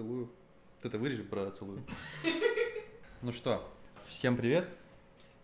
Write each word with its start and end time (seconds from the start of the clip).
целую. 0.00 0.30
Вот 0.76 0.84
это 0.86 0.98
вырежи 0.98 1.22
про 1.22 1.50
целую. 1.50 1.82
Ну 3.22 3.32
что, 3.32 3.70
всем 4.08 4.34
привет 4.34 4.66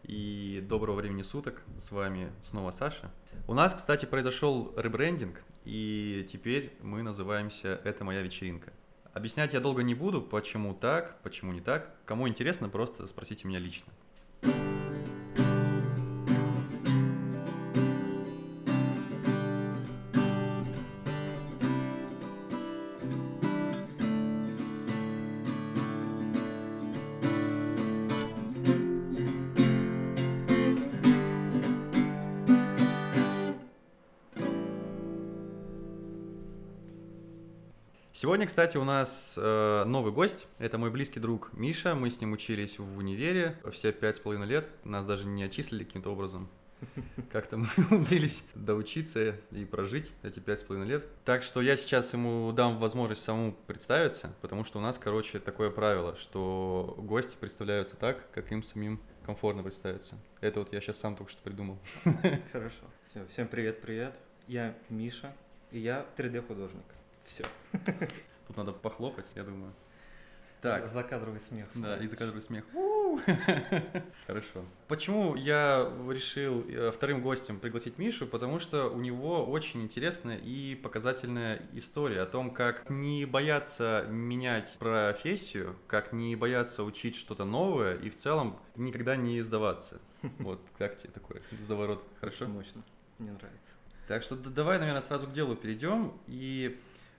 и 0.02 0.64
доброго 0.66 0.96
времени 0.96 1.20
суток. 1.20 1.62
С 1.78 1.90
вами 1.90 2.32
снова 2.42 2.70
Саша. 2.70 3.12
У 3.46 3.52
нас, 3.52 3.74
кстати, 3.74 4.06
произошел 4.06 4.72
ребрендинг, 4.74 5.42
и 5.66 6.26
теперь 6.32 6.72
мы 6.80 7.02
называемся 7.02 7.82
«Это 7.84 8.02
моя 8.02 8.22
вечеринка». 8.22 8.72
Объяснять 9.12 9.52
я 9.52 9.60
долго 9.60 9.82
не 9.82 9.94
буду, 9.94 10.22
почему 10.22 10.72
так, 10.72 11.20
почему 11.22 11.52
не 11.52 11.60
так. 11.60 11.94
Кому 12.06 12.26
интересно, 12.26 12.70
просто 12.70 13.06
спросите 13.06 13.46
меня 13.46 13.58
лично. 13.58 13.92
Сегодня, 38.46 38.62
кстати, 38.62 38.76
у 38.76 38.84
нас 38.84 39.34
э, 39.36 39.84
новый 39.86 40.12
гость. 40.12 40.46
Это 40.58 40.78
мой 40.78 40.92
близкий 40.92 41.18
друг 41.18 41.52
Миша. 41.52 41.96
Мы 41.96 42.10
с 42.10 42.20
ним 42.20 42.30
учились 42.30 42.78
в 42.78 42.96
универе 42.96 43.58
все 43.72 43.90
пять 43.90 44.16
с 44.16 44.20
половиной 44.20 44.46
лет. 44.46 44.68
Нас 44.84 45.04
даже 45.04 45.26
не 45.26 45.42
отчислили 45.42 45.82
каким-то 45.82 46.12
образом. 46.12 46.48
Как-то 47.32 47.56
мы 47.56 47.66
умудрились 47.90 48.44
доучиться 48.54 49.34
и 49.50 49.64
прожить 49.64 50.12
эти 50.22 50.38
пять 50.38 50.60
с 50.60 50.62
половиной 50.62 50.88
лет. 50.88 51.06
Так 51.24 51.42
что 51.42 51.60
я 51.60 51.76
сейчас 51.76 52.12
ему 52.12 52.52
дам 52.52 52.78
возможность 52.78 53.24
самому 53.24 53.52
представиться, 53.66 54.32
потому 54.42 54.64
что 54.64 54.78
у 54.78 54.80
нас, 54.80 54.96
короче, 54.96 55.40
такое 55.40 55.70
правило, 55.70 56.14
что 56.14 56.94
гости 56.98 57.36
представляются 57.40 57.96
так, 57.96 58.30
как 58.30 58.52
им 58.52 58.62
самим 58.62 59.00
комфортно 59.24 59.64
представиться. 59.64 60.16
Это 60.40 60.60
вот 60.60 60.72
я 60.72 60.80
сейчас 60.80 60.98
сам 60.98 61.16
только 61.16 61.32
что 61.32 61.42
придумал. 61.42 61.80
Хорошо. 62.52 62.84
Все, 63.10 63.26
всем 63.26 63.48
привет-привет. 63.48 64.14
Я 64.46 64.76
Миша, 64.88 65.34
и 65.72 65.80
я 65.80 66.06
3D-художник. 66.16 66.84
Все. 67.24 67.44
Тут 68.46 68.56
надо 68.56 68.72
похлопать, 68.72 69.26
я 69.34 69.44
думаю. 69.44 69.72
Так. 70.62 70.88
Закадровый 70.88 71.40
смех. 71.48 71.68
Да, 71.74 71.96
и 71.98 72.06
закадровый 72.06 72.42
смех. 72.42 72.64
Хорошо. 74.26 74.64
Почему 74.88 75.34
я 75.36 75.90
решил 76.08 76.64
э, 76.68 76.90
вторым 76.90 77.22
гостем 77.22 77.60
пригласить 77.60 77.98
Мишу? 77.98 78.26
Потому 78.26 78.58
что 78.58 78.88
у 78.88 78.98
него 78.98 79.44
очень 79.44 79.82
интересная 79.82 80.38
и 80.38 80.74
показательная 80.74 81.62
история 81.72 82.22
о 82.22 82.26
том, 82.26 82.50
как 82.50 82.88
не 82.90 83.26
бояться 83.26 84.06
менять 84.08 84.76
профессию, 84.78 85.76
как 85.86 86.12
не 86.12 86.34
бояться 86.36 86.84
учить 86.84 87.16
что-то 87.16 87.44
новое 87.44 87.94
и 87.94 88.10
в 88.10 88.16
целом 88.16 88.58
никогда 88.74 89.16
не 89.16 89.40
сдаваться. 89.42 90.00
Вот 90.38 90.60
как 90.78 90.98
тебе 90.98 91.10
такой 91.12 91.42
заворот? 91.62 92.04
Хорошо? 92.20 92.46
Мощно. 92.46 92.82
Мне 93.18 93.32
нравится. 93.32 93.70
Так 94.08 94.22
что 94.22 94.36
давай, 94.36 94.78
наверное, 94.78 95.02
сразу 95.02 95.26
к 95.26 95.32
делу 95.32 95.56
перейдем 95.56 96.12
и 96.26 96.78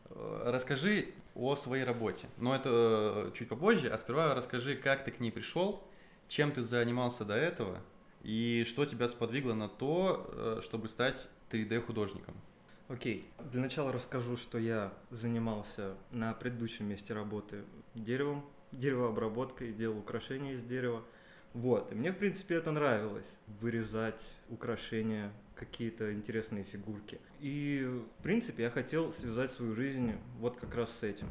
расскажи 0.10 1.10
о 1.36 1.56
своей 1.56 1.84
работе. 1.84 2.28
Но 2.38 2.56
это 2.56 2.70
э, 2.70 3.32
чуть 3.36 3.50
попозже, 3.50 3.90
а 3.90 3.98
сперва 3.98 4.34
расскажи, 4.34 4.76
как 4.76 5.04
ты 5.04 5.12
к 5.12 5.20
ней 5.20 5.32
пришел, 5.32 5.84
чем 6.28 6.52
ты 6.52 6.62
занимался 6.62 7.26
до 7.26 7.36
этого 7.36 7.80
и 8.24 8.66
что 8.68 8.86
тебя 8.86 9.08
сподвигло 9.08 9.54
на 9.54 9.70
то, 9.70 10.30
э, 10.32 10.62
чтобы 10.64 10.90
стать 10.90 11.30
3D-художником. 11.52 12.36
Окей. 12.88 13.30
Okay. 13.38 13.52
Для 13.52 13.62
начала 13.62 13.92
расскажу, 13.92 14.38
что 14.38 14.58
я 14.58 14.94
занимался 15.10 15.96
на 16.12 16.34
предыдущем 16.34 16.88
месте 16.88 17.14
работы 17.14 17.64
деревом, 17.94 18.46
деревообработкой, 18.72 19.74
делал 19.74 20.00
украшения 20.00 20.54
из 20.54 20.64
дерева. 20.64 21.04
Вот. 21.58 21.92
И 21.92 21.96
мне, 21.96 22.12
в 22.12 22.18
принципе, 22.18 22.56
это 22.56 22.72
нравилось. 22.72 23.26
Вырезать 23.60 24.24
украшения, 24.50 25.34
какие-то 25.56 26.14
интересные 26.14 26.64
фигурки. 26.64 27.20
И, 27.40 27.84
в 28.20 28.24
принципе, 28.24 28.64
я 28.64 28.70
хотел 28.70 29.12
связать 29.12 29.52
свою 29.52 29.74
жизнь 29.74 30.14
вот 30.40 30.58
как 30.58 30.76
раз 30.76 30.96
с 31.00 31.04
этим. 31.04 31.28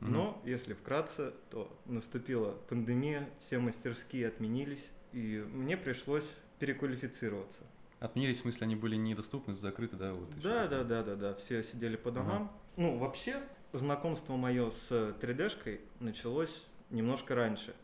Но, 0.00 0.40
mm-hmm. 0.44 0.50
если 0.50 0.74
вкратце, 0.74 1.32
то 1.50 1.76
наступила 1.86 2.52
пандемия, 2.68 3.28
все 3.40 3.58
мастерские 3.58 4.28
отменились, 4.28 4.90
и 5.12 5.44
мне 5.52 5.76
пришлось 5.76 6.30
переквалифицироваться. 6.60 7.64
Отменились, 7.98 8.38
в 8.38 8.42
смысле, 8.42 8.66
они 8.66 8.76
были 8.76 8.96
недоступны, 8.96 9.54
закрыты, 9.54 9.96
да? 9.96 10.12
Вот, 10.12 10.28
да, 10.40 10.68
да, 10.68 10.84
да, 10.84 11.02
да, 11.02 11.16
да, 11.16 11.34
все 11.34 11.62
сидели 11.62 11.96
по 11.96 12.12
домам. 12.12 12.42
Ага. 12.42 12.52
Ну, 12.76 12.98
вообще, 12.98 13.42
знакомство 13.72 14.36
мое 14.36 14.70
с 14.70 14.90
3D-шкой 15.20 15.80
началось 16.00 16.64
немножко 16.90 17.34
раньше. 17.34 17.74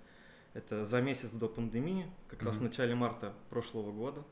Это 0.52 0.84
за 0.84 1.00
месяц 1.00 1.30
до 1.30 1.48
пандемии, 1.48 2.10
как 2.28 2.42
mm-hmm. 2.42 2.46
раз 2.46 2.56
в 2.56 2.62
начале 2.62 2.94
марта 2.94 3.32
прошлого 3.50 3.92
года. 3.92 4.24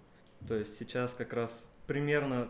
То 0.46 0.54
есть 0.54 0.76
сейчас 0.78 1.12
как 1.12 1.32
раз 1.32 1.66
примерно 1.86 2.48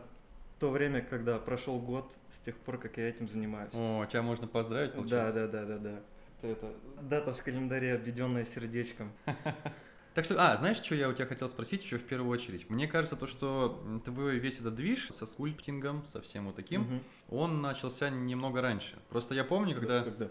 то 0.59 0.71
время, 0.71 1.01
когда 1.01 1.39
прошел 1.39 1.79
год 1.79 2.13
с 2.31 2.39
тех 2.41 2.57
пор, 2.57 2.79
как 2.79 2.97
я 2.97 3.09
этим 3.09 3.29
занимаюсь. 3.29 3.71
О, 3.75 4.05
тебя 4.07 4.23
можно 4.23 4.47
поздравить, 4.47 4.93
получается? 4.93 5.47
Да, 5.47 5.47
да, 5.47 5.65
да, 5.65 5.79
да, 5.79 5.91
да. 5.91 6.49
Это 6.49 6.73
дата 7.03 7.35
в 7.35 7.43
календаре, 7.43 7.95
обведенная 7.95 8.45
сердечком. 8.45 9.13
Так 10.15 10.25
что, 10.25 10.35
а, 10.37 10.57
знаешь, 10.57 10.79
что 10.79 10.97
я 10.97 11.09
у 11.09 11.13
тебя 11.13 11.27
хотел 11.27 11.49
спросить 11.49 11.85
еще 11.85 11.97
в 11.97 12.03
первую 12.03 12.33
очередь? 12.33 12.69
Мне 12.69 12.89
кажется, 12.89 13.15
то, 13.15 13.29
что 13.29 14.01
твой 14.05 14.39
весь 14.39 14.59
этот 14.59 14.75
движ 14.75 15.11
со 15.13 15.27
скульптингом, 15.27 16.05
со 16.09 16.21
всем 16.21 16.47
вот 16.47 16.57
таким, 16.57 16.83
угу. 16.83 17.03
он 17.29 17.63
начался 17.63 18.11
немного 18.11 18.61
раньше. 18.61 18.99
Просто 19.11 19.37
я 19.37 19.45
помню, 19.45 19.77
когда... 19.77 20.03
Когда? 20.03 20.29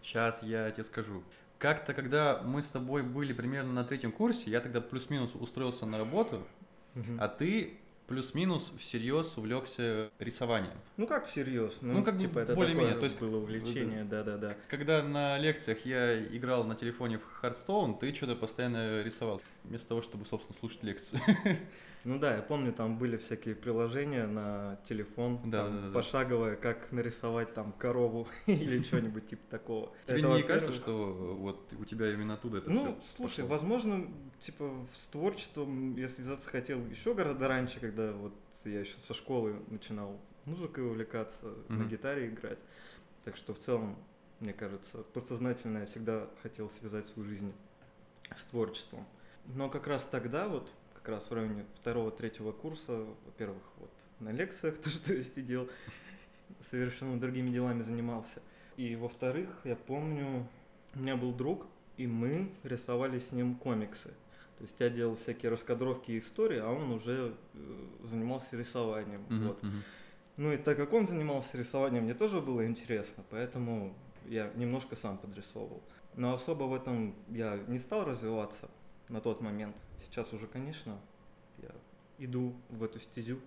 Сейчас 0.00 0.42
я 0.42 0.70
тебе 0.70 0.84
скажу. 0.84 1.22
Как-то, 1.58 1.94
когда 1.94 2.42
мы 2.42 2.62
с 2.62 2.68
тобой 2.68 3.02
были 3.02 3.32
примерно 3.32 3.72
на 3.72 3.84
третьем 3.84 4.12
курсе, 4.12 4.50
я 4.50 4.60
тогда 4.60 4.80
плюс-минус 4.80 5.30
устроился 5.34 5.86
на 5.86 5.98
работу, 5.98 6.46
угу. 6.94 7.16
а 7.18 7.28
ты 7.28 7.78
плюс-минус 8.06 8.72
всерьез 8.78 9.36
увлекся 9.36 10.10
рисованием. 10.18 10.74
Ну 10.96 11.06
как 11.06 11.26
всерьез? 11.26 11.78
Ну, 11.80 11.94
ну 11.94 12.04
как 12.04 12.18
типа 12.18 12.40
это 12.40 12.54
более-менее, 12.54 12.94
то 12.94 13.04
есть 13.04 13.18
было 13.18 13.38
увлечение, 13.38 14.04
да-да-да. 14.04 14.56
Когда 14.68 15.02
на 15.02 15.38
лекциях 15.38 15.84
я 15.84 16.22
играл 16.24 16.64
на 16.64 16.74
телефоне 16.74 17.18
в 17.18 17.44
Hearthstone, 17.44 17.98
ты 17.98 18.14
что-то 18.14 18.36
постоянно 18.36 19.02
рисовал, 19.02 19.40
вместо 19.64 19.88
того, 19.88 20.02
чтобы, 20.02 20.26
собственно, 20.26 20.58
слушать 20.58 20.82
лекцию. 20.82 21.20
Ну 22.06 22.20
да, 22.20 22.36
я 22.36 22.42
помню, 22.42 22.72
там 22.72 22.98
были 22.98 23.16
всякие 23.16 23.56
приложения 23.56 24.28
на 24.28 24.78
телефон, 24.84 25.40
да, 25.44 25.64
там, 25.64 25.76
да, 25.76 25.86
да, 25.88 25.92
пошаговое, 25.92 26.54
как 26.54 26.92
нарисовать 26.92 27.52
там 27.52 27.72
корову 27.72 28.28
или 28.46 28.80
что-нибудь 28.84 29.26
типа 29.26 29.42
такого. 29.50 29.92
Тебе 30.06 30.20
это, 30.20 30.28
не 30.28 30.42
кажется, 30.44 30.72
что 30.72 31.36
вот 31.36 31.72
у 31.76 31.84
тебя 31.84 32.12
именно 32.12 32.34
оттуда 32.34 32.58
это 32.58 32.70
ну, 32.70 32.78
все 32.78 32.90
Ну, 32.90 32.98
слушай, 33.16 33.40
пошло? 33.40 33.48
возможно, 33.48 34.06
типа 34.38 34.86
с 34.92 35.08
творчеством 35.08 35.96
я 35.96 36.08
связаться 36.08 36.48
хотел 36.48 36.80
еще 36.86 37.12
гораздо 37.12 37.48
раньше, 37.48 37.80
когда 37.80 38.12
вот 38.12 38.34
я 38.64 38.78
еще 38.78 38.94
со 39.04 39.12
школы 39.12 39.60
начинал 39.66 40.16
музыкой 40.44 40.86
увлекаться, 40.86 41.46
mm-hmm. 41.46 41.72
на 41.72 41.84
гитаре 41.86 42.28
играть. 42.28 42.58
Так 43.24 43.36
что 43.36 43.52
в 43.52 43.58
целом, 43.58 43.96
мне 44.38 44.52
кажется, 44.52 44.98
подсознательно 45.12 45.78
я 45.78 45.86
всегда 45.86 46.30
хотел 46.40 46.70
связать 46.70 47.04
свою 47.04 47.28
жизнь 47.28 47.52
с 48.36 48.44
творчеством. 48.44 49.04
Но 49.46 49.68
как 49.68 49.88
раз 49.88 50.06
тогда 50.08 50.46
вот 50.46 50.70
как 51.06 51.14
раз 51.14 51.30
в 51.30 51.34
районе 51.34 51.64
второго-третьего 51.80 52.50
курса, 52.50 53.06
во-первых, 53.26 53.62
вот 53.78 53.90
на 54.18 54.30
лекциях, 54.30 54.76
то, 54.82 54.90
что 54.90 55.14
я 55.14 55.22
сидел, 55.22 55.68
совершенно 56.68 57.20
другими 57.20 57.50
делами 57.50 57.82
занимался. 57.82 58.42
И 58.76 58.96
во-вторых, 58.96 59.48
я 59.62 59.76
помню, 59.76 60.48
у 60.96 60.98
меня 60.98 61.16
был 61.16 61.32
друг, 61.32 61.68
и 61.96 62.08
мы 62.08 62.50
рисовали 62.64 63.20
с 63.20 63.30
ним 63.30 63.54
комиксы. 63.54 64.08
То 64.58 64.64
есть 64.64 64.80
я 64.80 64.88
делал 64.90 65.14
всякие 65.14 65.52
раскадровки 65.52 66.10
и 66.10 66.18
истории, 66.18 66.58
а 66.58 66.70
он 66.70 66.90
уже 66.90 67.36
э, 67.54 67.58
занимался 68.02 68.56
рисованием. 68.56 69.24
Uh-huh, 69.28 69.46
вот. 69.46 69.62
Ну 70.38 70.52
и 70.52 70.56
так 70.56 70.76
как 70.76 70.92
он 70.92 71.06
занимался 71.06 71.56
рисованием, 71.56 72.02
мне 72.02 72.14
тоже 72.14 72.40
было 72.40 72.66
интересно, 72.66 73.22
поэтому 73.30 73.94
я 74.26 74.50
немножко 74.56 74.96
сам 74.96 75.18
подрисовывал. 75.18 75.82
Но 76.16 76.34
особо 76.34 76.64
в 76.64 76.74
этом 76.74 77.14
я 77.28 77.58
не 77.68 77.78
стал 77.78 78.04
развиваться 78.04 78.68
на 79.08 79.20
тот 79.20 79.40
момент. 79.40 79.76
Сейчас 80.04 80.32
уже, 80.32 80.46
конечно, 80.46 80.98
я 81.58 81.70
иду 82.18 82.54
в 82.68 82.82
эту 82.82 83.00
стезю. 83.00 83.40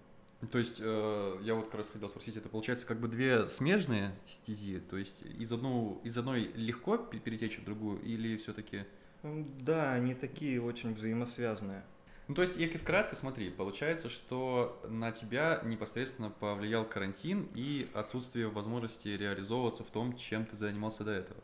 То 0.51 0.57
есть, 0.57 0.77
э, 0.79 1.37
я 1.41 1.55
вот 1.55 1.65
как 1.65 1.75
раз 1.75 1.89
хотел 1.89 2.07
спросить, 2.07 2.37
это 2.37 2.47
получается 2.47 2.85
как 2.85 2.99
бы 2.99 3.09
две 3.09 3.49
смежные 3.49 4.15
стези, 4.25 4.79
то 4.79 4.97
есть 4.97 5.21
из, 5.21 5.51
одну, 5.51 5.99
из 6.05 6.17
одной 6.17 6.43
легко 6.55 6.97
перетечь 6.97 7.59
в 7.59 7.65
другую 7.65 8.01
или 8.01 8.37
все-таки... 8.37 8.85
Да, 9.21 9.91
они 9.91 10.15
такие 10.15 10.61
очень 10.61 10.93
взаимосвязанные. 10.93 11.83
Ну, 12.29 12.35
то 12.35 12.43
есть, 12.43 12.55
если 12.55 12.77
вкратце, 12.77 13.15
смотри, 13.15 13.49
получается, 13.49 14.07
что 14.07 14.79
на 14.87 15.11
тебя 15.11 15.61
непосредственно 15.65 16.29
повлиял 16.29 16.85
карантин 16.85 17.49
и 17.53 17.89
отсутствие 17.93 18.47
возможности 18.47 19.09
реализовываться 19.09 19.83
в 19.83 19.89
том, 19.89 20.15
чем 20.15 20.45
ты 20.45 20.55
занимался 20.55 21.03
до 21.03 21.11
этого. 21.11 21.41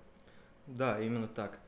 Да, 0.67 1.01
именно 1.01 1.27
так. 1.27 1.59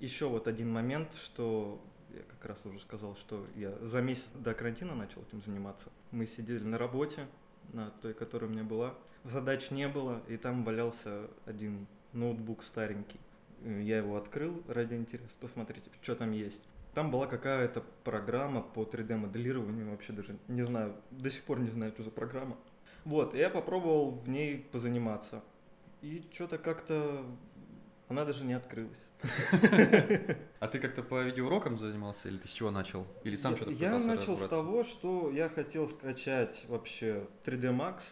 Еще 0.00 0.26
вот 0.26 0.48
один 0.48 0.72
момент, 0.72 1.14
что 1.14 1.80
я 2.14 2.22
как 2.22 2.44
раз 2.44 2.58
уже 2.64 2.78
сказал, 2.78 3.16
что 3.16 3.46
я 3.56 3.76
за 3.80 4.02
месяц 4.02 4.30
до 4.34 4.54
карантина 4.54 4.94
начал 4.94 5.22
этим 5.22 5.42
заниматься. 5.42 5.90
Мы 6.10 6.26
сидели 6.26 6.62
на 6.62 6.78
работе, 6.78 7.26
на 7.72 7.90
той, 7.90 8.14
которая 8.14 8.50
у 8.50 8.52
меня 8.52 8.64
была. 8.64 8.94
Задач 9.24 9.70
не 9.70 9.88
было, 9.88 10.20
и 10.28 10.36
там 10.36 10.64
валялся 10.64 11.28
один 11.46 11.86
ноутбук 12.12 12.62
старенький. 12.62 13.20
Я 13.64 13.98
его 13.98 14.16
открыл 14.16 14.62
ради 14.66 14.94
интереса, 14.94 15.30
посмотреть, 15.40 15.84
что 16.02 16.16
там 16.16 16.32
есть. 16.32 16.62
Там 16.94 17.10
была 17.10 17.26
какая-то 17.26 17.82
программа 18.04 18.60
по 18.60 18.82
3D-моделированию, 18.82 19.90
вообще 19.90 20.12
даже 20.12 20.36
не 20.48 20.62
знаю, 20.62 20.94
до 21.10 21.30
сих 21.30 21.44
пор 21.44 21.60
не 21.60 21.70
знаю, 21.70 21.92
что 21.92 22.02
за 22.02 22.10
программа. 22.10 22.56
Вот, 23.04 23.34
я 23.34 23.48
попробовал 23.48 24.10
в 24.10 24.28
ней 24.28 24.58
позаниматься. 24.58 25.42
И 26.02 26.28
что-то 26.32 26.58
как-то 26.58 27.24
она 28.12 28.24
даже 28.24 28.44
не 28.44 28.54
открылась. 28.54 29.06
А 30.60 30.68
ты 30.68 30.78
как-то 30.78 31.02
по 31.02 31.22
видеоурокам 31.22 31.76
занимался 31.76 32.28
или 32.28 32.36
ты 32.38 32.46
с 32.46 32.52
чего 32.52 32.70
начал? 32.70 33.04
Или 33.24 33.34
сам 33.34 33.56
что-то 33.56 33.72
Я 33.72 33.98
начал 33.98 34.38
с 34.38 34.46
того, 34.46 34.84
что 34.84 35.30
я 35.30 35.48
хотел 35.48 35.88
скачать 35.88 36.64
вообще 36.68 37.26
3D 37.44 37.76
Max. 37.76 38.02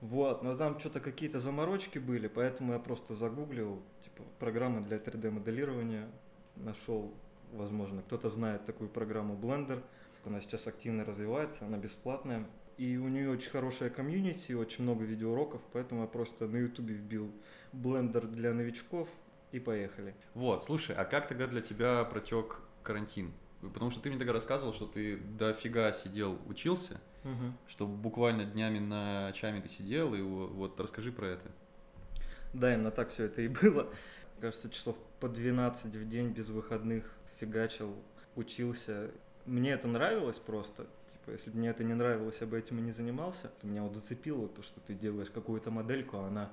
Вот, 0.00 0.42
но 0.42 0.56
там 0.56 0.78
что-то 0.80 1.00
какие-то 1.00 1.40
заморочки 1.40 1.98
были, 1.98 2.28
поэтому 2.28 2.72
я 2.72 2.78
просто 2.78 3.14
загуглил, 3.14 3.80
типа, 4.02 4.22
программы 4.38 4.82
для 4.82 4.98
3D 4.98 5.30
моделирования. 5.30 6.10
Нашел, 6.56 7.14
возможно, 7.52 8.02
кто-то 8.02 8.28
знает 8.28 8.64
такую 8.64 8.90
программу 8.90 9.34
Blender. 9.34 9.82
Она 10.26 10.40
сейчас 10.40 10.66
активно 10.66 11.04
развивается, 11.04 11.64
она 11.64 11.78
бесплатная. 11.78 12.46
И 12.76 12.96
у 12.96 13.08
нее 13.08 13.30
очень 13.30 13.50
хорошая 13.50 13.88
комьюнити, 13.88 14.52
очень 14.52 14.82
много 14.82 15.04
видеоуроков, 15.04 15.62
поэтому 15.72 16.02
я 16.02 16.06
просто 16.08 16.48
на 16.48 16.56
YouTube 16.56 16.90
вбил 16.90 17.30
Blender 17.72 18.26
для 18.26 18.52
новичков 18.52 19.08
и 19.54 19.60
поехали. 19.60 20.14
Вот, 20.34 20.64
слушай, 20.64 20.94
а 20.96 21.04
как 21.04 21.28
тогда 21.28 21.46
для 21.46 21.60
тебя 21.60 22.04
протек 22.04 22.58
карантин? 22.82 23.32
Потому 23.62 23.90
что 23.90 24.00
ты 24.00 24.10
мне 24.10 24.18
тогда 24.18 24.32
рассказывал, 24.32 24.72
что 24.74 24.86
ты 24.86 25.16
дофига 25.16 25.92
сидел, 25.92 26.38
учился, 26.46 27.00
что 27.66 27.86
буквально 27.86 28.44
днями, 28.44 28.78
ночами 28.78 29.60
ты 29.60 29.68
сидел, 29.68 30.14
и 30.14 30.20
во- 30.20 30.46
вот 30.48 30.78
расскажи 30.80 31.10
про 31.12 31.26
это. 31.28 31.50
Да, 32.52 32.74
именно 32.74 32.90
так 32.90 33.10
все 33.10 33.24
это 33.24 33.40
и 33.42 33.48
было. 33.48 33.88
Кажется, 34.40 34.68
часов 34.68 34.96
по 35.20 35.28
12 35.28 35.94
в 35.94 36.08
день 36.08 36.30
без 36.32 36.48
выходных 36.48 37.04
фигачил, 37.40 37.94
учился. 38.36 39.10
Мне 39.46 39.70
это 39.70 39.88
нравилось 39.88 40.38
просто. 40.38 40.86
Типа, 41.12 41.30
если 41.30 41.50
бы 41.50 41.58
мне 41.58 41.70
это 41.70 41.84
не 41.84 41.94
нравилось, 41.94 42.38
я 42.40 42.46
бы 42.46 42.58
этим 42.58 42.78
и 42.78 42.82
не 42.82 42.92
занимался. 42.92 43.50
Меня 43.62 43.82
вот 43.82 43.94
зацепило 43.94 44.48
то, 44.48 44.60
что 44.62 44.80
ты 44.80 44.94
делаешь 44.94 45.30
какую-то 45.30 45.70
модельку, 45.70 46.18
а 46.18 46.26
она 46.26 46.52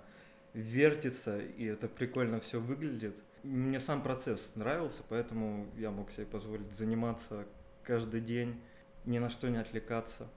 вертится, 0.54 1.40
и 1.40 1.66
это 1.66 1.88
прикольно 1.88 2.40
все 2.40 2.60
выглядит. 2.60 3.16
Мне 3.44 3.80
сам 3.80 4.04
процесс 4.04 4.52
нравился, 4.56 5.02
поэтому 5.10 5.68
я 5.78 5.92
мог 5.92 6.12
себе 6.12 6.26
позволить 6.26 6.72
заниматься 6.74 7.46
каждый 7.84 8.22
день, 8.22 8.62
ни 9.06 9.18
на 9.18 9.30
что 9.30 9.50
не 9.50 9.58
отвлекаться, 9.58 10.28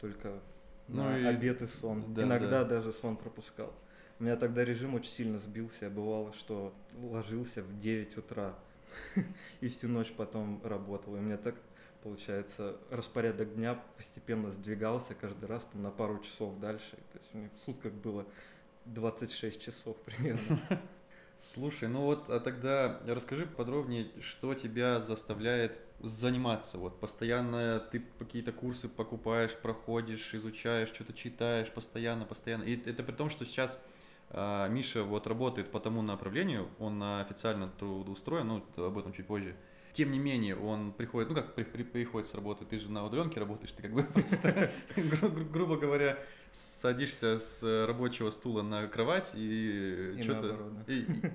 только 0.00 0.40
Ну 0.88 1.02
на 1.04 1.18
и- 1.18 1.24
обед 1.24 1.62
и 1.62 1.66
сон. 1.66 2.14
да, 2.14 2.22
Иногда 2.22 2.62
да. 2.62 2.76
даже 2.76 2.92
сон 2.92 3.16
пропускал. 3.16 3.72
У 4.20 4.24
меня 4.24 4.36
тогда 4.36 4.64
режим 4.64 4.94
очень 4.94 5.10
сильно 5.10 5.38
сбился. 5.40 5.90
Бывало, 5.90 6.32
что 6.34 6.72
ложился 7.00 7.62
в 7.62 7.76
9 7.78 8.16
утра 8.18 8.54
и 9.60 9.66
всю 9.68 9.88
ночь 9.88 10.12
потом 10.16 10.60
работал. 10.62 11.16
И 11.16 11.18
у 11.18 11.22
меня 11.22 11.36
так, 11.38 11.56
получается, 12.04 12.76
распорядок 12.90 13.54
дня 13.56 13.82
постепенно 13.96 14.52
сдвигался 14.52 15.14
каждый 15.16 15.46
раз 15.46 15.66
там, 15.72 15.82
на 15.82 15.90
пару 15.90 16.20
часов 16.20 16.56
дальше. 16.60 16.96
То 17.12 17.18
есть 17.18 17.34
у 17.34 17.38
меня 17.38 17.50
в 17.60 17.64
сутках 17.64 17.92
было 17.94 18.24
26 18.86 19.60
часов 19.60 19.96
примерно. 19.98 20.60
Слушай, 21.36 21.88
ну 21.88 22.02
вот, 22.02 22.30
а 22.30 22.40
тогда 22.40 23.00
расскажи 23.06 23.46
подробнее, 23.46 24.06
что 24.20 24.54
тебя 24.54 25.00
заставляет 25.00 25.78
заниматься. 26.00 26.78
Вот 26.78 27.00
постоянно 27.00 27.80
ты 27.90 28.02
какие-то 28.18 28.52
курсы 28.52 28.88
покупаешь, 28.88 29.54
проходишь, 29.56 30.34
изучаешь, 30.34 30.88
что-то 30.88 31.12
читаешь 31.12 31.70
постоянно, 31.70 32.26
постоянно. 32.26 32.64
И 32.64 32.76
это 32.88 33.02
при 33.02 33.12
том, 33.12 33.30
что 33.30 33.44
сейчас 33.44 33.82
а, 34.30 34.68
Миша 34.68 35.02
вот 35.02 35.26
работает 35.26 35.70
по 35.70 35.80
тому 35.80 36.02
направлению, 36.02 36.68
он 36.78 37.02
официально 37.02 37.68
трудоустроен, 37.68 38.46
ну 38.46 38.64
об 38.76 38.98
этом 38.98 39.12
чуть 39.12 39.26
позже. 39.26 39.56
Тем 39.92 40.10
не 40.10 40.18
менее, 40.18 40.56
он 40.56 40.92
приходит, 40.92 41.28
ну 41.28 41.34
как 41.34 41.54
при- 41.54 41.64
при- 41.64 41.82
приходит 41.82 42.26
с 42.28 42.34
работы, 42.34 42.64
ты 42.64 42.78
же 42.78 42.90
на 42.90 43.04
удаленке 43.04 43.40
работаешь, 43.40 43.72
ты 43.72 43.82
как 43.82 43.92
бы 43.92 44.02
просто, 44.14 44.72
гру- 44.96 45.28
гру- 45.28 45.44
грубо 45.44 45.76
говоря, 45.76 46.18
садишься 46.50 47.38
с 47.38 47.62
рабочего 47.86 48.30
стула 48.30 48.62
на 48.62 48.86
кровать 48.88 49.30
и, 49.34 50.14
И 50.18 50.22
что-то... 50.22 50.42
наоборот. 50.48 50.72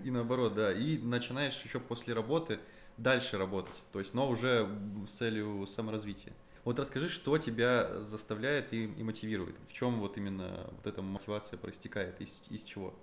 И, 0.03 0.09
наоборот, 0.11 0.55
да. 0.55 0.71
И 0.73 0.97
начинаешь 0.97 1.59
еще 1.63 1.79
после 1.79 2.13
работы 2.13 2.59
дальше 2.97 3.37
работать. 3.37 3.75
То 3.91 3.99
есть, 3.99 4.13
но 4.13 4.27
уже 4.27 4.67
с 5.07 5.11
целью 5.11 5.65
саморазвития. 5.67 6.33
Вот 6.63 6.79
расскажи, 6.79 7.09
что 7.09 7.37
тебя 7.37 8.03
заставляет 8.03 8.73
и, 8.73 8.85
и 8.85 9.03
мотивирует? 9.03 9.55
В 9.69 9.73
чем 9.73 9.99
вот 9.99 10.17
именно 10.17 10.67
вот 10.71 10.85
эта 10.85 11.01
мотивация 11.01 11.57
проистекает? 11.57 12.19
Из, 12.21 12.41
из 12.49 12.63
чего? 12.63 12.93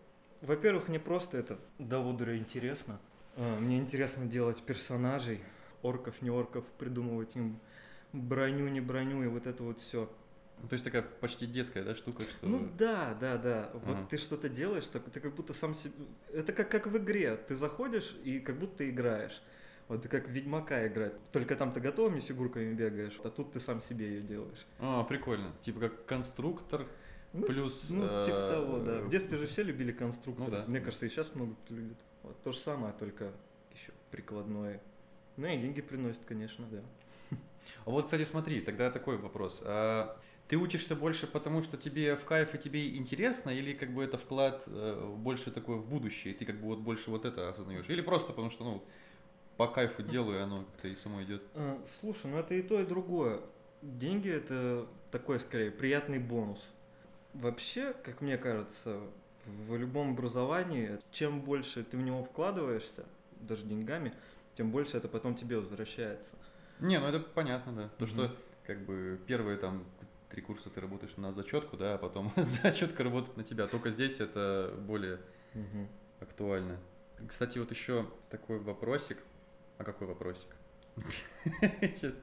Во-первых, 0.42 0.88
мне 0.88 1.00
просто 1.00 1.38
это 1.38 1.58
до 1.78 2.06
одури 2.06 2.36
интересно. 2.38 3.00
А, 3.36 3.58
Мне 3.58 3.78
интересно 3.78 4.26
делать 4.26 4.62
персонажей, 4.62 5.40
орков, 5.82 6.22
не 6.22 6.30
орков, 6.30 6.64
придумывать 6.78 7.34
им 7.36 7.58
броню, 8.12 8.68
не 8.68 8.80
броню 8.80 9.22
и 9.22 9.26
вот 9.26 9.46
это 9.46 9.62
вот 9.62 9.80
все. 9.80 10.10
Ну, 10.62 10.68
То 10.68 10.74
есть 10.74 10.84
такая 10.84 11.02
почти 11.02 11.46
детская, 11.46 11.82
да, 11.82 11.94
штука, 11.94 12.22
что... 12.22 12.46
Ну 12.46 12.68
да, 12.78 13.16
да, 13.20 13.36
да. 13.36 13.70
Вот 13.74 13.96
Ага. 13.96 14.06
ты 14.08 14.18
что-то 14.18 14.48
делаешь, 14.48 14.86
так, 14.86 15.02
ты 15.10 15.20
как 15.20 15.34
будто 15.34 15.52
сам 15.52 15.74
себе... 15.74 15.92
Это 16.32 16.52
как, 16.52 16.70
как 16.70 16.86
в 16.86 16.96
игре. 16.96 17.36
Ты 17.36 17.56
заходишь 17.56 18.16
и 18.24 18.38
как 18.38 18.58
будто 18.58 18.88
играешь. 18.88 19.42
Вот 19.88 20.02
ты 20.02 20.08
как 20.08 20.28
Ведьмака 20.28 20.86
играть. 20.86 21.12
Только 21.32 21.56
там 21.56 21.72
ты 21.72 21.80
готовыми 21.80 22.20
фигурками 22.20 22.72
бегаешь, 22.72 23.20
а 23.22 23.28
тут 23.28 23.52
ты 23.52 23.60
сам 23.60 23.82
себе 23.82 24.06
ее 24.06 24.20
делаешь. 24.22 24.64
А, 24.78 25.02
прикольно. 25.04 25.52
Типа 25.60 25.80
как 25.80 26.06
конструктор. 26.06 26.86
Ну, 27.34 27.46
Плюс, 27.46 27.90
Ну, 27.90 28.06
типа 28.22 28.36
э, 28.36 28.48
того, 28.48 28.78
да. 28.78 29.00
В 29.00 29.08
детстве 29.10 29.36
же 29.38 29.46
все 29.46 29.64
любили 29.64 29.90
конструкторы. 29.90 30.50
Ну 30.50 30.56
да. 30.56 30.64
Мне 30.68 30.80
кажется, 30.80 31.04
и 31.04 31.08
сейчас 31.08 31.34
много 31.34 31.54
кто 31.64 31.74
любит. 31.74 31.98
Вот 32.24 32.42
то 32.42 32.52
же 32.52 32.58
самое, 32.58 32.92
только 32.98 33.32
еще 33.72 33.92
прикладное. 34.10 34.82
Ну 35.36 35.46
и 35.46 35.56
деньги 35.56 35.80
приносит, 35.80 36.24
конечно, 36.24 36.66
да. 36.70 36.80
А 37.86 37.90
вот, 37.90 38.04
кстати, 38.04 38.24
смотри, 38.24 38.60
тогда 38.60 38.90
такой 38.90 39.16
вопрос. 39.16 39.60
А 39.64 40.18
ты 40.48 40.56
учишься 40.56 40.94
больше 40.94 41.26
потому, 41.26 41.62
что 41.62 41.76
тебе 41.76 42.16
в 42.16 42.24
кайф 42.24 42.54
и 42.54 42.58
тебе 42.58 42.96
интересно, 42.96 43.50
или 43.50 43.72
как 43.72 43.92
бы 43.92 44.04
это 44.04 44.18
вклад 44.18 44.62
э, 44.66 45.14
больше 45.16 45.50
такой 45.50 45.76
в 45.76 45.86
будущее, 45.86 46.34
и 46.34 46.36
ты 46.36 46.44
как 46.44 46.60
бы 46.60 46.66
вот 46.66 46.80
больше 46.80 47.10
вот 47.10 47.24
это 47.24 47.48
осознаешь? 47.48 47.88
Или 47.88 48.02
просто 48.02 48.32
потому, 48.32 48.50
что, 48.50 48.64
ну, 48.64 48.84
по 49.56 49.66
кайфу 49.66 50.02
делаю, 50.02 50.38
и 50.38 50.42
оно 50.42 50.64
как-то 50.64 50.88
и 50.88 50.94
само 50.94 51.22
идет? 51.22 51.42
А, 51.54 51.82
Слушай, 51.86 52.30
ну 52.30 52.38
это 52.38 52.54
и 52.54 52.62
то, 52.62 52.80
и 52.80 52.86
другое. 52.86 53.40
Деньги 53.82 54.30
это 54.30 54.86
такой, 55.10 55.40
скорее, 55.40 55.70
приятный 55.70 56.18
бонус. 56.18 56.68
Вообще, 57.32 57.94
как 58.04 58.20
мне 58.20 58.36
кажется, 58.36 59.00
в 59.46 59.76
любом 59.76 60.12
образовании, 60.12 60.98
чем 61.10 61.40
больше 61.40 61.82
ты 61.84 61.96
в 61.96 62.02
него 62.02 62.24
вкладываешься, 62.24 63.04
даже 63.40 63.64
деньгами, 63.64 64.12
тем 64.56 64.70
больше 64.70 64.96
это 64.96 65.08
потом 65.08 65.34
тебе 65.34 65.58
возвращается. 65.58 66.34
Не, 66.80 66.98
ну 66.98 67.06
это 67.06 67.20
понятно, 67.20 67.72
да. 67.72 67.88
То, 67.98 68.04
Мгм. 68.04 68.08
что 68.08 68.36
как 68.66 68.84
бы 68.84 69.20
первые 69.26 69.58
там 69.58 69.84
три 70.30 70.42
курса 70.42 70.70
ты 70.70 70.80
работаешь 70.80 71.16
на 71.16 71.32
зачетку, 71.32 71.76
да, 71.76 71.94
а 71.94 71.98
потом 71.98 72.32
зачетка 72.36 73.04
работает 73.04 73.36
на 73.36 73.44
тебя. 73.44 73.66
Только 73.66 73.90
здесь 73.90 74.20
это 74.20 74.74
более 74.78 75.20
актуально. 76.20 76.78
Кстати, 77.28 77.58
вот 77.58 77.70
еще 77.70 78.10
такой 78.30 78.58
вопросик. 78.58 79.18
А 79.78 79.84
какой 79.84 80.06
вопросик? 80.06 80.48
Сейчас. 81.80 82.14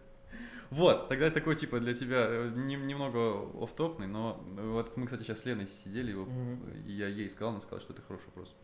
Вот, 0.71 1.09
тогда 1.09 1.29
такой 1.29 1.55
типа 1.57 1.79
для 1.79 1.93
тебя 1.93 2.25
э, 2.29 2.49
нем- 2.55 2.87
немного 2.87 3.41
офтопный, 3.63 4.07
но 4.07 4.41
вот 4.47 4.95
мы, 4.97 5.05
кстати, 5.05 5.21
сейчас 5.23 5.41
с 5.41 5.45
Леной 5.45 5.67
сидели, 5.67 6.11
его- 6.11 6.25
Мгм. 6.25 6.61
и 6.87 6.91
я 6.93 7.07
ей 7.07 7.29
сказал, 7.29 7.49
она 7.51 7.59
сказала, 7.61 7.81
что 7.81 7.93
это 7.93 8.01
хороший 8.01 8.27
вопрос. 8.27 8.55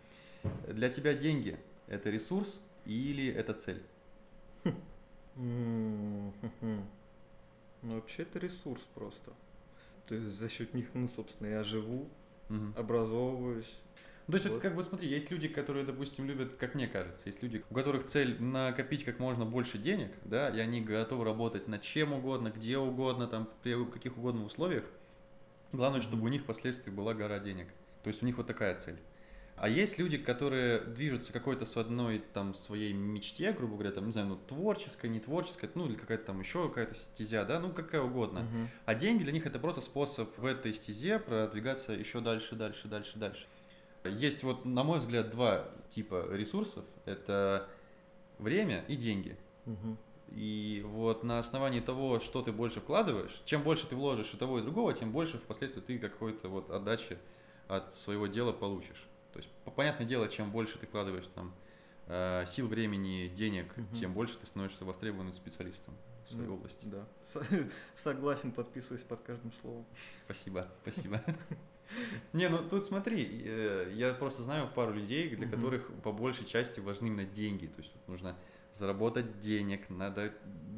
Для 0.68 0.90
тебя 0.90 1.14
деньги– 1.14 1.60
это 1.88 2.10
ресурс 2.10 2.62
или 2.86 3.28
это 3.28 3.54
цель? 3.54 3.84
Ну, 5.36 6.34
вообще 7.84 8.24
это 8.24 8.40
ресурс 8.40 8.82
просто. 8.96 9.32
То 10.08 10.16
есть 10.16 10.28
за 10.40 10.50
счет 10.50 10.74
них, 10.74 10.88
ну, 10.94 11.10
собственно, 11.10 11.48
я 11.48 11.64
живу, 11.64 12.10
образовываюсь. 12.76 13.78
То 14.28 14.34
есть 14.34 14.46
это 14.46 14.56
Вот. 14.56 14.62
как 14.62 14.76
бы, 14.76 14.84
смотри, 14.84 15.08
есть 15.08 15.32
люди, 15.32 15.48
которые, 15.48 15.86
допустим, 15.86 16.26
любят, 16.26 16.56
как 16.58 16.76
мне 16.76 16.88
кажется, 16.88 17.24
есть 17.26 17.42
люди, 17.42 17.64
у 17.70 17.74
которых 17.74 18.06
цель 18.06 18.42
накопить 18.42 19.06
как 19.06 19.20
можно 19.20 19.46
больше 19.46 19.78
денег, 19.78 20.12
да, 20.26 20.50
и 20.50 20.60
они 20.60 20.82
готовы 20.82 21.24
работать 21.24 21.70
над 21.70 21.82
чем 21.82 22.12
угодно, 22.12 22.52
где 22.54 22.78
угодно, 22.78 23.28
там, 23.28 23.50
при 23.64 23.86
каких 23.86 24.18
угодно 24.18 24.44
условиях. 24.44 24.84
Главное, 25.72 26.02
чтобы 26.02 26.26
у 26.26 26.28
них 26.28 26.42
впоследствии 26.42 26.92
была 26.92 27.14
гора 27.14 27.40
денег. 27.40 27.68
То 28.04 28.10
есть 28.10 28.22
у 28.22 28.26
них 28.26 28.36
вот 28.38 28.48
такая 28.48 28.78
цель. 28.78 28.98
А 29.56 29.70
есть 29.70 29.98
люди, 29.98 30.18
которые 30.18 30.82
движутся 30.82 31.34
какой-то 31.34 31.66
с 31.66 31.78
одной 31.78 32.22
там 32.34 32.54
своей 32.54 32.94
мечте, 32.94 33.52
грубо 33.54 33.74
говоря, 33.74 33.92
там, 33.92 34.06
не 34.06 34.12
знаю, 34.12 34.28
ну, 34.28 34.36
творческая, 34.36 35.08
не 35.08 35.20
творческая, 35.20 35.70
ну, 35.74 35.88
или 35.88 35.96
какая-то 35.96 36.26
там 36.26 36.40
еще 36.40 36.68
какая-то 36.68 36.94
стезя, 36.94 37.44
да, 37.44 37.60
ну, 37.60 37.72
какая 37.72 38.02
угодно. 38.02 38.42
Мгм. 38.42 38.70
А 38.86 38.94
деньги 38.94 39.24
для 39.24 39.32
них 39.32 39.48
это 39.48 39.58
просто 39.58 39.82
способ 39.82 40.38
в 40.38 40.46
этой 40.46 40.74
стезе 40.74 41.18
продвигаться 41.18 41.94
еще 41.94 42.22
дальше, 42.22 42.56
дальше, 42.56 42.88
дальше, 42.88 43.18
дальше. 43.18 43.48
Есть 44.06 44.44
вот, 44.44 44.66
на 44.66 44.84
мой 44.84 45.00
взгляд, 45.00 45.30
два 45.30 45.70
типа 45.89 46.25
ресурсов. 46.32 46.86
Это 47.06 47.68
время 48.39 48.84
и 48.88 48.96
деньги. 48.96 49.38
Мгм. 49.66 49.98
И 50.30 50.84
вот 50.86 51.24
на 51.24 51.39
основании 51.39 51.80
того, 51.80 52.20
что 52.20 52.42
ты 52.42 52.51
больше 52.51 52.82
вкладываешь, 52.82 53.42
чем 53.46 53.63
больше 53.63 53.88
ты 53.88 53.96
вложишь 53.96 54.34
и 54.34 54.38
того 54.38 54.60
и 54.60 54.62
другого, 54.62 54.94
тем 54.94 55.12
больше 55.12 55.38
впоследствии 55.38 55.82
ты 55.82 56.00
какой-то 56.00 56.50
вот 56.50 56.70
отдачи 56.70 57.18
от 57.68 57.94
своего 57.94 58.27
дела 58.27 58.51
получишь. 58.51 59.06
То 59.34 59.39
есть, 59.39 59.50
по- 59.66 59.72
понятное 59.72 60.06
дело, 60.08 60.27
чем 60.27 60.51
больше 60.51 60.77
ты 60.77 60.86
вкладываешь 60.86 61.27
там 61.34 61.54
э, 62.08 62.46
сил, 62.48 62.68
времени, 62.68 63.27
денег, 63.27 63.75
Мгм. 63.77 63.94
тем 63.96 64.13
больше 64.13 64.38
ты 64.38 64.46
становишься 64.46 64.84
востребованным 64.86 65.34
специалистом 65.34 65.94
в 66.25 66.30
своей 66.30 66.48
Ну, 66.48 66.56
области. 66.56 66.86
Да. 66.86 67.06
Согласен, 67.96 68.51
подписываюсь 68.51 69.04
под 69.04 69.22
каждым 69.22 69.51
словом. 69.62 69.86
Спасибо, 70.25 70.68
спасибо. 70.82 71.22
Не, 72.34 72.50
ну 72.50 72.60
тут 72.67 72.84
смотри, 72.84 73.44
э, 73.46 73.91
я 73.94 74.13
просто 74.13 74.44
знаю 74.44 74.70
пару 74.74 74.94
людей, 74.94 75.36
для 75.36 75.48
которых 75.48 75.91
по 76.03 76.12
большей 76.12 76.46
части 76.46 76.79
важны 76.79 77.08
именно 77.08 77.25
деньги. 77.25 77.67
То 77.67 77.79
есть 77.79 77.91
вот 77.94 78.08
нужно 78.08 78.36
заработать 78.74 79.39
денег, 79.39 79.89
надо 79.89 80.34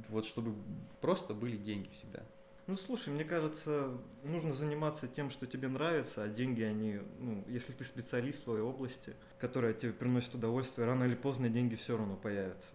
вот 0.10 0.26
чтобы 0.26 0.56
просто 1.02 1.34
были 1.34 1.58
деньги 1.58 1.90
всегда. 1.94 2.22
Ну, 2.68 2.76
слушай, 2.76 3.10
мне 3.10 3.24
кажется, 3.24 3.98
нужно 4.24 4.54
заниматься 4.54 5.08
тем, 5.08 5.32
что 5.32 5.48
тебе 5.48 5.68
нравится, 5.68 6.22
а 6.22 6.28
деньги, 6.28 6.62
они, 6.62 7.00
ну, 7.18 7.44
если 7.48 7.72
ты 7.72 7.84
специалист 7.84 8.42
в 8.42 8.44
своей 8.44 8.62
области, 8.62 9.16
которая 9.40 9.74
тебе 9.74 9.92
приносит 9.92 10.36
удовольствие, 10.36 10.86
рано 10.86 11.06
или 11.06 11.16
поздно 11.16 11.50
деньги 11.50 11.74
все 11.74 11.98
равно 11.98 12.16
появятся. 12.16 12.74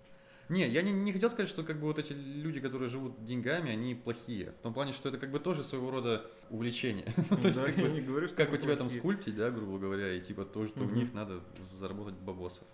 Не, 0.48 0.68
я 0.68 0.82
не, 0.82 0.92
не 0.92 1.12
хотел 1.12 1.30
сказать, 1.30 1.48
что 1.48 1.62
как 1.62 1.78
бы 1.80 1.86
вот 1.86 1.98
эти 1.98 2.12
люди, 2.12 2.60
которые 2.60 2.88
живут 2.88 3.24
деньгами, 3.24 3.70
они 3.70 3.94
плохие. 3.94 4.52
В 4.52 4.62
том 4.62 4.74
плане, 4.74 4.92
что 4.92 5.08
это 5.08 5.16
как 5.18 5.30
бы 5.30 5.40
тоже 5.40 5.64
своего 5.64 5.90
рода 5.90 6.30
увлечение. 6.50 7.06
Ну, 7.30 7.36
то 7.36 7.48
есть 7.48 7.60
Да, 7.60 7.66
как 7.66 7.76
бы 7.76 7.88
не 7.88 8.00
говорю, 8.02 8.26
что 8.28 8.36
Как 8.36 8.52
у 8.52 8.56
тебя 8.56 8.76
там 8.76 8.86
плохие. 8.88 9.00
скульптить, 9.00 9.36
да, 9.36 9.50
грубо 9.50 9.78
говоря, 9.78 10.12
и 10.12 10.20
типа 10.20 10.44
то, 10.44 10.66
что 10.66 10.80
у 10.80 10.84
Мгм. 10.84 10.94
них 10.96 11.12
надо 11.14 11.40
заработать 11.78 12.14
бабосов. 12.16 12.64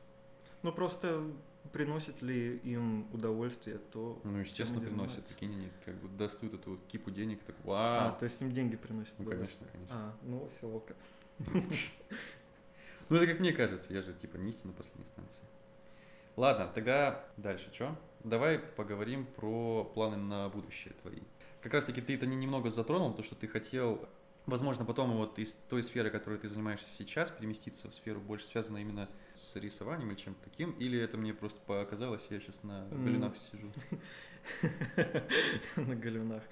Ну, 0.62 0.72
просто 0.72 1.22
приносит 1.72 2.20
ли 2.22 2.56
им 2.64 3.06
удовольствие, 3.12 3.78
то... 3.92 4.20
Ну, 4.24 4.38
естественно, 4.38 4.82
занимаются? 4.84 5.20
Прикинь, 5.22 5.52
они 5.54 5.68
как 5.84 5.94
бы 6.00 6.08
достают 6.08 6.54
эту 6.54 6.72
вот 6.72 6.80
кипу 6.88 7.10
денег, 7.10 7.40
так 7.44 7.54
А, 7.64 7.68
вау. 8.08 8.18
то 8.18 8.24
есть 8.24 8.40
им 8.42 8.50
деньги 8.52 8.76
приносят 8.76 9.14
Ну, 9.18 9.24
конечно, 9.30 9.66
конечно. 9.72 9.94
А, 9.96 10.14
ну, 10.22 10.48
все, 10.56 10.66
ока. 10.68 10.94
Ну, 13.08 13.16
это 13.16 13.26
как 13.26 13.40
мне 13.40 13.52
кажется, 13.52 13.92
я 13.92 14.02
же 14.02 14.12
типа 14.14 14.36
не 14.36 14.50
истина 14.50 14.72
последней 14.72 15.02
инстанции. 15.04 15.42
Ладно, 16.36 16.70
тогда 16.74 17.24
дальше 17.36 17.70
что? 17.72 17.96
Давай 18.24 18.58
поговорим 18.58 19.26
про 19.26 19.84
планы 19.84 20.16
на 20.16 20.48
будущее 20.48 20.94
твои. 21.02 21.20
Как 21.60 21.74
раз 21.74 21.84
таки 21.84 22.00
ты 22.00 22.14
это 22.14 22.26
не- 22.26 22.36
немного 22.36 22.70
затронул, 22.70 23.12
то, 23.14 23.22
что 23.22 23.34
ты 23.34 23.46
хотел, 23.48 24.08
возможно, 24.46 24.84
потом 24.84 25.16
вот 25.16 25.38
из 25.38 25.54
той 25.68 25.82
сферы, 25.82 26.10
которой 26.10 26.38
ты 26.38 26.48
занимаешься 26.48 26.88
сейчас, 26.88 27.30
переместиться 27.30 27.88
в 27.90 27.94
сферу 27.94 28.20
больше 28.20 28.46
связанную 28.46 28.82
именно 28.82 29.08
с 29.34 29.56
рисованием 29.56 30.08
или 30.10 30.16
чем-то 30.16 30.42
таким, 30.44 30.70
или 30.72 30.98
это 31.00 31.16
мне 31.16 31.34
просто 31.34 31.60
показалось, 31.66 32.26
я 32.30 32.40
сейчас 32.40 32.60
на 32.62 32.86
галюнах 32.90 33.34
сижу. 33.36 33.70
на 35.76 35.94
галюнах. 35.96 36.42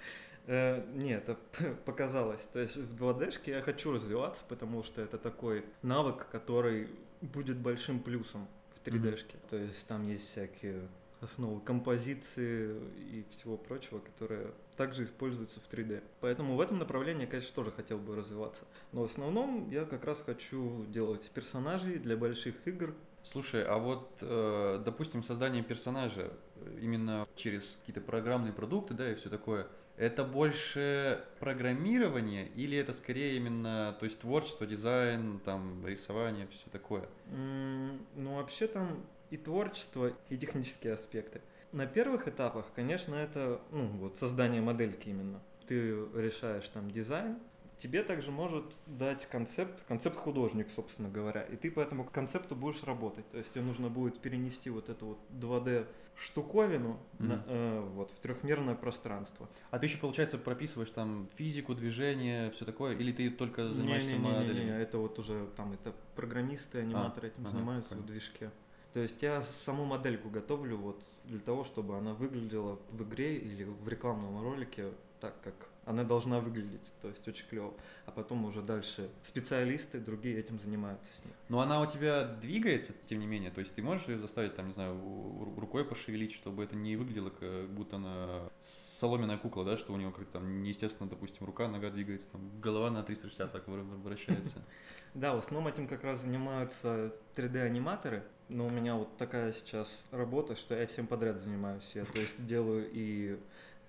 Нет, 0.46 1.28
это 1.28 1.36
показалось. 1.84 2.42
То 2.52 2.58
есть 2.60 2.76
в 2.76 3.02
2D-шке 3.02 3.50
я 3.50 3.60
хочу 3.62 3.92
развиваться, 3.92 4.42
потому 4.48 4.82
что 4.82 5.02
это 5.02 5.18
такой 5.18 5.64
навык, 5.82 6.28
который 6.30 6.88
будет 7.20 7.58
большим 7.58 8.00
плюсом 8.00 8.48
в 8.90 8.94
3D-шке. 8.94 9.36
То 9.48 9.56
есть 9.56 9.86
там 9.86 10.06
есть 10.08 10.30
всякие 10.30 10.88
основы 11.20 11.60
композиции 11.60 12.76
и 12.96 13.24
всего 13.30 13.56
прочего, 13.56 13.98
которые 13.98 14.52
также 14.76 15.04
используются 15.04 15.60
в 15.60 15.72
3D. 15.72 16.02
Поэтому 16.20 16.56
в 16.56 16.60
этом 16.60 16.78
направлении 16.78 17.22
я, 17.22 17.26
конечно, 17.26 17.52
тоже 17.54 17.72
хотел 17.72 17.98
бы 17.98 18.14
развиваться. 18.14 18.64
Но 18.92 19.02
в 19.02 19.04
основном 19.04 19.68
я 19.70 19.84
как 19.84 20.04
раз 20.04 20.22
хочу 20.24 20.86
делать 20.86 21.28
персонажей 21.30 21.98
для 21.98 22.16
больших 22.16 22.54
игр. 22.66 22.94
Слушай, 23.24 23.64
а 23.64 23.78
вот, 23.78 24.10
э, 24.20 24.80
допустим, 24.84 25.24
создание 25.24 25.62
персонажа 25.62 26.32
э, 26.56 26.78
именно 26.80 27.26
через 27.34 27.76
какие-то 27.76 28.00
программные 28.00 28.52
продукты, 28.52 28.94
да, 28.94 29.10
и 29.10 29.16
все 29.16 29.28
такое, 29.28 29.66
это 29.98 30.24
больше 30.24 31.24
программирование 31.40 32.48
или 32.48 32.76
это 32.78 32.92
скорее 32.92 33.36
именно, 33.36 33.96
то 33.98 34.04
есть 34.04 34.20
творчество, 34.20 34.66
дизайн, 34.66 35.40
там, 35.44 35.84
рисование, 35.86 36.46
все 36.48 36.70
такое? 36.70 37.08
М, 37.32 38.06
Ну, 38.14 38.36
вообще 38.36 38.66
там 38.68 39.04
и 39.30 39.36
творчество, 39.36 40.12
и 40.28 40.36
технические 40.36 40.94
аспекты. 40.94 41.40
На 41.72 41.86
первых 41.86 42.28
этапах, 42.28 42.66
конечно, 42.74 43.14
это 43.14 43.60
ну, 43.70 43.86
вот 43.88 44.16
создание 44.16 44.62
модельки 44.62 45.08
именно. 45.10 45.40
Ты 45.66 45.90
решаешь 46.14 46.68
там 46.70 46.90
дизайн, 46.90 47.38
тебе 47.78 48.02
также 48.02 48.30
может 48.30 48.64
дать 48.86 49.26
концепт, 49.26 49.84
концепт 49.88 50.16
художник, 50.16 50.70
собственно 50.70 51.08
говоря, 51.08 51.42
и 51.42 51.56
ты 51.56 51.70
по 51.70 51.80
этому 51.80 52.04
концепту 52.04 52.54
будешь 52.56 52.82
работать. 52.82 53.28
То 53.30 53.38
есть 53.38 53.52
тебе 53.52 53.62
нужно 53.64 53.88
будет 53.88 54.20
перенести 54.20 54.68
вот 54.70 54.88
эту 54.88 55.06
вот 55.06 55.18
2D 55.30 55.86
штуковину 56.16 56.98
на, 57.18 57.36
Мгм. 57.36 57.44
э, 57.46 57.80
вот, 57.94 58.10
в 58.10 58.18
трехмерное 58.18 58.74
пространство. 58.74 59.48
А 59.70 59.78
ты 59.78 59.86
еще, 59.86 59.98
получается, 59.98 60.36
прописываешь 60.36 60.90
там 60.90 61.28
физику, 61.36 61.74
движение, 61.74 62.50
все 62.50 62.64
такое, 62.64 62.96
или 62.96 63.12
ты 63.12 63.30
только 63.30 63.72
занимаешься 63.72 64.16
Не-не-не-не-не, 64.16 64.48
моделями? 64.48 64.82
это 64.82 64.98
вот 64.98 65.18
уже 65.18 65.46
там 65.56 65.72
это 65.72 65.94
программисты, 66.16 66.80
аниматоры 66.80 67.28
этим 67.28 67.42
ага, 67.42 67.50
занимаются 67.50 67.90
понял. 67.90 68.02
в 68.02 68.06
движке. 68.06 68.50
То 68.92 69.00
есть 69.00 69.22
я 69.22 69.42
саму 69.42 69.84
модельку 69.84 70.28
готовлю 70.28 70.76
вот 70.78 71.04
для 71.24 71.38
того, 71.40 71.62
чтобы 71.62 71.96
она 71.96 72.14
выглядела 72.14 72.80
в 72.90 73.02
игре 73.04 73.36
или 73.36 73.62
в 73.64 73.86
рекламном 73.86 74.42
ролике 74.42 74.92
так, 75.20 75.40
как 75.42 75.54
она 75.88 76.04
должна 76.04 76.38
выглядеть. 76.40 76.92
То 77.00 77.08
есть 77.08 77.26
очень 77.26 77.46
клево. 77.46 77.72
А 78.06 78.10
потом 78.10 78.44
уже 78.44 78.60
дальше 78.62 79.08
специалисты 79.22 79.98
другие 79.98 80.38
этим 80.38 80.58
занимаются 80.60 81.06
с 81.14 81.24
ней. 81.24 81.32
Но 81.48 81.60
она 81.60 81.80
у 81.80 81.86
тебя 81.86 82.24
двигается, 82.24 82.92
тем 83.06 83.20
не 83.20 83.26
менее, 83.26 83.50
то 83.50 83.60
есть 83.60 83.74
ты 83.74 83.82
можешь 83.82 84.06
ее 84.08 84.18
заставить, 84.18 84.54
там, 84.54 84.66
не 84.68 84.72
знаю, 84.74 84.94
ру- 84.94 85.58
рукой 85.60 85.84
пошевелить, 85.84 86.32
чтобы 86.32 86.64
это 86.64 86.76
не 86.76 86.96
выглядело, 86.96 87.30
как 87.30 87.68
будто 87.70 87.96
она 87.96 88.50
соломенная 88.60 89.38
кукла, 89.38 89.64
да, 89.64 89.76
что 89.76 89.92
у 89.92 89.96
нее 89.96 90.10
как-то 90.10 90.32
там 90.34 90.62
неестественно, 90.62 91.08
допустим, 91.08 91.46
рука, 91.46 91.68
нога 91.68 91.90
двигается, 91.90 92.28
там, 92.30 92.50
голова 92.60 92.90
на 92.90 93.02
360 93.02 93.50
так 93.52 93.66
вра- 93.66 94.02
вращается. 94.02 94.62
Да, 95.14 95.34
в 95.34 95.38
основном 95.38 95.66
этим 95.72 95.88
как 95.88 96.04
раз 96.04 96.20
занимаются 96.20 97.14
3D-аниматоры, 97.34 98.22
но 98.50 98.66
у 98.66 98.70
меня 98.70 98.94
вот 98.94 99.16
такая 99.16 99.54
сейчас 99.54 100.04
работа, 100.10 100.54
что 100.54 100.74
я 100.74 100.86
всем 100.86 101.06
подряд 101.06 101.40
занимаюсь. 101.40 101.90
Я, 101.94 102.04
то 102.04 102.18
есть, 102.20 102.44
делаю 102.44 102.86
и 102.92 103.38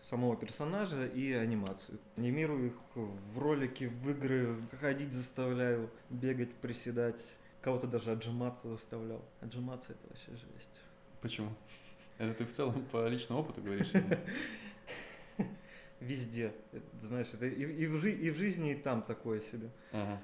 самого 0.02 0.36
персонажа, 0.36 1.06
и 1.06 1.32
анимацию. 1.34 2.00
Анимирую 2.18 2.68
их 2.68 2.74
в 2.96 3.40
ролики, 3.40 3.86
в 3.86 4.10
игры, 4.10 4.58
ходить 4.80 5.14
заставляю, 5.14 5.90
бегать, 6.10 6.54
приседать. 6.56 7.36
Кого-то 7.62 7.88
даже 7.88 8.12
отжиматься 8.12 8.70
заставлял. 8.70 9.24
Отжиматься 9.42 9.92
это 9.92 10.08
вообще 10.08 10.32
жесть. 10.32 10.82
Почему? 11.22 11.50
Это 12.18 12.34
ты 12.34 12.46
в 12.46 12.52
целом 12.52 12.86
по 12.92 13.08
личному 13.08 13.42
опыту 13.42 13.62
говоришь? 13.62 13.92
Везде. 16.00 16.54
Знаешь, 17.02 17.28
это 17.34 17.46
и, 17.46 17.64
и 17.64 17.88
в 17.88 18.00
жи- 18.00 18.14
и 18.14 18.32
в 18.32 18.38
жизни, 18.38 18.72
и 18.72 18.76
там 18.76 19.02
такое 19.02 19.42
себе. 19.42 19.70
Ага. 19.92 20.22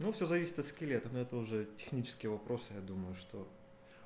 Ну, 0.00 0.12
все 0.12 0.26
зависит 0.26 0.58
от 0.58 0.66
скелета, 0.66 1.08
но 1.12 1.20
это 1.20 1.36
уже 1.36 1.68
технические 1.76 2.30
вопросы, 2.30 2.72
я 2.74 2.80
думаю, 2.80 3.14
что 3.14 3.48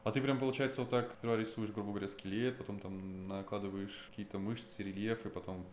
А 0.04 0.10
ты 0.10 0.20
прям, 0.20 0.38
получается, 0.38 0.80
вот 0.80 0.90
так 0.90 1.12
сперва 1.18 1.36
рисуешь, 1.36 1.70
грубо 1.70 1.90
говоря, 1.90 2.08
скелет, 2.08 2.58
потом 2.58 2.80
там 2.80 3.28
накладываешь 3.28 4.08
какие-то 4.10 4.38
мышцы, 4.38 4.82
рельефы, 4.82 5.30
потом 5.30 5.64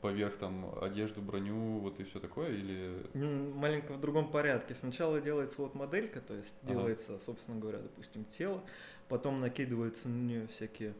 поверх 0.00 0.36
там 0.36 0.72
одежду, 0.80 1.20
броню, 1.20 1.78
вот 1.78 1.98
и 2.00 2.04
все 2.04 2.20
такое, 2.20 2.50
или... 2.50 3.04
М, 3.14 3.52
Маленько 3.56 3.92
в 3.94 4.00
другом 4.00 4.30
порядке. 4.30 4.74
Сначала 4.74 5.20
делается 5.20 5.62
вот 5.62 5.74
моделька, 5.74 6.20
то 6.20 6.34
есть 6.34 6.54
Ага. 6.64 6.72
делается, 6.74 7.18
собственно 7.24 7.58
говоря, 7.58 7.78
допустим, 7.78 8.24
тело, 8.24 8.62
потом 9.08 9.40
накидываются 9.40 10.08
на 10.08 10.22
нее 10.22 10.46
всякие 10.48 10.94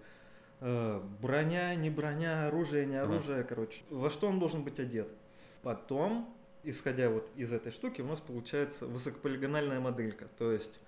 э, 0.61 1.01
броня, 1.21 1.75
не 1.77 1.91
броня, 1.91 2.47
оружие, 2.49 2.87
не 2.87 2.97
Ага. 2.97 3.15
оружие, 3.15 3.45
короче. 3.45 3.83
Во 3.91 4.11
что 4.11 4.29
он 4.29 4.39
должен 4.39 4.63
быть 4.63 4.79
одет? 4.81 5.09
Потом, 5.63 6.33
исходя 6.65 7.11
вот 7.11 7.31
из 7.37 7.53
этой 7.53 7.71
штуки, 7.73 8.01
у 8.01 8.07
нас 8.07 8.21
получается 8.21 8.87
высокополигональная 8.87 9.81
моделька, 9.81 10.29
то 10.39 10.51
есть 10.53 10.81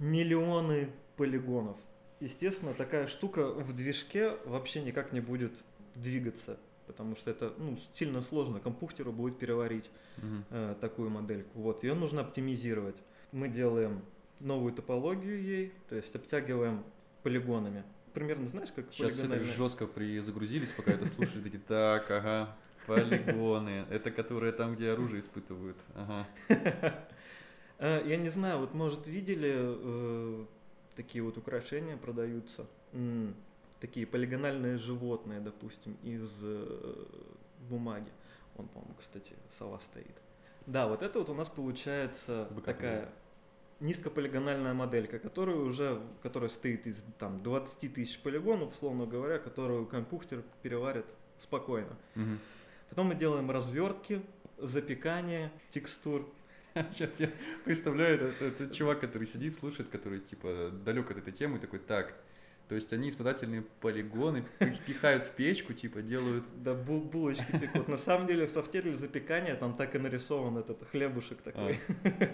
миллионы 0.00 0.90
полигонов. 1.16 1.76
Естественно, 2.18 2.74
такая 2.74 3.06
штука 3.06 3.48
в 3.48 3.74
движке 3.74 4.36
вообще 4.44 4.82
никак 4.82 5.12
не 5.12 5.20
будет 5.20 5.52
двигаться, 5.94 6.58
потому 6.86 7.14
что 7.14 7.30
это 7.30 7.52
ну, 7.58 7.78
сильно 7.92 8.20
сложно. 8.22 8.58
Компьютеру 8.58 9.12
будет 9.12 9.38
переварить 9.38 9.88
Мгм. 10.16 10.44
э, 10.50 10.74
такую 10.80 11.10
модельку. 11.10 11.60
Вот, 11.60 11.84
ее 11.84 11.94
нужно 11.94 12.22
оптимизировать. 12.22 12.96
Мы 13.32 13.48
делаем 13.48 14.02
новую 14.40 14.72
топологию 14.72 15.40
ей, 15.40 15.72
то 15.88 15.96
есть 15.96 16.14
обтягиваем 16.14 16.82
полигонами. 17.22 17.84
Примерно 18.12 18.48
знаешь, 18.48 18.70
как 18.74 18.86
Сейчас 18.92 19.14
все 19.14 19.28
так 19.28 19.44
жестко 19.44 19.86
призагрузились, 19.86 20.70
пока 20.70 20.92
это 20.92 21.06
слушали, 21.06 21.42
такие, 21.42 21.62
так, 21.66 22.10
ага, 22.10 22.56
полигоны, 22.86 23.86
это 23.88 24.10
которые 24.10 24.52
там, 24.52 24.74
где 24.74 24.90
оружие 24.90 25.20
испытывают, 25.20 25.76
ага. 25.94 26.26
Э, 27.80 28.02
Я 28.06 28.16
не 28.16 28.28
знаю, 28.30 28.58
вот 28.58 28.74
может 28.74 29.08
видели 29.08 29.52
э, 29.56 30.44
такие 30.96 31.22
вот 31.24 31.36
украшения 31.38 31.96
продаются, 31.96 32.66
такие 33.80 34.06
полигональные 34.06 34.76
животные, 34.78 35.40
допустим, 35.40 35.96
из 36.02 36.30
э, 36.42 37.04
бумаги. 37.68 38.10
Он, 38.56 38.68
по-моему, 38.68 38.94
кстати, 38.98 39.32
сова 39.58 39.80
стоит. 39.80 40.14
Да, 40.66 40.86
вот 40.86 41.02
это 41.02 41.18
вот 41.18 41.30
у 41.30 41.34
нас 41.34 41.48
получается 41.48 42.44
Быкополый. 42.50 42.74
такая 42.74 43.08
низкополигональная 43.80 44.74
моделька, 44.74 45.18
которая 45.18 45.56
уже, 45.56 46.02
которая 46.22 46.50
стоит 46.50 46.86
из 46.86 47.02
там 47.18 47.42
20 47.42 47.94
тысяч 47.94 48.18
полигонов, 48.20 48.74
условно 48.74 49.06
говоря, 49.06 49.38
которую 49.38 49.86
компьютер 49.86 50.42
переварит 50.62 51.06
спокойно. 51.38 51.96
Мгм. 52.14 52.38
Потом 52.90 53.06
мы 53.06 53.14
делаем 53.14 53.50
развертки, 53.50 54.20
запекание 54.58 55.50
текстур. 55.70 56.28
Сейчас 56.92 57.20
я 57.20 57.30
представляю, 57.64 58.16
это, 58.16 58.44
это, 58.44 58.64
это 58.64 58.74
чувак, 58.74 59.00
который 59.00 59.26
сидит, 59.26 59.54
слушает, 59.54 59.88
который 59.88 60.20
типа 60.20 60.70
далек 60.84 61.10
от 61.10 61.18
этой 61.18 61.32
темы, 61.32 61.58
такой, 61.58 61.78
так, 61.78 62.14
то 62.68 62.76
есть 62.76 62.92
они 62.92 63.08
испытательные 63.08 63.62
полигоны 63.80 64.44
их 64.60 64.84
пихают 64.84 65.24
в 65.24 65.30
печку, 65.32 65.72
типа 65.72 66.02
делают... 66.02 66.44
Да, 66.62 66.72
бу- 66.72 67.02
булочки 67.02 67.44
пекут. 67.50 67.88
На 67.88 67.96
самом 67.96 68.28
деле 68.28 68.46
в 68.46 68.50
софте 68.50 68.80
для 68.80 68.96
запекания 68.96 69.56
там 69.56 69.76
так 69.76 69.94
и 69.96 69.98
нарисован 69.98 70.56
этот 70.58 70.88
хлебушек 70.88 71.42
такой. 71.42 71.80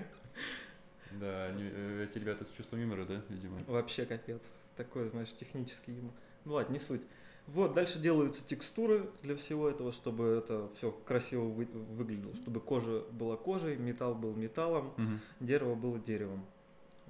Да, 1.13 1.47
они, 1.47 1.63
э, 1.73 2.07
эти 2.07 2.19
ребята 2.19 2.45
с 2.45 2.51
чувством 2.51 2.81
юмора, 2.81 3.07
да, 3.07 3.23
видимо? 3.31 3.59
Вообще 3.67 4.05
капец. 4.05 4.43
Такой, 4.77 5.09
знаешь, 5.09 5.33
технический 5.35 5.93
юмор. 5.93 6.13
Ну 6.45 6.53
ладно, 6.53 6.75
не 6.75 6.81
суть. 6.81 7.01
Вот, 7.47 7.75
дальше 7.75 7.99
делаются 8.01 8.45
текстуры 8.45 9.09
для 9.23 9.37
всего 9.37 9.69
этого, 9.69 9.93
чтобы 9.93 10.25
это 10.27 10.69
все 10.77 10.91
красиво 10.91 11.45
вы- 11.45 11.67
выглядело, 11.67 12.35
чтобы 12.35 12.61
кожа 12.61 13.05
была 13.13 13.37
кожей, 13.37 13.77
металл 13.77 14.15
был 14.15 14.35
металлом, 14.35 14.93
Мгм. 14.97 15.21
дерево 15.41 15.75
было 15.77 15.99
деревом. 15.99 16.45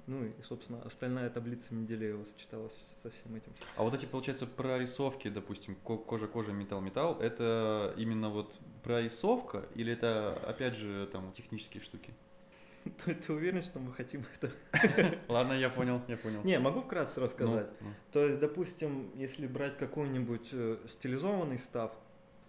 Ну 0.05 0.23
и, 0.23 0.31
собственно, 0.43 0.81
остальная 0.83 1.29
таблица 1.29 1.73
Менделеева 1.73 2.23
сочеталась 2.23 2.71
со 3.03 3.09
всем 3.09 3.35
этим. 3.35 3.51
А 3.75 3.83
вот 3.83 3.93
эти, 3.93 4.05
получается, 4.05 4.45
прорисовки, 4.47 5.27
допустим, 5.27 5.75
ко- 5.83 5.97
кожа-кожа, 5.97 6.53
металл-металл, 6.53 7.19
это 7.19 7.93
именно 7.97 8.29
вот 8.29 8.53
прорисовка 8.83 9.65
или 9.75 9.91
это, 9.91 10.33
опять 10.47 10.75
же, 10.75 11.09
там, 11.11 11.33
технические 11.33 11.81
штуки? 11.83 12.13
Ты, 13.05 13.15
ты 13.15 13.33
уверен, 13.33 13.61
что 13.63 13.79
мы 13.79 13.93
хотим 13.93 14.23
это? 14.35 14.51
Ладно, 15.27 15.53
я 15.53 15.69
понял, 15.69 16.01
я 16.07 16.17
понял. 16.17 16.43
Не, 16.43 16.59
могу 16.59 16.81
вкратце 16.81 17.19
рассказать. 17.21 17.67
Ну, 17.81 17.87
ну. 17.87 17.93
То 18.11 18.25
есть, 18.25 18.39
допустим, 18.39 19.11
если 19.15 19.47
брать 19.47 19.77
какой-нибудь 19.77 20.49
э, 20.51 20.77
стилизованный 20.87 21.59
став, 21.59 21.91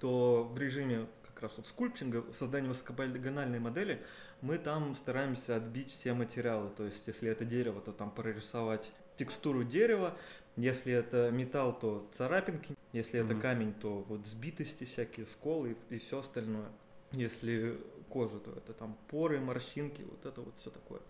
то 0.00 0.44
в 0.44 0.58
режиме 0.58 1.06
как 1.24 1.42
раз 1.42 1.52
вот 1.56 1.66
скульптинга, 1.66 2.24
создания 2.38 2.68
высокополигональной 2.68 3.58
модели, 3.60 4.02
мы 4.40 4.58
там 4.58 4.94
стараемся 4.96 5.56
отбить 5.56 5.92
все 5.92 6.12
материалы. 6.12 6.70
То 6.76 6.84
есть, 6.84 7.06
если 7.06 7.30
это 7.30 7.44
дерево, 7.44 7.80
то 7.80 7.92
там 7.92 8.10
прорисовать 8.10 8.92
текстуру 9.16 9.64
дерева, 9.64 10.16
если 10.56 10.92
это 10.92 11.30
металл, 11.30 11.78
то 11.78 12.08
царапинки, 12.14 12.74
если 12.92 13.20
это 13.20 13.34
Мгм. 13.34 13.40
камень, 13.40 13.74
то 13.74 14.04
вот 14.08 14.26
сбитости 14.26 14.84
всякие, 14.84 15.26
сколы 15.26 15.76
и, 15.90 15.98
все 15.98 16.18
остальное. 16.18 16.68
Если 17.12 17.78
кожа, 18.08 18.38
то 18.40 18.50
это 18.52 18.72
там 18.72 18.96
поры, 19.08 19.40
морщинки, 19.40 20.02
вот 20.02 20.26
это 20.26 20.40
вот 20.40 20.54
все 20.58 20.70
такое. 20.70 21.00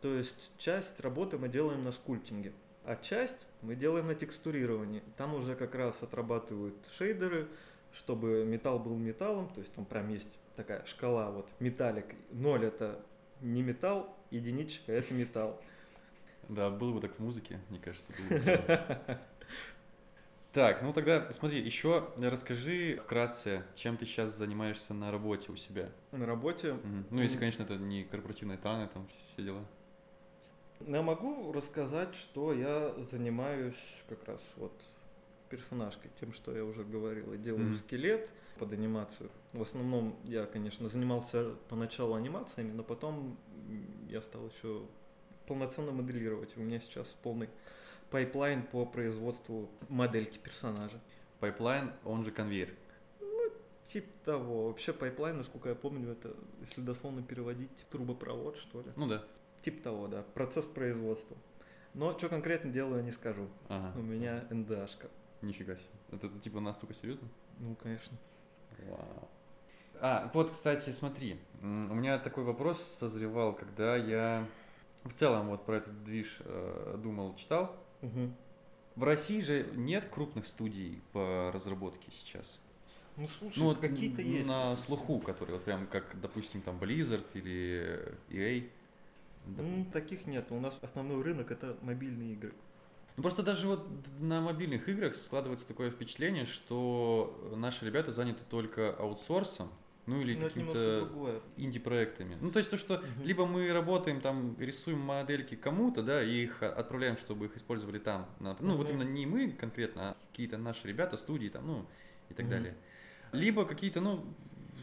То 0.00 0.14
есть 0.14 0.52
часть 0.58 1.00
работы 1.00 1.38
мы 1.38 1.48
делаем 1.48 1.84
на 1.84 1.92
скульптинге, 1.92 2.52
а 2.84 2.96
часть 2.96 3.46
мы 3.62 3.74
делаем 3.74 4.06
на 4.06 4.14
текстурировании. 4.14 5.02
Там 5.16 5.34
уже 5.34 5.56
как 5.56 5.74
раз 5.74 6.02
отрабатывают 6.02 6.76
шейдеры, 6.96 7.48
чтобы 7.92 8.44
металл 8.44 8.78
был 8.78 8.96
металлом, 8.96 9.48
то 9.48 9.60
есть 9.60 9.72
там 9.72 9.84
прям 9.84 10.08
есть 10.08 10.38
такая 10.56 10.84
шкала, 10.86 11.30
вот 11.30 11.48
металлик, 11.60 12.06
ноль 12.30 12.64
это 12.64 13.00
не 13.40 13.62
металл, 13.62 14.14
единичка 14.30 14.92
это 14.92 15.14
металл. 15.14 15.60
Да, 16.48 16.70
было 16.70 16.94
бы 16.94 17.00
так 17.00 17.14
в 17.14 17.18
музыке, 17.18 17.60
мне 17.68 17.78
кажется. 17.78 18.12
было 18.12 18.38
бы 18.38 18.42
клево. 18.42 19.20
Так, 20.58 20.82
ну 20.82 20.92
тогда 20.92 21.32
смотри, 21.32 21.60
еще 21.60 22.08
расскажи 22.20 22.98
вкратце, 23.00 23.62
чем 23.76 23.96
ты 23.96 24.06
сейчас 24.06 24.36
занимаешься 24.36 24.92
на 24.92 25.12
работе 25.12 25.52
у 25.52 25.56
себя. 25.56 25.88
На 26.10 26.26
работе 26.26 26.72
Мгм. 26.72 27.06
Ну, 27.10 27.22
если, 27.22 27.38
конечно, 27.38 27.62
это 27.62 27.76
не 27.76 28.02
корпоративные 28.02 28.58
таны, 28.58 28.88
там 28.88 29.06
все 29.06 29.44
дела. 29.44 29.64
я 30.84 31.00
могу 31.02 31.52
рассказать, 31.52 32.12
что 32.16 32.52
я 32.52 32.92
занимаюсь 32.98 33.78
как 34.08 34.24
раз 34.24 34.40
вот 34.56 34.72
персонажкой, 35.48 36.10
тем, 36.18 36.32
что 36.32 36.52
я 36.52 36.64
уже 36.64 36.82
говорил. 36.82 37.34
Я 37.34 37.38
делаю 37.38 37.66
Мгм. 37.66 37.76
скелет 37.76 38.32
под 38.58 38.72
анимацию. 38.72 39.30
В 39.52 39.62
основном 39.62 40.16
я, 40.24 40.44
конечно, 40.44 40.88
занимался 40.88 41.52
поначалу 41.68 42.14
анимациями, 42.16 42.72
но 42.72 42.82
потом 42.82 43.38
я 44.08 44.20
стал 44.22 44.48
еще 44.48 44.82
полноценно 45.46 45.92
моделировать. 45.92 46.56
У 46.56 46.60
меня 46.60 46.80
сейчас 46.80 47.14
полный 47.22 47.48
pipeline 48.10 48.62
по 48.62 48.84
производству 48.86 49.68
модельки 49.88 50.38
персонажа. 50.38 51.00
Pipeline, 51.40 51.92
он 52.04 52.24
же 52.24 52.30
конвейер. 52.30 52.74
Тип 53.84 54.06
того. 54.24 54.68
Вообще 54.68 54.92
pipeline, 54.92 55.38
насколько 55.38 55.70
я 55.70 55.74
помню, 55.74 56.12
это, 56.12 56.34
если 56.60 56.82
дословно 56.82 57.22
переводить, 57.22 57.70
трубопровод, 57.90 58.56
что 58.56 58.80
ли. 58.82 58.88
Ну 58.96 59.06
да. 59.06 59.24
Тип 59.62 59.82
того, 59.82 60.08
да. 60.08 60.22
Процесс 60.34 60.66
производства. 60.66 61.36
Но 61.94 62.16
что 62.18 62.28
конкретно 62.28 62.70
делаю, 62.70 63.02
не 63.02 63.12
скажу. 63.12 63.48
Ага. 63.68 63.98
У 63.98 64.02
меня 64.02 64.44
NDA 64.50 64.72
шка. 64.72 65.08
Нифига 65.40 65.76
себе. 65.76 65.88
Это, 66.12 66.26
это 66.26 66.38
типа 66.38 66.60
настолько 66.60 66.94
серьезно? 66.94 67.28
Ну, 67.58 67.74
конечно. 67.76 68.16
Вау. 68.88 69.28
А, 70.00 70.30
вот, 70.34 70.50
кстати, 70.50 70.90
смотри, 70.90 71.40
у 71.62 71.66
меня 71.66 72.18
такой 72.18 72.44
вопрос 72.44 72.80
созревал, 72.98 73.54
когда 73.54 73.96
я 73.96 74.46
в 75.04 75.12
целом 75.14 75.48
вот 75.48 75.64
про 75.64 75.78
этот 75.78 76.04
движ 76.04 76.38
э, 76.40 76.96
думал, 77.02 77.34
читал. 77.36 77.74
Мгм. 78.02 78.34
В 78.96 79.04
России 79.04 79.40
же 79.40 79.66
нет 79.74 80.06
крупных 80.06 80.46
студий 80.46 81.02
по 81.12 81.50
разработке 81.52 82.10
сейчас. 82.10 82.60
Ну, 83.16 83.28
слушай, 83.38 83.58
Ну, 83.58 83.64
вот 83.66 83.78
какие-то 83.78 84.22
есть. 84.22 84.46
на 84.46 84.76
слуху, 84.76 85.18
которые 85.20 85.56
вот 85.56 85.64
прям 85.64 85.86
как, 85.86 86.20
допустим, 86.20 86.62
там 86.62 86.78
Blizzard 86.78 87.26
или 87.34 88.14
EA. 88.30 88.68
М, 89.56 89.84
таких 89.92 90.26
нет. 90.26 90.46
У 90.50 90.60
нас 90.60 90.78
основной 90.82 91.22
рынок 91.22 91.50
это 91.50 91.76
мобильные 91.82 92.32
игры. 92.34 92.52
Ну, 93.16 93.22
Просто 93.22 93.42
даже 93.42 93.66
вот 93.66 93.88
на 94.20 94.40
мобильных 94.40 94.88
играх 94.88 95.16
складывается 95.16 95.66
такое 95.66 95.90
впечатление, 95.90 96.44
что 96.44 97.52
наши 97.56 97.84
ребята 97.86 98.12
заняты 98.12 98.42
только 98.48 98.90
аутсорсом, 98.90 99.68
ну 100.08 100.20
или 100.22 100.34
немножко 100.34 100.48
какими-то 100.48 101.42
инди-проектами. 101.56 102.38
Ну, 102.40 102.50
то 102.50 102.58
есть 102.58 102.70
то, 102.70 102.76
что 102.78 102.96
Мгм. 102.98 103.24
либо 103.24 103.46
мы 103.46 103.70
работаем 103.72 104.20
там, 104.20 104.56
рисуем 104.58 105.00
модельки 105.00 105.54
кому-то, 105.54 106.02
да, 106.02 106.22
и 106.22 106.44
их 106.44 106.62
отправляем, 106.62 107.16
чтобы 107.18 107.46
их 107.46 107.56
использовали 107.56 107.98
там. 107.98 108.26
на- 108.40 108.56
ну, 108.60 108.76
вот 108.76 108.88
Мгм. 108.88 109.00
именно 109.02 109.08
не 109.08 109.26
мы 109.26 109.50
конкретно, 109.50 110.10
а 110.10 110.16
какие-то 110.30 110.56
наши 110.56 110.88
ребята, 110.88 111.16
студии 111.16 111.48
там, 111.48 111.66
ну, 111.66 111.86
и 112.30 112.34
так 112.34 112.46
Мгм. 112.46 112.50
далее. 112.50 112.76
Либо 113.32 113.66
какие-то, 113.66 114.00
ну, 114.00 114.24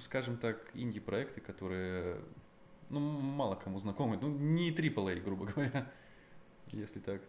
скажем 0.02 0.38
так, 0.38 0.70
инди-проекты, 0.76 1.42
которые, 1.42 2.22
ну, 2.90 3.00
мало 3.00 3.56
кому 3.56 3.80
знакомы. 3.80 4.20
Ну, 4.22 4.30
не 4.30 4.72
AAA, 4.72 5.22
грубо 5.22 5.46
говоря, 5.56 5.92
если 6.72 7.00
так. 7.00 7.22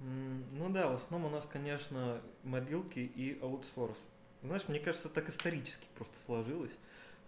Ну 0.00 0.70
да, 0.70 0.88
в 0.88 0.94
основном 0.94 1.30
у 1.30 1.34
нас, 1.34 1.46
конечно, 1.46 2.20
мобилки 2.42 2.98
и 3.00 3.38
аутсорс. 3.42 3.98
Знаешь, 4.42 4.68
мне 4.68 4.78
кажется, 4.78 5.08
так 5.08 5.28
исторически 5.28 5.86
просто 5.94 6.16
сложилось, 6.26 6.72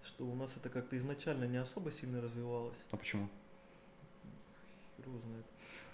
что 0.06 0.24
у 0.24 0.34
нас 0.34 0.56
это 0.56 0.68
как-то 0.68 0.96
изначально 0.98 1.44
не 1.44 1.58
особо 1.58 1.90
сильно 1.90 2.20
развивалось. 2.20 2.76
А 2.90 2.96
почему? 2.96 3.28
Хер 4.96 5.06
его 5.06 5.18
знает. 5.18 5.44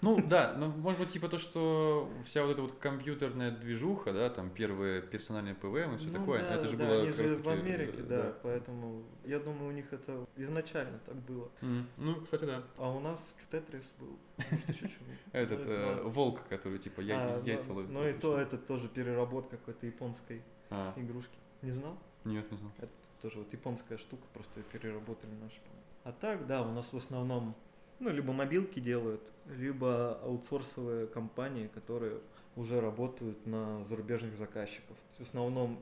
Ну 0.03 0.19
да, 0.27 0.53
ну 0.57 0.67
может 0.67 0.99
быть 0.99 1.09
типа 1.09 1.29
то, 1.29 1.37
что 1.37 2.11
вся 2.25 2.43
вот 2.43 2.51
эта 2.51 2.61
вот 2.61 2.73
компьютерная 2.73 3.51
движуха, 3.51 4.11
да, 4.11 4.29
там 4.29 4.49
первые 4.49 5.01
персональные 5.01 5.55
ПВМ 5.55 5.95
и 5.95 5.97
все 5.97 6.07
Ну 6.07 6.19
такое, 6.19 6.41
да, 6.41 6.55
это 6.55 6.67
же 6.67 6.75
да, 6.75 6.85
было 6.85 7.01
они 7.01 7.11
же 7.13 7.35
в 7.37 7.47
Америке, 7.47 7.99
э, 7.99 8.03
да, 8.03 8.33
поэтому 8.43 9.03
я 9.23 9.39
думаю, 9.39 9.69
у 9.69 9.71
них 9.71 9.93
это 9.93 10.27
изначально 10.35 10.99
так 11.05 11.15
было. 11.15 11.49
Мгм. 11.61 11.87
Ну, 11.95 12.15
кстати, 12.21 12.43
да. 12.43 12.63
А 12.77 12.91
у 12.91 12.99
нас 12.99 13.33
Тетрис 13.49 13.89
был. 13.97 14.19
может, 14.51 14.69
еще 14.69 14.89
чего-нибудь. 14.89 15.19
Этот 15.31 15.61
э, 15.67 16.01
волк, 16.03 16.41
который 16.49 16.79
типа 16.79 17.01
а, 17.01 17.41
яйца 17.45 17.69
ну, 17.69 17.75
ловит. 17.75 17.89
Ну 17.89 18.05
и 18.05 18.11
то, 18.11 18.37
это 18.37 18.57
тоже 18.57 18.89
переработка 18.89 19.55
какой-то 19.55 19.85
японской 19.85 20.41
А, 20.69 20.93
игрушки. 20.97 21.37
Не 21.61 21.71
знал? 21.71 21.97
Нет, 22.25 22.51
не 22.51 22.57
знал. 22.57 22.71
Это 22.77 22.91
тоже 23.21 23.39
вот 23.39 23.51
японская 23.51 23.97
штука, 23.97 24.23
просто 24.33 24.61
переработали 24.63 25.31
по-моему. 25.31 25.83
А 26.03 26.11
так, 26.11 26.47
да, 26.47 26.61
у 26.61 26.71
нас 26.71 26.91
в 26.91 26.97
основном, 26.97 27.55
ну, 27.99 28.09
либо 28.09 28.33
мобилки 28.33 28.79
делают, 28.79 29.31
либо 29.45 30.19
аутсорсовые 30.23 31.07
компании, 31.07 31.67
которые 31.67 32.19
уже 32.55 32.81
работают 32.81 33.45
на 33.45 33.83
зарубежных 33.85 34.37
заказчиков. 34.37 34.97
В 35.17 35.21
основном 35.21 35.79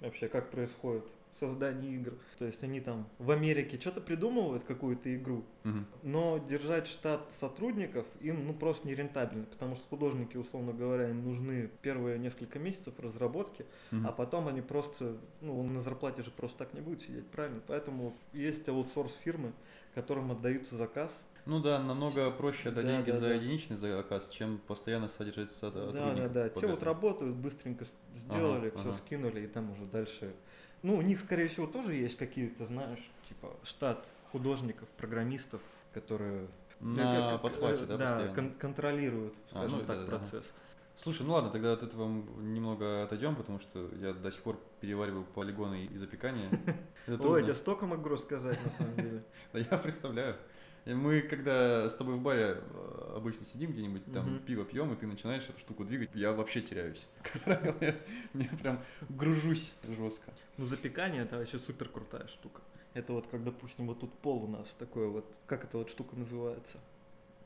вообще 0.00 0.28
как 0.28 0.50
происходит 0.50 1.04
создание 1.40 1.94
игр. 1.94 2.14
То 2.38 2.44
есть 2.44 2.62
они 2.62 2.80
там 2.80 3.08
в 3.18 3.30
Америке 3.30 3.78
что-то 3.80 4.00
придумывают, 4.00 4.62
какую-то 4.62 5.14
игру, 5.16 5.44
Мгм. 5.64 5.86
но 6.02 6.38
держать 6.38 6.86
штат 6.86 7.32
сотрудников 7.32 8.06
им 8.20 8.46
ну 8.46 8.54
просто 8.54 8.86
нерентабельно, 8.86 9.46
потому 9.46 9.74
что 9.74 9.88
художники, 9.88 10.36
условно 10.36 10.72
говоря, 10.72 11.08
им 11.10 11.24
нужны 11.24 11.70
первые 11.82 12.18
несколько 12.18 12.58
месяцев 12.58 12.94
разработки, 12.98 13.64
Мгм. 13.90 14.06
а 14.06 14.12
потом 14.12 14.48
они 14.48 14.60
просто, 14.60 15.16
ну, 15.40 15.58
он 15.58 15.72
на 15.72 15.80
зарплате 15.80 16.22
же 16.22 16.30
просто 16.30 16.58
так 16.58 16.74
не 16.74 16.80
будет 16.80 17.02
сидеть, 17.02 17.26
правильно? 17.28 17.60
Поэтому 17.66 18.14
есть 18.32 18.68
аутсорс 18.68 19.14
фирмы, 19.16 19.52
которым 19.94 20.30
отдаются 20.30 20.76
заказ. 20.76 21.22
Ну 21.46 21.60
да, 21.60 21.82
намного 21.82 22.30
проще 22.30 22.68
отдать 22.68 22.84
Да, 22.84 22.92
деньги 22.92 23.10
да, 23.10 23.18
за 23.18 23.26
да. 23.28 23.34
единичный 23.34 23.76
заказ, 23.76 24.28
чем 24.28 24.58
постоянно 24.58 25.08
содержать 25.08 25.50
Да, 25.60 26.14
да, 26.14 26.28
да. 26.28 26.48
Те 26.50 26.66
вот 26.66 26.82
работают, 26.82 27.34
быстренько 27.36 27.84
сделали, 28.14 28.68
Ага, 28.68 28.78
все 28.80 28.88
ага. 28.90 28.98
скинули, 28.98 29.40
и 29.40 29.46
там 29.46 29.70
уже 29.72 29.84
дальше. 29.86 30.34
Ну, 30.82 30.96
у 30.96 31.02
них, 31.02 31.20
скорее 31.20 31.48
всего, 31.48 31.66
тоже 31.66 31.94
есть 31.94 32.16
какие-то, 32.16 32.66
знаешь, 32.66 33.10
типа 33.28 33.54
штат 33.62 34.10
художников, 34.32 34.88
программистов, 34.96 35.60
которые 35.92 36.46
На 36.80 37.32
как- 37.32 37.42
подхвате, 37.42 37.82
э, 37.82 37.86
да, 37.86 37.96
да, 37.96 38.34
кон- 38.34 38.54
контролируют, 38.54 39.34
А, 39.52 39.58
скажем 39.58 39.78
ну, 39.80 39.84
так, 39.84 39.98
да, 39.98 40.04
да, 40.04 40.08
процесс. 40.08 40.52
Слушай, 40.96 41.22
ну 41.26 41.32
ладно, 41.32 41.50
тогда 41.50 41.72
от 41.72 41.82
этого 41.82 42.06
немного 42.06 43.02
отойдем, 43.04 43.34
потому 43.34 43.58
что 43.58 43.88
я 44.00 44.12
до 44.12 44.30
сих 44.30 44.42
пор 44.42 44.58
перевариваю 44.80 45.24
полигоны 45.24 45.86
и 45.86 45.96
запекания. 45.96 46.48
Это 47.06 47.26
Ой, 47.28 47.40
я 47.40 47.44
тебе 47.46 47.54
столько 47.54 47.86
могу 47.86 48.08
рассказать, 48.08 48.58
на 48.64 48.70
самом 48.70 48.96
деле. 48.96 49.22
Да 49.52 49.58
я 49.58 49.78
представляю. 49.78 50.36
И 50.86 50.94
Мы 50.94 51.20
когда 51.22 51.88
с 51.88 51.94
тобой 51.94 52.16
в 52.16 52.22
баре 52.22 52.58
э, 52.58 53.12
обычно 53.16 53.44
сидим 53.44 53.72
где-нибудь, 53.72 54.12
там 54.12 54.34
Мгм. 54.34 54.40
пиво 54.40 54.64
пьем, 54.64 54.92
и 54.92 54.96
ты 54.96 55.06
начинаешь 55.06 55.44
эту 55.48 55.58
штуку 55.58 55.84
двигать, 55.84 56.10
я 56.14 56.32
вообще 56.32 56.62
теряюсь. 56.62 57.06
Как 57.22 57.42
правило, 57.42 57.76
я, 57.80 57.96
я 58.34 58.48
прям 58.60 58.80
гружусь 59.08 59.72
жестко. 59.88 60.32
Ну, 60.56 60.64
запекание 60.64 61.22
это 61.22 61.36
вообще 61.38 61.58
супер 61.58 61.88
крутая 61.88 62.26
штука. 62.28 62.62
Это 62.94 63.12
вот 63.12 63.26
как, 63.28 63.44
допустим, 63.44 63.86
вот 63.86 64.00
тут 64.00 64.12
пол 64.18 64.44
у 64.44 64.46
нас 64.48 64.66
такой 64.78 65.08
вот, 65.08 65.24
как 65.46 65.64
эта 65.64 65.78
вот 65.78 65.90
штука 65.90 66.16
называется? 66.16 66.78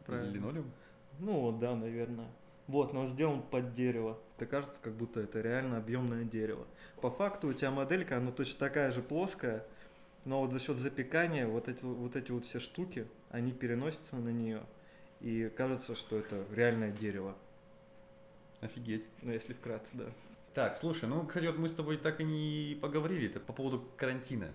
Правильно. 0.07 0.33
Линолеум? 0.33 0.71
Ну 1.19 1.53
да, 1.53 1.75
наверное. 1.77 2.29
Вот, 2.67 2.95
но 2.95 3.07
сделан 3.07 3.43
под 3.43 3.75
дерево. 3.75 4.19
Это 4.37 4.47
кажется, 4.47 4.81
как 4.81 4.95
будто 4.95 5.21
это 5.21 5.43
реально 5.43 5.77
объемное 5.77 6.25
дерево. 6.25 6.67
По 7.03 7.11
факту 7.11 7.49
у 7.49 7.53
тебя 7.53 7.71
моделька, 7.71 8.17
она 8.17 8.33
точно 8.33 8.59
такая 8.59 8.91
же 8.91 9.03
плоская, 9.03 9.67
но 10.25 10.41
вот 10.41 10.53
за 10.53 10.59
счет 10.59 10.79
запекания 10.79 11.47
вот 11.47 11.69
эти 11.69 11.85
вот, 11.85 12.17
эти 12.17 12.31
вот 12.33 12.47
все 12.47 12.61
штуки, 12.61 13.07
они 13.35 13.53
переносятся 13.53 14.17
на 14.17 14.29
нее. 14.29 14.63
И 15.21 15.51
кажется, 15.57 15.97
что 15.97 16.17
это 16.19 16.45
реальное 16.53 16.93
дерево. 16.93 17.37
Офигеть. 18.61 19.07
Ну, 19.23 19.33
если 19.33 19.55
вкратце, 19.55 19.97
да. 19.97 20.05
Так, 20.55 20.77
слушай, 20.77 21.09
ну, 21.09 21.27
кстати, 21.27 21.47
вот 21.47 21.59
мы 21.59 21.69
с 21.69 21.75
тобой 21.75 21.97
так 21.97 22.21
и 22.21 22.25
не 22.25 22.79
поговорили 22.81 23.27
это 23.27 23.41
по 23.41 23.53
поводу 23.53 23.85
карантина. 23.97 24.53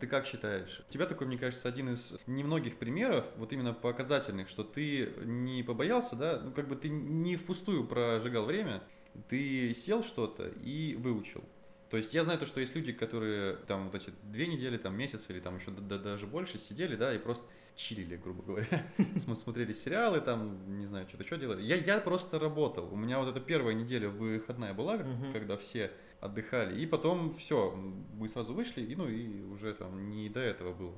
Ты 0.00 0.06
как 0.06 0.26
считаешь? 0.26 0.82
У 0.88 0.92
тебя 0.92 1.06
такой, 1.06 1.26
мне 1.26 1.36
кажется, 1.36 1.68
один 1.68 1.90
из 1.90 2.18
немногих 2.26 2.78
примеров, 2.78 3.26
вот 3.36 3.52
именно 3.52 3.74
показательных, 3.74 4.48
что 4.48 4.64
ты 4.64 5.12
не 5.24 5.62
побоялся, 5.62 6.16
да, 6.16 6.40
ну, 6.42 6.52
как 6.52 6.68
бы 6.68 6.76
ты 6.76 6.88
не 6.88 7.36
впустую 7.36 7.86
прожигал 7.86 8.46
время, 8.46 8.82
ты 9.28 9.74
сел 9.74 10.02
что-то 10.02 10.48
и 10.48 10.96
выучил. 10.96 11.44
То 11.92 11.98
есть 11.98 12.14
я 12.14 12.24
знаю 12.24 12.38
то, 12.38 12.46
что 12.46 12.58
есть 12.58 12.74
люди, 12.74 12.90
которые 12.92 13.54
там 13.66 13.84
вот 13.84 13.94
эти 13.94 14.10
две 14.22 14.46
недели, 14.46 14.78
там 14.78 14.96
месяц 14.96 15.28
или 15.28 15.40
там 15.40 15.58
еще 15.58 15.70
да- 15.70 15.82
да- 15.82 15.98
даже 15.98 16.26
больше 16.26 16.56
сидели, 16.58 16.96
да, 16.96 17.14
и 17.14 17.18
просто 17.18 17.44
чилили, 17.76 18.16
грубо 18.16 18.42
говоря, 18.42 18.66
См- 18.96 19.36
смотрели 19.36 19.74
сериалы, 19.74 20.22
там, 20.22 20.78
не 20.80 20.86
знаю, 20.86 21.06
что-то 21.06 21.24
что 21.24 21.36
делали. 21.36 21.62
Я, 21.62 21.76
я 21.76 21.98
просто 22.00 22.38
работал. 22.38 22.88
У 22.90 22.96
меня 22.96 23.18
вот 23.18 23.28
эта 23.28 23.40
первая 23.40 23.74
неделя 23.74 24.08
выходная 24.08 24.72
была, 24.72 24.96
когда 25.32 25.56
все 25.58 25.90
отдыхали, 26.20 26.80
и 26.80 26.86
потом 26.86 27.34
все, 27.34 27.72
мы 28.14 28.26
сразу 28.28 28.54
вышли, 28.54 28.80
и 28.80 28.96
ну 28.96 29.06
и 29.06 29.42
уже 29.44 29.74
там 29.74 30.10
не 30.10 30.30
до 30.30 30.40
этого 30.40 30.72
было. 30.72 30.94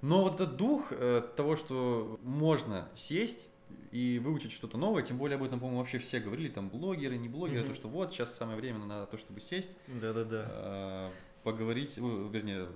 Но 0.00 0.22
вот 0.22 0.36
этот 0.40 0.56
дух 0.56 0.92
э, 0.92 1.22
того, 1.36 1.56
что 1.56 2.18
можно 2.22 2.88
сесть 2.94 3.50
и 3.90 4.18
выучить 4.22 4.52
что-то 4.52 4.76
новое, 4.76 5.02
тем 5.02 5.18
более 5.18 5.36
об 5.36 5.42
этом, 5.42 5.58
по-моему, 5.60 5.80
вообще 5.80 5.98
все 5.98 6.20
говорили, 6.20 6.48
там 6.48 6.68
блогеры, 6.68 7.16
не 7.16 7.28
блогеры, 7.28 7.64
то, 7.64 7.74
что 7.74 7.88
вот 7.88 8.12
сейчас 8.12 8.34
самое 8.34 8.58
время 8.58 8.78
на 8.80 9.06
то, 9.06 9.16
чтобы 9.16 9.40
сесть, 9.40 9.70
Да-да-да. 9.86 10.46
э, 10.48 11.10
поговорить, 11.42 11.94
э, 11.96 12.00
вернее, 12.00 12.68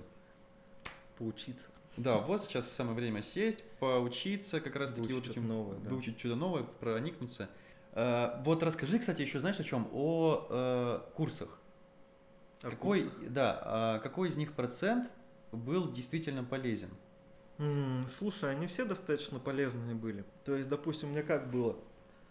Поучиться. 1.17 1.67
да, 1.97 2.17
вот 2.17 2.43
сейчас 2.43 2.71
самое 2.71 2.95
время 2.95 3.21
сесть, 3.21 3.63
поучиться, 3.79 4.59
как 4.59 4.75
раз 4.75 4.91
таки 4.91 5.01
Выучить 5.13 5.27
вот 5.27 5.37
этим, 5.37 5.47
новое, 5.47 5.77
да. 5.77 5.89
выучить 5.89 6.17
что-то 6.17 6.35
новое, 6.35 6.63
проникнуться. 6.63 7.49
Э, 7.91 8.41
вот 8.43 8.63
расскажи, 8.63 8.97
кстати, 8.99 9.21
еще 9.21 9.39
знаешь 9.39 9.59
о 9.59 9.63
чем? 9.63 9.87
О 9.93 10.47
э, 10.49 11.01
курсах. 11.13 11.59
О 12.63 12.71
какой, 12.71 13.03
курсах? 13.03 13.31
да, 13.31 13.61
а 13.63 13.99
какой 13.99 14.29
из 14.29 14.35
них 14.35 14.53
процент 14.53 15.11
был 15.51 15.91
действительно 15.91 16.43
полезен? 16.43 16.89
Слушай, 18.09 18.51
они 18.51 18.67
все 18.67 18.85
достаточно 18.85 19.39
полезные 19.39 19.95
были. 19.95 20.23
То 20.45 20.55
есть, 20.55 20.67
допустим, 20.69 21.09
у 21.09 21.11
меня 21.11 21.23
как 21.23 21.49
было? 21.49 21.75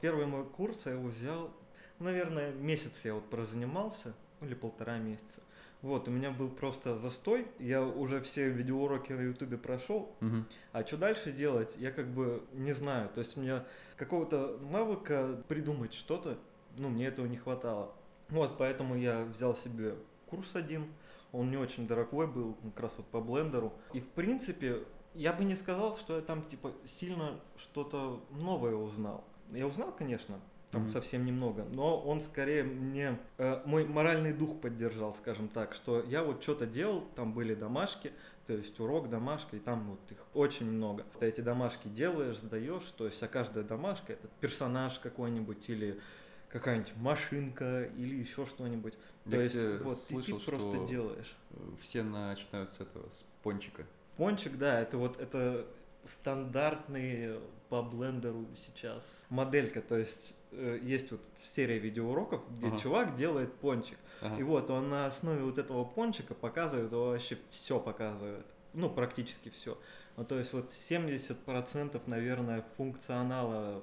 Первый 0.01 0.27
мой 0.27 0.45
курс, 0.45 0.87
я 0.87 0.93
его 0.93 1.09
взял, 1.09 1.51
наверное, 1.99 2.53
месяц 2.53 3.05
я 3.05 3.15
вот 3.15 3.29
прозанимался, 3.31 4.15
или 4.41 4.55
полтора 4.55 4.99
месяца. 4.99 5.41
Вот, 5.81 6.07
у 6.07 6.11
меня 6.13 6.31
был 6.31 6.49
просто 6.49 6.97
застой, 6.97 7.47
я 7.59 7.83
уже 7.83 8.21
все 8.21 8.49
видеоуроки 8.49 9.13
на 9.13 9.21
ютубе 9.23 9.59
прошел, 9.59 10.15
Мгм. 10.21 10.47
а 10.73 10.85
что 10.87 10.97
дальше 10.97 11.33
делать, 11.33 11.75
я 11.77 11.91
как 11.91 12.07
бы 12.09 12.45
не 12.53 12.73
знаю. 12.73 13.09
То 13.09 13.21
есть, 13.21 13.37
меня 13.37 13.65
какого-то 13.97 14.59
навыка 14.71 15.43
придумать 15.49 15.93
что-то, 15.95 16.39
ну, 16.79 16.89
мне 16.89 17.07
этого 17.07 17.27
не 17.27 17.37
хватало. 17.37 17.93
Вот, 18.29 18.59
поэтому 18.59 18.97
я 18.97 19.25
взял 19.25 19.57
себе 19.57 19.97
курс 20.27 20.55
один, 20.55 20.87
он 21.33 21.51
не 21.51 21.57
очень 21.57 21.87
дорогой 21.87 22.27
был, 22.27 22.55
как 22.63 22.81
раз 22.81 22.95
вот 22.99 23.07
по 23.07 23.21
блендеру. 23.21 23.73
И 23.93 24.01
в 24.01 24.09
принципе, 24.09 24.85
я 25.15 25.33
бы 25.33 25.45
не 25.45 25.57
сказал, 25.57 25.97
что 25.97 26.17
я 26.17 26.23
там 26.23 26.43
типа 26.43 26.73
сильно 26.87 27.41
что-то 27.57 28.23
новое 28.31 28.75
узнал. 28.75 29.25
Я 29.53 29.67
узнал, 29.67 29.93
конечно, 29.93 30.41
там 30.71 30.83
Мгм. 30.83 30.91
совсем 30.91 31.27
немного, 31.27 31.65
но 31.65 32.01
он 32.01 32.23
скорее 32.23 32.63
мне 32.63 33.19
э, 33.37 33.61
мой 33.67 33.85
моральный 33.85 34.33
дух 34.33 34.61
поддержал, 34.61 35.15
скажем 35.15 35.49
так, 35.49 35.75
что 35.75 36.03
я 36.05 36.25
вот 36.25 36.43
что-то 36.43 36.67
делал, 36.67 37.05
там 37.15 37.35
были 37.35 37.55
домашки, 37.55 38.13
то 38.47 38.55
есть 38.55 38.81
урок, 38.81 39.11
домашка, 39.11 39.57
и 39.57 39.61
там 39.61 39.91
вот 39.91 40.01
их 40.11 40.19
очень 40.33 40.71
много. 40.71 41.05
Ты 41.21 41.27
эти 41.27 41.43
домашки 41.43 41.89
делаешь, 41.89 42.39
сдаешь, 42.39 42.85
то 42.97 43.05
есть 43.07 43.23
а 43.23 43.29
каждая 43.29 43.65
домашка 43.65 44.15
это 44.15 44.29
персонаж 44.41 44.99
какой-нибудь 44.99 45.69
или 45.69 46.01
какая-нибудь 46.49 46.97
машинка 46.97 47.85
или 47.97 48.15
еще 48.15 48.47
что-нибудь. 48.47 48.95
То 49.25 49.37
Я, 49.37 49.43
есть 49.43 49.57
кстати, 49.57 49.83
вот 49.83 49.99
слышал, 49.99 50.39
ты 50.39 50.45
просто 50.47 50.77
что 50.77 50.87
делаешь. 50.87 51.37
все 51.81 52.03
начинают 52.03 52.73
с 52.73 52.81
этого, 52.81 53.09
с 53.11 53.25
пончика. 53.43 53.85
Пончик, 54.17 54.59
да, 54.59 54.81
это 54.81 54.99
вот 54.99 55.19
это 55.21 55.67
стандартный 56.05 57.39
по 57.69 57.83
блендеру 57.83 58.47
сейчас 58.57 59.25
моделька, 59.31 59.81
то 59.81 59.97
есть 59.97 60.35
э, 60.51 60.79
есть 60.83 61.11
вот 61.11 61.21
серия 61.37 61.79
видеоуроков, 61.79 62.43
где 62.57 62.69
Ага. 62.69 62.79
чувак 62.79 63.15
делает 63.15 63.55
пончик. 63.55 63.99
Ага. 64.21 64.37
И 64.39 64.43
вот 64.43 64.71
он 64.71 64.91
на 64.91 65.07
основе 65.07 65.43
вот 65.43 65.59
этого 65.59 65.85
пончика 65.85 66.35
показывает, 66.35 66.93
вообще 66.93 67.39
все 67.51 67.81
показывает. 67.81 68.45
Ну, 68.75 68.89
практически 68.91 69.51
все. 69.51 69.79
Ну, 70.17 70.25
то 70.25 70.39
есть 70.39 70.53
вот 70.53 70.71
70% 70.71 72.01
наверное, 72.07 72.65
функционала 72.77 73.83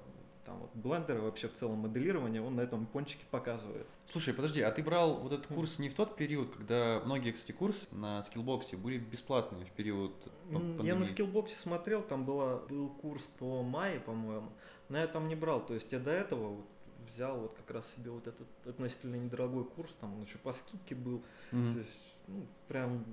там 0.50 0.58
вот 0.62 0.72
Blender 0.74 1.11
а, 1.11 1.22
вообще 1.22 1.48
в 1.48 1.54
целом 1.54 1.78
моделирования, 1.80 2.42
он 2.42 2.56
на 2.56 2.62
этом 2.62 2.88
пончике 2.88 3.24
показывает. 3.30 3.86
Слушай, 4.12 4.34
подожди, 4.34 4.62
а 4.62 4.72
ты 4.72 4.82
брал 4.82 5.14
вот 5.20 5.32
этот 5.32 5.46
курс 5.46 5.78
не 5.78 5.90
в 5.90 5.94
тот 5.94 6.16
период, 6.16 6.56
когда 6.56 7.02
многие, 7.06 7.32
кстати, 7.34 7.52
курсы 7.52 7.86
на 7.92 8.24
Skillbox 8.24 8.70
е 8.70 8.76
были 8.76 8.98
бесплатные 8.98 9.66
в 9.66 9.72
период 9.72 10.12
пан- 10.52 10.56
М, 10.56 10.62
Я 10.72 10.74
на 10.74 10.78
пандемии? 11.02 11.06
Skillbox 11.06 11.50
е 11.50 11.56
смотрел, 11.56 12.02
там 12.02 12.26
была, 12.26 12.58
был 12.58 12.90
курс 12.90 13.22
по 13.38 13.62
Maya, 13.62 14.00
по-моему, 14.00 14.50
но 14.90 14.98
я 14.98 15.06
там 15.08 15.28
не 15.28 15.36
брал. 15.36 15.64
То 15.64 15.76
есть 15.76 15.92
я 15.92 16.00
до 16.00 16.10
этого 16.10 16.48
вот 16.56 16.66
взял 17.08 17.40
вот 17.40 17.54
как 17.54 17.70
раз 17.70 17.86
себе 17.96 18.10
вот 18.10 18.26
этот 18.26 18.48
относительно 18.66 19.18
недорогой 19.18 19.66
курс, 19.66 19.94
там 20.02 20.16
он 20.16 20.24
еще 20.24 20.40
по 20.40 20.52
скидке 20.52 20.96
был. 20.96 21.22
Мгм. 21.52 21.74
То 21.74 21.80
есть, 21.80 22.16
ну, 22.28 22.44
прям 22.68 23.06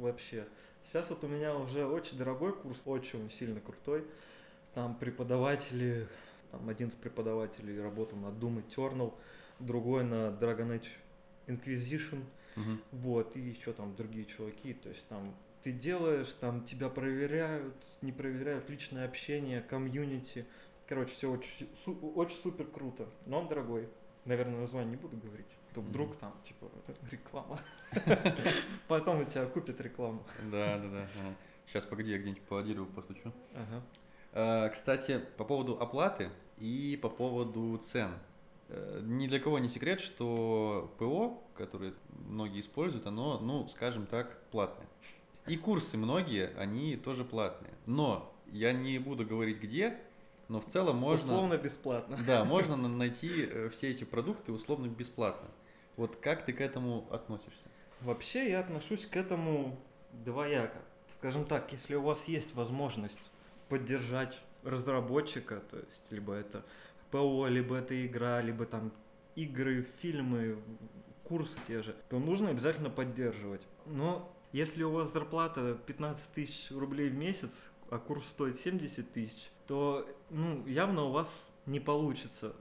вообще. 0.00 0.48
Сейчас 0.88 1.10
вот 1.10 1.22
у 1.22 1.28
меня 1.28 1.54
уже 1.56 1.86
очень 1.86 2.18
дорогой 2.18 2.52
курс, 2.52 2.82
очень 2.84 3.30
сильно 3.30 3.60
крутой. 3.60 4.04
Там 4.74 4.96
преподаватели, 4.96 6.08
там 6.52 6.68
один 6.68 6.88
из 6.88 6.94
преподавателей 6.94 7.80
работал 7.80 8.16
на 8.18 8.26
Doom 8.28 8.64
Eternal, 8.64 9.12
другой 9.58 10.04
на 10.04 10.28
Dragon 10.30 10.68
Age 10.78 10.88
Inquisition, 11.48 12.22
Мгм. 12.54 12.80
вот, 12.92 13.34
и 13.36 13.40
еще 13.40 13.72
там 13.72 13.96
другие 13.96 14.24
чуваки, 14.26 14.74
то 14.74 14.88
есть 14.90 15.06
там 15.08 15.34
ты 15.62 15.72
делаешь, 15.72 16.32
там 16.34 16.62
тебя 16.64 16.88
проверяют, 16.88 17.74
не 18.02 18.12
проверяют, 18.12 18.68
личное 18.68 19.06
общение, 19.06 19.60
комьюнити. 19.62 20.44
Короче, 20.88 21.12
все 21.12 21.30
очень, 21.30 21.68
су- 21.84 22.12
очень 22.16 22.36
супер 22.36 22.66
круто, 22.66 23.08
но 23.26 23.40
он 23.40 23.48
дорогой. 23.48 23.88
Наверное, 24.24 24.60
название 24.60 24.90
не 24.90 24.96
буду 24.96 25.16
говорить. 25.16 25.46
То 25.74 25.80
вдруг 25.80 26.16
там, 26.16 26.32
типа, 26.44 26.68
реклама. 27.10 27.58
Потом 28.88 29.20
у 29.20 29.24
тебя 29.24 29.46
купят 29.46 29.80
рекламу. 29.80 30.22
Да, 30.50 30.78
да, 30.78 30.88
да. 30.88 31.08
Сейчас, 31.66 31.84
погоди, 31.86 32.10
я 32.12 32.18
где-нибудь 32.18 32.42
по 32.42 32.60
дереву 32.60 32.86
постучу. 32.86 33.32
Ага. 33.54 33.82
А, 34.32 34.68
Кстати, 34.70 35.20
по 35.36 35.44
поводу 35.44 35.78
оплаты 35.80 36.30
и 36.58 36.98
по 37.00 37.08
поводу 37.08 37.76
цен. 37.78 38.10
Э, 38.68 39.00
Ни 39.02 39.26
для 39.26 39.38
кого 39.40 39.58
не 39.58 39.68
секрет, 39.68 40.00
что 40.00 40.92
ПО, 40.98 41.42
которое 41.54 41.94
многие 42.28 42.60
используют, 42.60 43.06
оно, 43.06 43.38
ну, 43.38 43.66
скажем 43.68 44.06
так, 44.06 44.40
платное. 44.50 44.86
И 45.46 45.56
курсы 45.56 45.96
многие, 45.96 46.50
они 46.56 46.96
тоже 46.96 47.24
платные. 47.24 47.72
Но 47.86 48.32
я 48.52 48.72
не 48.72 48.98
буду 48.98 49.26
говорить 49.26 49.60
где, 49.60 49.98
но 50.48 50.60
в 50.60 50.66
целом 50.66 50.96
можно... 50.96 51.34
Условно 51.34 51.58
бесплатно. 51.58 52.16
Да, 52.26 52.44
можно 52.44 52.76
на- 52.76 52.88
найти 52.88 53.46
э, 53.50 53.68
все 53.70 53.90
эти 53.90 54.04
продукты 54.04 54.52
условно 54.52 54.86
бесплатно. 54.86 55.48
Вот 55.96 56.16
как 56.16 56.44
ты 56.46 56.52
к 56.52 56.60
этому 56.60 57.06
относишься? 57.10 57.68
Вообще 58.00 58.50
я 58.50 58.60
отношусь 58.60 59.04
к 59.04 59.16
этому 59.16 59.76
двояко. 60.12 60.78
Скажем 61.08 61.44
так, 61.44 61.70
если 61.72 61.96
у 61.96 62.02
вас 62.02 62.26
есть 62.28 62.54
возможность 62.54 63.30
поддержать 63.72 64.38
разработчика, 64.64 65.62
то 65.70 65.78
есть 65.78 66.02
либо 66.10 66.34
это 66.34 66.62
ПО, 67.10 67.46
либо 67.46 67.76
это 67.76 68.06
игра, 68.06 68.42
либо 68.42 68.66
там 68.66 68.92
игры, 69.34 69.86
фильмы, 70.02 70.58
курсы 71.24 71.58
те 71.66 71.82
же, 71.82 71.96
то 72.10 72.18
нужно 72.18 72.50
обязательно 72.50 72.90
поддерживать. 72.90 73.66
Но 73.86 74.30
если 74.52 74.82
у 74.82 74.90
вас 74.90 75.10
зарплата 75.10 75.78
15 75.86 76.32
тысяч 76.32 76.70
рублей 76.70 77.08
в 77.08 77.14
месяц, 77.14 77.70
а 77.88 77.98
курс 77.98 78.26
стоит 78.26 78.56
70 78.56 79.10
тысяч, 79.10 79.50
то 79.66 80.06
ну, 80.28 80.66
явно 80.66 81.04
у 81.04 81.10
вас 81.10 81.30
не 81.64 81.80
получится 81.80 82.54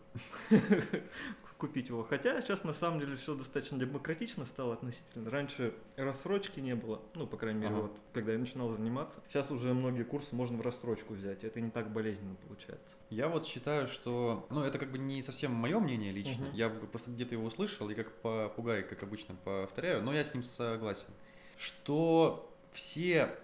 купить 1.62 1.90
его. 1.90 2.04
Хотя 2.04 2.42
сейчас 2.42 2.64
на 2.64 2.74
самом 2.74 3.00
деле 3.00 3.16
все 3.16 3.36
достаточно 3.36 3.78
демократично 3.78 4.46
стало 4.48 4.74
относительно. 4.74 5.30
Раньше 5.30 5.76
рассрочки 5.96 6.60
не 6.60 6.76
было, 6.76 7.00
ну, 7.14 7.28
по 7.28 7.38
крайней 7.38 7.60
мере, 7.60 7.74
Ага. 7.76 7.82
вот, 7.84 8.00
когда 8.14 8.34
я 8.34 8.40
начинал 8.40 8.70
заниматься. 8.70 9.20
Сейчас 9.30 9.52
уже 9.52 9.74
многие 9.76 10.02
курсы 10.04 10.36
можно 10.36 10.58
в 10.58 10.62
рассрочку 10.62 11.14
взять, 11.14 11.44
это 11.44 11.62
не 11.62 11.70
так 11.70 11.94
болезненно 11.94 12.36
получается. 12.48 12.96
Я 13.12 13.28
вот 13.28 13.46
считаю, 13.48 13.88
что, 13.88 14.48
ну, 14.50 14.64
это 14.64 14.80
как 14.80 14.92
бы 14.92 14.98
не 14.98 15.22
совсем 15.22 15.52
мое 15.52 15.80
мнение 15.80 16.12
лично. 16.12 16.48
Мгм. 16.48 16.56
Я 16.56 16.70
просто 16.70 17.12
где-то 17.12 17.36
его 17.36 17.46
услышал 17.46 17.88
и 17.92 17.94
как 17.94 18.12
попугай, 18.22 18.82
как 18.82 19.04
обычно, 19.04 19.36
повторяю, 19.36 20.02
но 20.04 20.14
я 20.14 20.26
с 20.26 20.34
ним 20.34 20.44
согласен, 20.44 21.10
что 21.58 22.52
все 22.72 23.38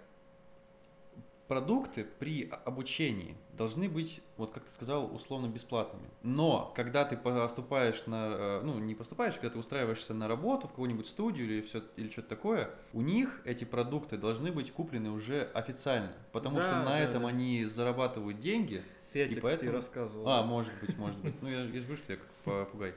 продукты 1.48 2.06
при 2.20 2.50
обучении 2.66 3.36
должны 3.54 3.90
быть, 3.90 4.22
вот 4.38 4.52
как 4.54 4.66
ты 4.66 4.74
сказал, 4.74 5.14
условно 5.14 5.48
бесплатными. 5.48 6.10
Но 6.24 6.72
когда 6.76 7.06
ты 7.06 7.16
поступаешь 7.18 8.06
на, 8.06 8.28
э, 8.32 8.62
ну 8.64 8.78
не 8.80 8.96
поступаешь, 8.96 9.36
когда 9.36 9.50
ты 9.52 9.58
устраиваешься 9.60 10.14
на 10.14 10.28
работу 10.28 10.68
в 10.68 10.72
какую-нибудь 10.72 11.08
студию 11.08 11.46
или 11.46 11.62
все 11.62 11.82
или 11.96 12.10
что-то 12.10 12.30
такое, 12.30 12.70
у 12.94 13.02
них 13.02 13.42
эти 13.46 13.64
продукты 13.64 14.18
должны 14.18 14.52
быть 14.52 14.72
куплены 14.72 15.10
уже 15.12 15.44
официально, 15.54 16.14
потому 16.32 16.58
Да, 16.58 16.64
что 16.64 16.76
на 16.80 16.86
да, 16.86 17.00
этом 17.00 17.24
да. 17.24 17.30
они 17.30 17.66
зарабатывают 17.66 18.40
деньги. 18.40 18.84
Ты, 19.14 19.26
И 19.26 19.40
поэтому- 19.40 19.72
рассказывал. 19.72 20.28
А, 20.28 20.44
может 20.44 20.74
быть, 20.82 20.98
может 20.98 21.18
быть. 21.20 21.34
Ну 21.42 21.50
я, 21.50 21.60
я 21.62 21.66
же 21.66 21.88
говорю, 21.88 21.96
что 21.98 22.12
я 22.12 22.18
как 22.20 22.28
попугай. 22.44 22.94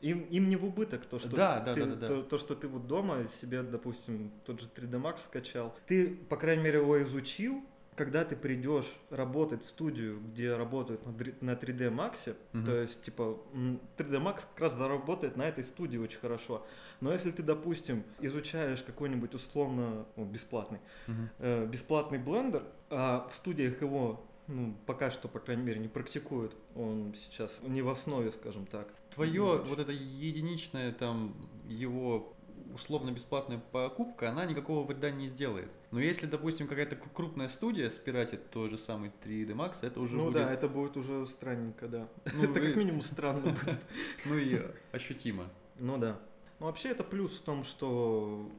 Им, 0.00 0.22
им 0.22 0.48
не 0.48 0.56
в 0.56 0.64
убыток 0.64 1.06
то, 1.06 1.20
что 1.20 1.28
Да, 1.28 1.60
да, 1.60 1.74
ты, 1.74 1.84
да, 1.84 1.90
да, 1.92 1.96
да. 1.96 2.06
То, 2.08 2.22
то, 2.24 2.36
что 2.38 2.56
ты 2.56 2.66
вот 2.66 2.88
дома 2.88 3.24
себе, 3.40 3.62
допустим, 3.62 4.32
тот 4.44 4.60
же 4.60 4.66
3D 4.66 5.00
Max 5.00 5.18
скачал. 5.24 5.72
Ты, 5.86 6.16
по 6.28 6.36
крайней 6.36 6.64
мере, 6.64 6.80
его 6.80 7.00
изучил. 7.02 7.62
Когда 7.94 8.24
ты 8.24 8.36
придешь 8.36 8.90
работать 9.10 9.62
в 9.64 9.68
студию, 9.68 10.18
где 10.20 10.54
работают 10.54 11.04
на 11.06 11.12
дри- 11.12 11.34
на 11.42 11.50
3D 11.54 11.90
Max, 11.90 12.34
Мгм. 12.52 12.64
то 12.64 12.74
есть, 12.74 13.02
типа, 13.02 13.38
м, 13.52 13.80
3D 13.98 14.18
Max 14.18 14.40
как 14.54 14.60
раз 14.60 14.74
заработает 14.76 15.36
на 15.36 15.42
этой 15.42 15.62
студии 15.62 15.98
очень 15.98 16.18
хорошо. 16.18 16.64
Но 17.00 17.12
если 17.12 17.30
ты, 17.30 17.42
допустим, 17.42 18.02
изучаешь 18.20 18.82
какой-нибудь 18.82 19.34
условно 19.34 20.06
ну, 20.16 20.24
бесплатный, 20.24 20.78
Мгм. 21.06 21.28
э, 21.38 21.66
бесплатный 21.66 22.18
блендер, 22.18 22.62
а 22.88 23.28
в 23.30 23.34
студиях 23.34 23.80
его 23.82 24.24
ну, 24.48 24.74
пока 24.86 25.10
что, 25.12 25.28
по 25.28 25.38
крайней 25.38 25.62
мере, 25.62 25.78
не 25.78 25.88
практикуют. 25.88 26.54
Он 26.74 27.14
сейчас 27.14 27.60
не 27.62 27.80
в 27.80 27.88
основе, 27.88 28.32
скажем 28.32 28.66
так. 28.66 28.88
Твое 29.14 29.58
вот 29.58 29.78
это 29.78 29.92
единичное 29.92 30.92
там 30.92 31.34
его 31.68 32.34
условно-бесплатная 32.74 33.58
покупка, 33.70 34.30
она 34.30 34.44
никакого 34.44 34.84
вреда 34.86 35.10
не 35.10 35.28
сделает. 35.28 35.70
Но 35.92 36.00
если, 36.00 36.26
допустим, 36.26 36.66
какая-то 36.66 36.96
крупная 36.96 37.48
студия 37.48 37.90
спиратит 37.90 38.50
тот 38.50 38.70
же 38.70 38.78
самый 38.78 39.12
3D 39.24 39.54
Max, 39.54 39.78
это 39.82 40.00
уже 40.00 40.16
ну 40.16 40.24
будет, 40.24 40.34
да, 40.34 40.50
это 40.52 40.66
будет 40.66 40.96
уже 40.96 41.26
странненько, 41.26 41.86
да. 41.86 42.08
ну, 42.34 42.44
это 42.44 42.60
вы- 42.60 42.66
как 42.66 42.76
минимум 42.76 43.02
странно 43.02 43.40
будет. 43.52 43.78
ну 44.24 44.36
и 44.38 44.62
ощутимо. 44.90 45.48
Ну 45.78 45.98
да. 45.98 46.18
Ну 46.60 46.66
вообще 46.66 46.88
это 46.88 47.04
плюс 47.04 47.38
в 47.38 47.42
том, 47.42 47.62
что 47.62 48.50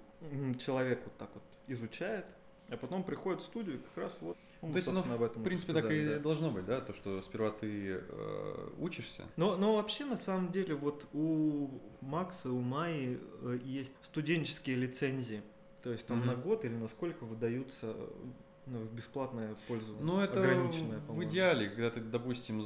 человек 0.59 1.01
вот 1.03 1.17
так 1.17 1.29
вот 1.33 1.43
изучает, 1.67 2.27
а 2.69 2.77
потом 2.77 3.03
приходит 3.03 3.41
в 3.41 3.45
студию 3.45 3.77
и 3.77 3.79
как 3.79 3.97
раз 4.03 4.17
вот. 4.21 4.37
ну, 4.61 4.69
То 4.71 4.75
есть 4.77 4.87
оно, 4.87 4.99
об 5.01 5.23
этом 5.23 5.41
в 5.41 5.45
и 5.45 5.47
принципе, 5.47 5.73
так 5.73 5.91
и 5.91 6.05
да. 6.05 6.19
должно 6.19 6.51
быть, 6.51 6.65
да, 6.65 6.81
то, 6.81 6.93
что 6.93 7.19
сперва 7.23 7.49
ты 7.49 8.01
э, 8.07 8.69
учишься. 8.77 9.23
Но, 9.37 9.57
но 9.57 9.75
вообще, 9.77 10.05
на 10.05 10.17
самом 10.17 10.51
деле, 10.51 10.75
вот 10.75 11.07
у 11.13 11.81
Макса, 12.01 12.51
у 12.51 12.61
Майи 12.61 13.19
э, 13.41 13.59
есть 13.63 13.93
студенческие 14.03 14.75
лицензии. 14.75 15.41
То 15.83 15.91
есть 15.91 16.07
там 16.07 16.19
Мгм. 16.19 16.27
на 16.27 16.35
год 16.35 16.63
или 16.63 16.73
на 16.73 16.87
сколько 16.87 17.25
выдаются 17.25 17.87
э, 17.87 18.07
ну, 18.67 18.79
в 18.79 18.93
бесплатное 18.93 19.53
пользование. 19.67 20.01
Ну, 20.05 20.21
это 20.21 20.39
ограниченное, 20.39 20.99
в 20.99 21.21
идеале, 21.25 21.67
когда 21.69 21.89
ты, 21.89 21.99
допустим, 21.99 22.65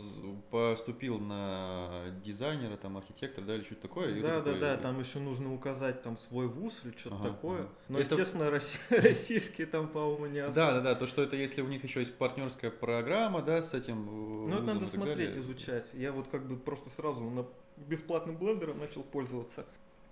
поступил 0.52 1.18
на 1.18 2.12
дизайнера, 2.24 2.78
там, 2.78 2.98
архитектора, 2.98 3.44
да, 3.46 3.56
или 3.56 3.64
что-то 3.64 3.82
такое. 3.82 4.22
Да, 4.22 4.38
да, 4.38 4.44
такой, 4.44 4.60
да, 4.60 4.78
там 4.78 5.00
еще 5.00 5.18
нужно 5.18 5.52
указать 5.52 6.04
там 6.04 6.16
свой 6.18 6.48
вуз 6.48 6.82
или 6.84 6.96
что-то 6.96 7.16
Ага, 7.16 7.30
такое. 7.30 7.62
ага. 7.62 7.70
Но, 7.90 8.00
Это- 8.00 8.12
естественно, 8.14 8.44
росси- 8.52 8.78
российские 9.02 9.66
там, 9.66 9.88
по-моему, 9.88 10.28
не 10.28 10.40
особо. 10.40 10.56
Да, 10.56 10.74
да, 10.74 10.82
да, 10.82 10.96
то, 10.96 11.08
что 11.08 11.24
это 11.24 11.36
если 11.36 11.64
у 11.64 11.68
них 11.68 11.84
еще 11.84 12.02
есть 12.02 12.16
партнерская 12.16 12.70
программа, 12.70 13.42
да, 13.42 13.64
с 13.64 13.74
этим 13.74 14.48
Ну, 14.48 14.54
это 14.58 14.64
надо 14.76 14.88
смотреть, 14.88 15.36
изучать. 15.38 15.88
Я 15.94 16.12
вот 16.12 16.28
как 16.28 16.48
бы 16.48 16.56
просто 16.58 16.92
сразу 16.92 17.24
на 17.24 17.48
бесплатным 17.78 18.38
блендером 18.38 18.78
начал 18.78 19.02
пользоваться. 19.02 19.66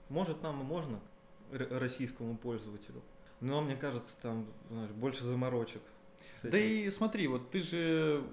Может, 0.10 0.42
нам 0.42 0.62
и 0.62 0.64
можно 0.64 1.00
российскому 1.56 2.38
пользователю. 2.38 3.02
Но 3.42 3.62
мне 3.62 3.76
кажется, 3.76 4.16
там, 4.22 4.48
знаешь, 4.70 4.92
больше 4.92 5.24
заморочек. 5.24 5.82
Да 6.44 6.58
и 6.58 6.90
смотри, 6.90 7.28
вот 7.28 7.50
ты 7.50 7.62
же 7.62 8.24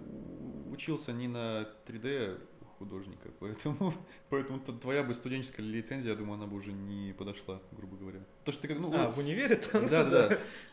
учился 0.70 1.12
не 1.12 1.28
на 1.28 1.66
3D 1.86 2.38
художника, 2.78 3.30
поэтому, 3.38 3.94
поэтому 4.28 4.58
твоя 4.60 5.02
бы 5.02 5.14
студенческая 5.14 5.62
лицензия, 5.62 6.10
я 6.12 6.16
думаю, 6.16 6.34
она 6.34 6.46
бы 6.46 6.56
уже 6.56 6.72
не 6.72 7.12
подошла, 7.12 7.60
грубо 7.72 7.96
говоря. 7.96 8.20
То, 8.44 8.52
что 8.52 8.62
ты 8.62 8.68
как, 8.68 8.78
ну, 8.80 8.92
А, 8.94 9.10
в 9.10 9.18
универе 9.18 9.56
там? 9.56 9.86
да, 9.86 10.04
да, 10.04 10.28
да. 10.28 10.38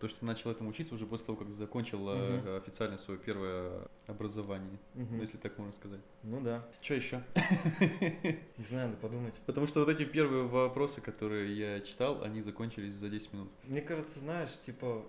То, 0.00 0.08
что 0.08 0.20
ты 0.20 0.24
начал 0.26 0.50
этому 0.50 0.70
учиться 0.70 0.94
уже 0.94 1.06
после 1.06 1.26
того, 1.26 1.36
как 1.38 1.50
закончил 1.50 1.98
Мгм. 2.00 2.56
официально 2.56 2.96
свое 2.96 3.20
первое 3.20 3.86
образование, 4.06 4.78
Мгм. 4.94 5.20
если 5.20 5.36
так 5.36 5.58
можно 5.58 5.74
сказать. 5.74 6.00
Ну 6.22 6.40
да. 6.40 6.66
Что 6.80 6.94
еще? 6.94 7.22
Не 8.00 8.64
знаю, 8.64 8.88
надо 8.88 9.00
подумать. 9.00 9.34
Потому 9.46 9.66
что 9.66 9.80
вот 9.80 9.88
эти 9.90 10.04
первые 10.04 10.44
вопросы, 10.46 11.00
которые 11.02 11.54
я 11.54 11.80
читал, 11.80 12.22
они 12.22 12.40
закончились 12.40 12.94
за 12.94 13.08
10 13.10 13.32
минут. 13.34 13.48
Мне 13.64 13.82
кажется, 13.82 14.20
знаешь, 14.20 14.50
типа, 14.64 15.04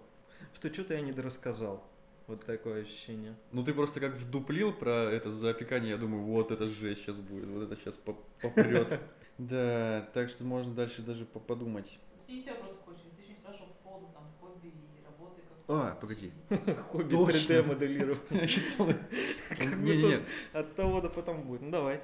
что 0.55 0.73
что-то 0.73 0.93
я 0.93 1.01
недорассказал. 1.01 1.83
Вот 2.27 2.45
такое 2.45 2.83
ощущение. 2.83 3.35
Ну 3.51 3.63
ты 3.63 3.73
просто 3.73 3.99
как 3.99 4.13
вдуплил 4.15 4.71
про 4.73 4.91
это 5.11 5.31
запекание, 5.31 5.91
я 5.91 5.97
думаю, 5.97 6.23
вот 6.23 6.51
это 6.51 6.65
жесть 6.67 7.01
сейчас 7.01 7.17
будет, 7.17 7.47
вот 7.49 7.63
это 7.63 7.75
сейчас 7.79 7.97
попрет. 8.41 8.99
Да, 9.37 10.07
так 10.13 10.29
что 10.29 10.43
можно 10.43 10.71
дальше 10.75 11.01
даже 11.01 11.25
по- 11.25 11.39
подумать. 11.39 11.97
Еще 12.27 12.51
вопрос 12.51 12.79
кончились. 12.85 13.11
Ты 13.15 13.21
еще 13.23 13.31
не 13.31 13.37
спрашивал 13.37 13.69
по 13.81 13.89
поводу 13.89 14.07
там 14.13 14.23
хобби 14.39 14.67
и 14.67 15.03
работы. 15.03 15.41
Как 15.49 15.57
А, 15.73 15.95
погоди. 16.01 16.31
Хобби 16.91 17.09
Точно. 17.09 17.53
3D 17.53 17.63
моделирование. 17.67 18.47
От 20.53 20.75
того 20.75 20.99
до 21.01 21.09
потом 21.09 21.43
будет. 21.43 21.61
Ну 21.61 21.71
давай. 21.71 22.01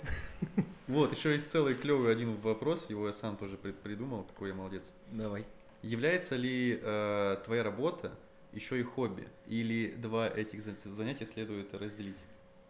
Вот, 0.87 1.11
еще 1.11 1.33
есть 1.33 1.51
целый 1.51 1.75
клевый 1.75 2.11
один 2.13 2.35
вопрос, 2.37 2.89
его 2.89 3.07
я 3.07 3.13
сам 3.13 3.35
тоже 3.35 3.57
при- 3.57 3.73
придумал, 3.73 4.23
такой 4.23 4.49
я 4.49 4.55
молодец. 4.55 4.83
Давай. 5.11 5.45
Является 5.81 6.37
ли 6.37 6.79
э, 6.81 7.37
твоя 7.43 7.63
работа 7.63 8.17
еще 8.53 8.79
и 8.79 8.83
хобби? 8.83 9.27
Или 9.47 9.91
два 9.97 10.27
этих 10.29 10.61
за- 10.61 10.75
занятия 10.75 11.25
следует 11.25 11.73
разделить? 11.73 12.17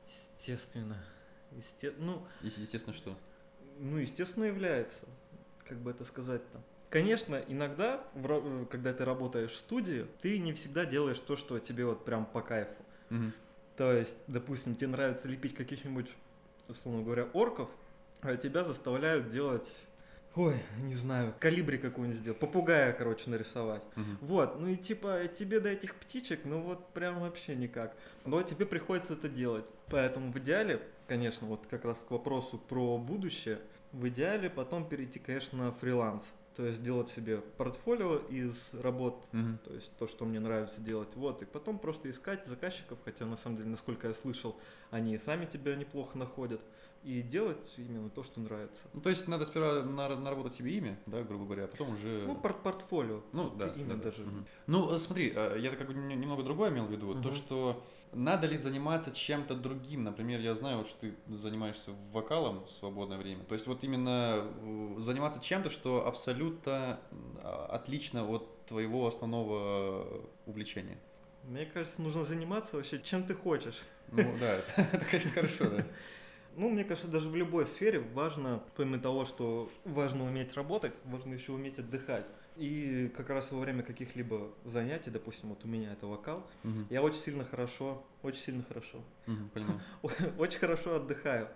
Естественно. 0.09 0.97
Есте... 1.51 1.93
Ну, 1.99 2.25
Е- 2.41 2.51
Естественно, 2.57 2.95
что? 2.95 3.15
ну, 3.79 3.97
естественно, 3.97 4.45
является. 4.45 5.05
Как 5.67 5.77
бы 5.77 5.91
это 5.91 6.03
сказать-то? 6.05 6.61
Конечно, 6.89 7.41
иногда, 7.47 8.01
э, 8.15 8.65
когда 8.69 8.93
ты 8.93 9.03
работаешь 9.03 9.51
в 9.51 9.57
студии, 9.57 10.07
ты 10.21 10.39
не 10.39 10.53
всегда 10.53 10.85
делаешь 10.85 11.19
то, 11.19 11.35
что 11.35 11.59
тебе 11.59 11.85
вот 11.85 12.05
прям 12.05 12.25
по 12.25 12.41
кайфу. 12.41 12.83
Мгм. 13.09 13.33
То 13.75 13.91
есть, 13.91 14.17
допустим, 14.27 14.75
тебе 14.75 14.87
нравится 14.87 15.27
лепить 15.27 15.53
каких-нибудь, 15.53 16.07
условно 16.67 17.03
говоря, 17.03 17.25
орков, 17.33 17.69
а 18.21 18.35
тебя 18.37 18.63
заставляют 18.63 19.29
делать, 19.29 19.83
ой, 20.35 20.55
не 20.81 20.95
знаю, 20.95 21.33
калибри 21.39 21.77
какой-нибудь 21.77 22.19
сделать, 22.19 22.39
попугая, 22.39 22.93
короче, 22.93 23.29
нарисовать. 23.29 23.83
Мгм. 23.95 24.17
Вот, 24.21 24.59
ну 24.59 24.67
и 24.67 24.77
типа 24.77 25.27
тебе 25.27 25.59
до 25.59 25.69
этих 25.69 25.93
птичек, 25.95 26.45
ну 26.45 26.61
вот 26.61 26.87
прям 26.93 27.19
вообще 27.19 27.55
никак. 27.55 27.95
Но 28.25 28.41
тебе 28.41 28.65
приходится 28.65 29.13
это 29.13 29.29
делать. 29.29 29.65
Поэтому 29.89 30.31
в 30.31 30.39
идеале, 30.39 30.81
конечно, 31.07 31.47
вот 31.47 31.67
как 31.69 31.85
раз 31.85 31.99
к 31.99 32.11
вопросу 32.11 32.57
про 32.57 32.97
будущее, 32.97 33.59
в 33.91 34.07
идеале 34.07 34.49
потом 34.49 34.87
перейти, 34.87 35.19
конечно, 35.19 35.65
на 35.65 35.71
фриланс. 35.71 36.31
То 36.57 36.65
есть 36.65 36.81
делать 36.81 37.07
себе 37.07 37.37
портфолио 37.37 38.17
из 38.31 38.55
работ, 38.73 39.23
Мгм. 39.31 39.59
то 39.63 39.73
есть 39.75 39.91
то, 39.99 40.07
что 40.07 40.25
мне 40.25 40.39
нравится 40.39 40.81
делать. 40.81 41.09
Вот, 41.13 41.43
и 41.43 41.45
потом 41.45 41.77
просто 41.77 42.09
искать 42.09 42.47
заказчиков, 42.47 42.97
хотя 43.05 43.27
на 43.27 43.37
самом 43.37 43.57
деле, 43.57 43.69
насколько 43.69 44.07
я 44.07 44.13
слышал, 44.15 44.55
они 44.89 45.19
сами 45.19 45.45
тебя 45.45 45.75
неплохо 45.75 46.17
находят. 46.17 46.59
И 47.03 47.21
делать 47.21 47.75
именно 47.77 48.09
то, 48.09 48.23
что 48.23 48.39
нравится. 48.41 48.87
Ну, 48.93 49.01
то 49.01 49.11
есть 49.11 49.27
надо 49.27 49.45
сперва 49.45 49.83
нар- 49.83 50.17
наработать 50.17 50.55
себе 50.55 50.71
имя, 50.71 50.99
да, 51.05 51.21
грубо 51.21 51.45
говоря, 51.45 51.65
а 51.65 51.67
потом 51.67 51.93
уже... 51.93 52.23
Ну, 52.25 52.35
пор- 52.35 52.59
портфолио. 52.59 53.21
Ну, 53.33 53.51
да. 53.51 53.67
имя 53.67 53.89
да, 53.89 53.95
да. 53.95 54.03
даже. 54.09 54.23
Мгм. 54.23 54.45
Ну, 54.65 54.93
э, 54.95 54.97
смотри, 54.97 55.31
э, 55.33 55.57
я 55.59 55.69
как 55.75 55.87
бы 55.87 55.93
не- 55.93 56.15
немного 56.15 56.41
другое 56.41 56.71
имел 56.71 56.85
в 56.87 56.91
виду. 56.91 57.13
То, 57.13 57.19
Мгм. 57.29 57.31
что 57.33 57.83
надо 58.13 58.47
ли 58.47 58.57
заниматься 58.57 59.11
чем-то 59.11 59.55
другим. 59.55 60.03
Например, 60.03 60.39
я 60.39 60.55
знаю, 60.55 60.79
вот, 60.79 60.87
что 60.87 60.99
ты 61.01 61.13
занимаешься 61.27 61.91
вокалом 62.11 62.65
в 62.65 62.69
свободное 62.69 63.17
время. 63.17 63.43
То 63.43 63.53
есть 63.53 63.67
вот 63.67 63.83
именно 63.83 64.43
э, 64.43 64.95
заниматься 64.99 65.39
чем-то, 65.41 65.69
что 65.69 66.07
абсолютно 66.07 66.99
э, 67.11 67.65
отлично 67.69 68.27
от 68.27 68.65
твоего 68.65 69.07
основного 69.07 70.23
увлечения. 70.45 70.97
Мне 71.43 71.65
кажется, 71.65 72.01
нужно 72.01 72.25
заниматься 72.25 72.75
вообще 72.75 72.99
чем 72.99 73.23
ты 73.23 73.33
хочешь. 73.33 73.81
Ну 74.11 74.23
да, 74.39 74.55
это, 74.55 74.81
это, 74.93 75.05
конечно, 75.05 75.31
хорошо, 75.31 75.65
да. 75.65 75.85
Ну, 76.55 76.69
мне 76.69 76.83
кажется, 76.83 77.07
даже 77.07 77.29
в 77.29 77.35
любой 77.35 77.67
сфере 77.67 77.99
важно, 77.99 78.63
помимо 78.75 78.99
того, 78.99 79.25
что 79.25 79.71
важно 79.85 80.25
уметь 80.25 80.55
работать, 80.55 80.93
важно 81.05 81.35
еще 81.35 81.51
уметь 81.51 81.77
отдыхать. 81.77 82.25
И 82.57 83.11
как 83.15 83.29
раз 83.29 83.51
во 83.51 83.59
время 83.59 83.83
каких-либо 83.83 84.49
занятий, 84.65 85.11
допустим, 85.11 85.49
вот 85.49 85.63
у 85.63 85.67
меня 85.67 85.93
это 85.93 86.07
вокал, 86.07 86.45
Мгм, 86.63 86.87
я 86.89 87.01
очень 87.03 87.19
сильно 87.19 87.45
хорошо, 87.45 88.03
очень 88.23 88.39
сильно 88.39 88.63
хорошо, 88.67 88.99
Понимаю. 89.53 89.79
очень 90.39 90.59
хорошо 90.59 90.95
отдыхаю. 90.95 91.47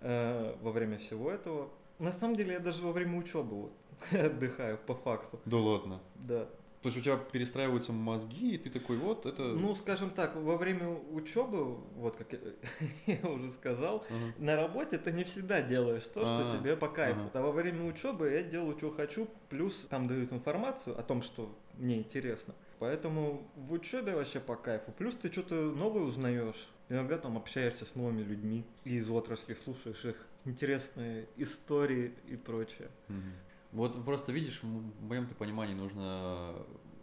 э, 0.00 0.54
во 0.60 0.70
время 0.70 0.98
всего 0.98 1.30
этого. 1.30 1.70
На 1.98 2.12
самом 2.12 2.36
деле 2.36 2.52
я 2.52 2.60
даже 2.60 2.82
во 2.84 2.92
время 2.92 3.18
учебы 3.18 3.56
вот, 3.62 3.72
отдыхаю 4.12 4.78
по 4.78 4.94
факту. 4.94 5.40
Да 5.46 5.56
ладно. 5.56 6.00
Да. 6.16 6.46
То 6.82 6.88
есть 6.88 6.98
у 6.98 7.00
тебя 7.00 7.16
перестраиваются 7.16 7.92
мозги, 7.92 8.54
и 8.54 8.58
ты 8.58 8.70
такой, 8.70 8.98
вот, 8.98 9.26
это... 9.26 9.42
Ну, 9.42 9.74
скажем 9.74 10.10
так, 10.10 10.36
во 10.36 10.56
время 10.56 10.88
учебы, 10.88 11.64
вот 11.74 12.16
как 12.16 12.32
я, 13.06 13.28
уже 13.28 13.50
сказал, 13.50 14.04
Ага. 14.08 14.32
на 14.38 14.54
работе 14.54 14.98
ты 14.98 15.10
не 15.10 15.24
всегда 15.24 15.60
делаешь 15.60 16.04
то, 16.06 16.22
А, 16.22 16.26
что 16.48 16.56
тебе 16.56 16.76
по 16.76 16.88
кайфу. 16.88 17.20
ага. 17.20 17.30
А 17.34 17.42
во 17.42 17.50
время 17.50 17.84
учебы 17.84 18.30
я 18.30 18.42
делаю, 18.44 18.76
что 18.78 18.90
хочу, 18.92 19.28
плюс 19.48 19.86
там 19.90 20.06
дают 20.06 20.32
информацию 20.32 20.96
о 20.96 21.02
том, 21.02 21.22
что 21.22 21.52
мне 21.74 21.98
интересно. 21.98 22.54
Поэтому 22.78 23.50
в 23.56 23.72
учебе 23.72 24.14
вообще 24.14 24.38
по 24.38 24.54
кайфу. 24.54 24.92
Плюс 24.92 25.16
ты 25.16 25.32
что-то 25.32 25.54
новое 25.56 26.02
узнаешь. 26.02 26.68
Иногда 26.88 27.18
там 27.18 27.36
общаешься 27.36 27.84
с 27.86 27.96
новыми 27.96 28.22
людьми 28.22 28.64
из 28.84 29.10
отрасли, 29.10 29.54
слушаешь 29.54 30.04
их 30.04 30.26
интересные 30.44 31.28
истории 31.36 32.14
и 32.28 32.36
прочее. 32.36 32.88
Мгм. 33.08 33.32
Вот 33.72 34.02
просто 34.04 34.32
видишь, 34.32 34.62
в 34.62 35.04
моем-то 35.04 35.34
понимании 35.34 35.74
нужно 35.74 36.54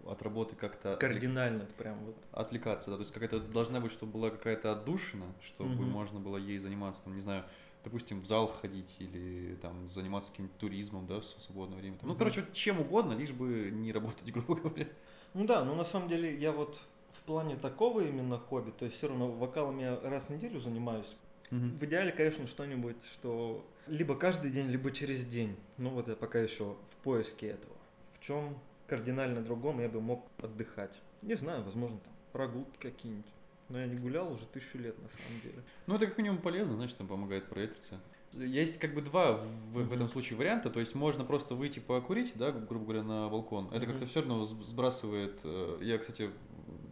от 0.06 0.22
работы 0.22 0.56
как-то 0.56 0.94
отвлек- 0.94 0.98
Кардинально 1.00 1.66
прям 1.78 1.98
вот. 2.06 2.16
отвлекаться, 2.32 2.92
да, 2.92 2.98
то 2.98 3.02
есть 3.02 3.14
какая-то 3.14 3.40
должна 3.40 3.80
быть, 3.80 3.92
чтобы 3.92 4.14
была 4.14 4.30
какая-то 4.30 4.72
отдушина, 4.72 5.26
чтобы 5.42 5.74
Мгм. 5.74 5.90
можно 5.90 6.20
было 6.20 6.38
ей 6.38 6.58
заниматься, 6.60 7.04
там, 7.04 7.16
не 7.16 7.22
знаю, 7.22 7.44
допустим, 7.84 8.20
в 8.20 8.26
зал 8.26 8.48
ходить 8.48 8.96
или 9.00 9.58
там 9.62 9.90
заниматься 9.90 10.32
каким-то 10.32 10.58
туризмом, 10.60 11.08
да, 11.08 11.20
в 11.22 11.24
свободное 11.24 11.78
время. 11.78 11.98
Там. 11.98 12.08
Ну, 12.08 12.14
Мгм. 12.14 12.20
короче, 12.20 12.42
вот 12.42 12.54
чем 12.54 12.82
угодно, 12.82 13.14
лишь 13.14 13.32
бы 13.32 13.70
не 13.72 13.92
работать, 13.92 14.26
грубо 14.32 14.56
говоря. 14.56 14.88
Ну 15.34 15.46
да, 15.46 15.64
но 15.64 15.76
на 15.76 15.86
самом 15.86 16.08
деле 16.08 16.36
я 16.36 16.52
вот 16.52 16.78
в 17.12 17.20
плане 17.22 17.56
такого 17.56 18.02
именно 18.02 18.38
хобби, 18.38 18.72
то 18.72 18.86
есть 18.86 18.98
все 18.98 19.08
равно 19.08 19.32
вокалом 19.32 19.80
я 19.80 20.00
раз 20.02 20.26
в 20.26 20.30
неделю 20.30 20.60
занимаюсь. 20.60 21.16
В 21.52 21.84
идеале, 21.86 22.12
конечно, 22.12 22.48
что-нибудь, 22.48 23.04
что 23.14 23.66
либо 23.88 24.16
каждый 24.16 24.52
день, 24.52 24.68
либо 24.70 24.92
через 24.92 25.26
день. 25.26 25.56
Ну 25.78 25.90
вот 25.90 26.08
я 26.08 26.16
пока 26.16 26.40
еще 26.40 26.76
в 26.92 26.96
поиске 27.04 27.48
этого. 27.48 27.76
В 28.14 28.20
чем 28.20 28.58
кардинально 28.88 29.42
другом 29.42 29.80
я 29.80 29.90
бы 29.90 30.02
мог 30.02 30.26
отдыхать. 30.42 30.98
Не 31.22 31.36
знаю, 31.36 31.64
возможно, 31.64 31.98
там 32.00 32.14
прогулки 32.32 32.78
какие-нибудь. 32.80 33.26
Но 33.70 33.80
я 33.80 33.88
не 33.88 33.98
гулял 33.98 34.32
уже 34.32 34.46
тысячу 34.46 34.78
лет 34.78 34.96
на 35.02 35.10
самом 35.10 35.42
деле. 35.42 35.64
Ну, 35.88 35.96
это 35.96 36.06
как 36.06 36.18
минимум 36.18 36.38
полезно, 36.40 36.76
знаешь, 36.76 36.94
там 36.94 37.08
помогает 37.08 37.46
проветриться. 37.48 38.00
Есть 38.34 38.80
как 38.80 38.94
бы 38.94 39.02
два 39.02 39.34
в, 39.38 39.46
в 39.72 39.94
этом 39.94 40.10
случае 40.10 40.38
варианта, 40.38 40.70
то 40.70 40.80
есть 40.80 40.94
можно 40.94 41.24
просто 41.24 41.56
выйти 41.56 41.80
покурить, 41.80 42.34
да, 42.36 42.52
грубо 42.52 42.86
говоря, 42.86 43.04
на 43.04 43.30
балкон. 43.30 43.70
Это 43.72 43.86
как-то 43.86 44.06
все 44.06 44.20
равно 44.20 44.44
сб- 44.44 44.64
сбрасывает. 44.66 45.40
э, 45.44 45.80
Я, 45.82 45.98
кстати, 45.98 46.30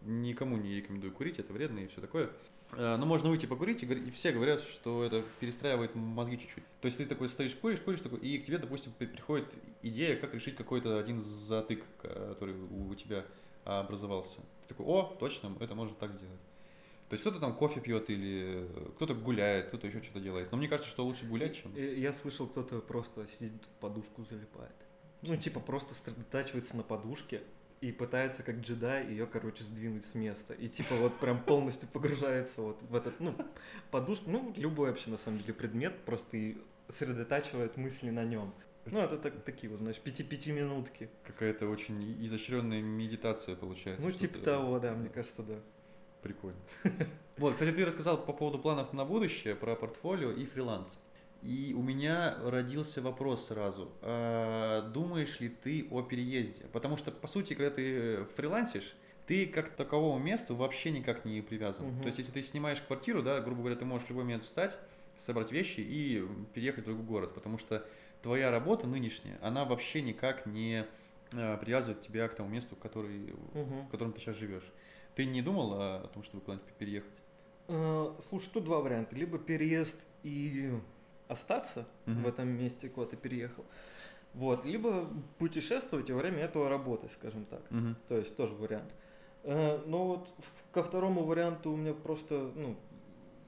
никому 0.05 0.57
не 0.57 0.75
рекомендую 0.75 1.11
курить, 1.13 1.39
это 1.39 1.51
вредно 1.53 1.79
и 1.79 1.87
все 1.87 2.01
такое. 2.01 2.31
Э, 2.77 2.97
Но 2.97 3.05
можно 3.05 3.29
выйти 3.29 3.45
покурить, 3.45 3.83
и, 3.83 4.11
все 4.11 4.31
говорят, 4.31 4.61
что 4.61 5.03
это 5.03 5.23
перестраивает 5.39 5.95
мозги 5.95 6.37
чуть-чуть. 6.39 6.63
То 6.81 6.85
есть 6.85 6.97
ты 6.97 7.05
такой 7.05 7.29
стоишь, 7.29 7.55
куришь, 7.55 7.79
куришь, 7.79 8.01
такой, 8.01 8.19
и 8.19 8.37
к 8.39 8.45
тебе, 8.45 8.57
допустим, 8.57 8.91
при- 8.97 9.05
приходит 9.05 9.47
идея, 9.81 10.15
как 10.15 10.33
решить 10.33 10.55
какой-то 10.55 10.97
один 10.97 11.21
затык, 11.21 11.83
который 12.01 12.55
у 12.55 12.93
тебя 12.95 13.25
образовался. 13.65 14.37
Ты 14.67 14.69
такой, 14.75 14.85
о, 14.85 15.15
точно, 15.19 15.55
это 15.59 15.75
можно 15.75 15.95
так 15.95 16.11
сделать. 16.13 16.39
То 17.09 17.15
есть 17.15 17.21
кто-то 17.21 17.39
там 17.39 17.55
кофе 17.55 17.79
пьет 17.79 18.09
или 18.09 18.65
э, 18.67 18.89
кто-то 18.95 19.13
гуляет, 19.13 19.67
кто-то 19.67 19.85
еще 19.85 20.01
что-то 20.01 20.19
делает. 20.19 20.51
Но 20.51 20.57
мне 20.57 20.67
кажется, 20.67 20.89
что 20.89 21.05
лучше 21.05 21.25
гулять, 21.25 21.55
чем... 21.55 21.71
И 21.75 21.99
Я 21.99 22.11
слышал, 22.11 22.47
кто-то 22.47 22.79
просто 22.79 23.27
сидит 23.37 23.63
в 23.65 23.79
подушку 23.81 24.25
залипает. 24.29 24.73
Ну, 25.21 25.37
типа 25.37 25.59
просто 25.59 25.93
сосредотачивается 25.93 26.75
на 26.75 26.83
подушке 26.83 27.43
и 27.83 27.91
пытается, 27.91 28.43
как 28.43 28.59
джедай, 28.61 29.05
ее, 29.07 29.27
короче, 29.27 29.63
сдвинуть 29.63 30.05
с 30.05 30.15
места. 30.15 30.53
И 30.53 30.69
типа 30.69 30.95
вот 30.95 31.19
прям 31.19 31.43
полностью 31.43 31.89
погружается 31.89 32.61
вот 32.61 32.81
в 32.81 32.95
этот, 32.95 33.19
ну, 33.19 33.35
подушку, 33.91 34.29
ну, 34.29 34.53
любой 34.55 34.89
вообще, 34.89 35.09
на 35.09 35.17
самом 35.17 35.39
деле, 35.39 35.53
предмет, 35.53 35.93
просто 36.05 36.37
и 36.37 36.57
сосредотачивает 36.87 37.75
мысли 37.75 38.09
на 38.09 38.23
нем. 38.23 38.53
Ну, 38.85 38.99
это 38.99 39.17
так, 39.17 39.43
такие 39.43 39.69
вот, 39.69 39.79
знаешь, 39.79 39.99
пяти-пятиминутки. 39.99 41.09
Какая-то 41.25 41.67
очень 41.67 42.23
изощренная 42.25 42.81
медитация 42.81 43.57
получается. 43.57 44.05
Ну, 44.05 44.11
типа 44.13 44.39
того, 44.39 44.79
да, 44.79 44.93
мне 44.93 45.09
кажется, 45.09 45.43
да. 45.43 45.59
Прикольно. 46.21 46.59
Вот, 47.35 47.55
кстати, 47.55 47.75
ты 47.75 47.83
рассказал 47.83 48.23
по 48.23 48.31
поводу 48.31 48.59
планов 48.59 48.93
на 48.93 49.03
будущее, 49.03 49.55
про 49.55 49.75
портфолио 49.75 50.31
и 50.31 50.45
фриланс. 50.45 50.97
И 51.43 51.73
у 51.77 51.81
меня 51.81 52.35
родился 52.43 53.01
вопрос 53.01 53.47
сразу. 53.47 53.91
А 54.01 54.81
думаешь 54.89 55.39
ли 55.41 55.49
ты 55.49 55.85
о 55.91 56.01
переезде? 56.01 56.65
Потому 56.71 56.95
что, 56.95 57.11
по 57.11 57.27
сути, 57.27 57.53
когда 57.53 57.69
ты 57.69 58.23
фрилансишь, 58.35 58.95
ты 59.27 59.45
как 59.45 59.73
к 59.73 59.75
таковому 59.75 60.23
месту 60.23 60.55
вообще 60.55 60.91
никак 60.91 61.25
не 61.25 61.41
привязан. 61.41 61.87
Мгм. 61.87 62.01
То 62.01 62.07
есть, 62.07 62.17
если 62.17 62.31
ты 62.31 62.43
снимаешь 62.43 62.81
квартиру, 62.81 63.21
да, 63.21 63.41
грубо 63.41 63.59
говоря, 63.59 63.75
ты 63.75 63.83
можешь 63.85 64.07
в 64.07 64.09
любой 64.09 64.23
момент 64.23 64.43
встать, 64.45 64.77
собрать 65.17 65.51
вещи 65.51 65.79
и 65.81 66.25
переехать 66.53 66.83
в 66.83 66.87
другой 66.87 67.05
город, 67.05 67.33
потому 67.33 67.57
что 67.57 67.85
твоя 68.21 68.49
работа 68.49 68.87
нынешняя, 68.87 69.37
она 69.41 69.65
вообще 69.65 70.01
никак 70.01 70.45
не 70.45 70.85
э, 71.33 71.57
привязывает 71.57 72.01
тебя 72.01 72.27
к 72.29 72.35
тому 72.35 72.49
месту, 72.49 72.75
который, 72.77 73.33
Мгм. 73.53 73.87
в 73.87 73.89
котором 73.89 74.13
ты 74.13 74.21
сейчас 74.21 74.37
живешь. 74.37 74.71
Ты 75.15 75.25
не 75.25 75.41
думал 75.41 75.73
о, 75.73 75.95
о 76.03 76.07
том, 76.07 76.23
чтобы 76.23 76.43
куда-нибудь 76.43 76.73
переехать? 76.73 77.21
Э, 77.67 78.13
Слушай, 78.19 78.49
тут 78.53 78.63
два 78.63 78.79
варианта. 78.79 79.15
Либо 79.15 79.37
переезд 79.37 80.07
и 80.23 80.73
остаться 81.27 81.85
Мгм. 82.05 82.23
в 82.23 82.27
этом 82.27 82.47
месте, 82.49 82.89
куда 82.89 83.07
ты 83.07 83.17
переехал. 83.17 83.65
Вот. 84.33 84.65
Либо 84.65 85.07
путешествовать 85.37 86.09
во 86.09 86.17
время 86.17 86.39
этого 86.39 86.69
работать, 86.69 87.11
скажем 87.11 87.45
так. 87.45 87.61
Мгм. 87.69 87.95
То 88.07 88.17
есть 88.17 88.35
тоже 88.35 88.53
вариант. 88.55 88.93
Э, 89.43 89.79
Но 89.85 90.07
вот 90.07 90.29
ко 90.71 90.83
второму 90.83 91.23
варианту 91.23 91.71
у 91.71 91.75
меня 91.75 91.93
просто, 91.93 92.51
ну, 92.55 92.75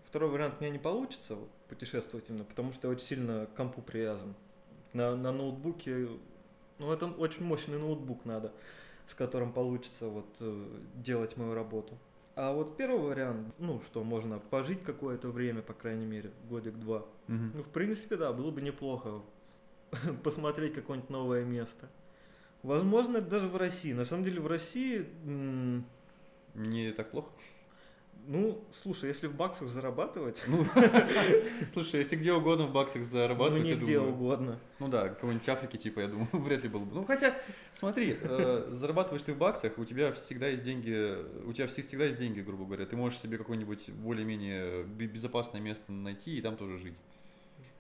второй 0.04 0.30
вариант 0.30 0.56
у 0.60 0.64
меня 0.64 0.72
не 0.72 0.80
получится 0.80 1.36
вот, 1.36 1.50
путешествовать 1.70 2.30
именно, 2.30 2.44
потому 2.44 2.72
что 2.72 2.88
я 2.88 2.92
очень 2.94 3.06
сильно 3.06 3.48
к 3.48 3.54
компу 3.56 3.82
привязан. 3.82 4.36
На, 4.94 5.16
на 5.16 5.32
ноутбуке, 5.32 6.08
ну, 6.78 6.92
это 6.92 7.08
очень 7.08 7.44
мощный 7.44 7.78
ноутбук 7.80 8.26
надо, 8.26 8.52
с 9.08 9.14
которым 9.14 9.52
получится 9.52 10.08
вот 10.08 10.38
э, 10.40 10.66
делать 10.96 11.36
мою 11.38 11.54
работу. 11.54 11.98
А 12.36 12.52
вот 12.54 12.76
первый 12.76 13.00
вариант, 13.00 13.56
ну, 13.60 13.80
что 13.82 14.04
можно 14.04 14.40
пожить 14.40 14.84
какое-то 14.84 15.30
время, 15.30 15.62
по 15.62 15.74
крайней 15.74 16.06
мере, 16.06 16.32
годик-два. 16.50 17.06
Мгм. 17.28 17.52
Ну, 17.54 17.64
в 17.64 17.70
принципе, 17.70 18.18
да, 18.18 18.34
было 18.34 18.52
бы 18.52 18.62
неплохо 18.62 19.22
посмотреть 20.24 20.74
какое-нибудь 20.74 21.10
новое 21.10 21.46
место. 21.46 21.90
Возможно, 22.62 23.22
даже 23.22 23.48
в 23.48 23.56
России. 23.56 23.94
На 23.94 24.06
самом 24.06 24.26
деле 24.26 24.42
в 24.42 24.48
России, 24.48 25.06
Не 26.56 26.92
так 26.92 27.12
плохо? 27.12 27.30
Ну, 28.28 28.64
слушай, 28.82 29.10
если 29.10 29.28
в 29.28 29.36
баксах 29.36 29.68
зарабатывать, 29.70 30.44
Ну, 30.48 30.66
слушай, 31.74 32.00
если 32.00 32.16
где 32.16 32.34
угодно 32.34 32.66
в 32.68 32.72
баксах 32.74 33.02
ну, 33.02 33.08
зарабатывать, 33.08 33.68
я 33.68 33.76
нигде 33.76 33.98
думаю... 33.98 34.14
угодно. 34.14 34.60
Ну 34.80 34.88
да, 34.88 35.10
какой-нибудь 35.10 35.48
Африки, 35.50 35.78
типа, 35.78 36.00
я 36.02 36.08
думаю, 36.08 36.28
вряд 36.34 36.64
ли 36.64 36.70
было 36.70 36.86
бы. 36.86 36.96
Ну, 36.96 37.06
хотя, 37.06 37.36
смотри, 37.74 38.18
э, 38.20 38.68
зарабатываешь 38.72 39.24
ты 39.24 39.34
в 39.34 39.38
баксах, 39.38 39.78
у 39.78 39.86
тебя 39.86 40.12
всегда 40.12 40.48
есть 40.48 40.64
деньги, 40.64 41.16
у 41.46 41.54
тебя 41.54 41.68
все- 41.68 41.82
всегда 41.82 42.06
есть 42.06 42.18
деньги, 42.18 42.42
грубо 42.42 42.66
говоря. 42.66 42.86
Ты 42.86 42.96
можешь 42.96 43.20
себе 43.20 43.38
какое-нибудь 43.38 43.90
более-менее 43.90 44.84
бе- 44.84 45.08
безопасное 45.08 45.62
место 45.62 45.92
найти 45.92 46.38
и 46.38 46.42
там 46.42 46.58
тоже 46.58 46.80
жить. 46.80 46.96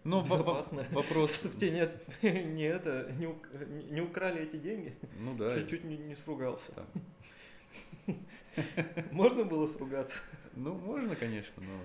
Но 0.03 0.21
Безопасно. 0.21 0.85
вопрос... 0.91 1.33
Чтобы 1.39 1.57
тебе 1.57 1.89
не, 2.21 2.43
не 2.43 2.63
это, 2.63 3.11
не, 3.17 3.25
не- 3.25 3.83
не 3.91 4.01
украли 4.01 4.41
эти 4.43 4.57
деньги. 4.57 4.95
Ну 5.19 5.35
да. 5.35 5.51
Чуть-чуть 5.51 5.83
не, 5.83 5.97
не 5.97 6.15
сругался. 6.15 6.71
Да. 6.75 8.13
Можно 9.11 9.43
было 9.43 9.67
сругаться? 9.67 10.19
Ну, 10.53 10.73
можно, 10.73 11.15
конечно, 11.15 11.61
но... 11.63 11.79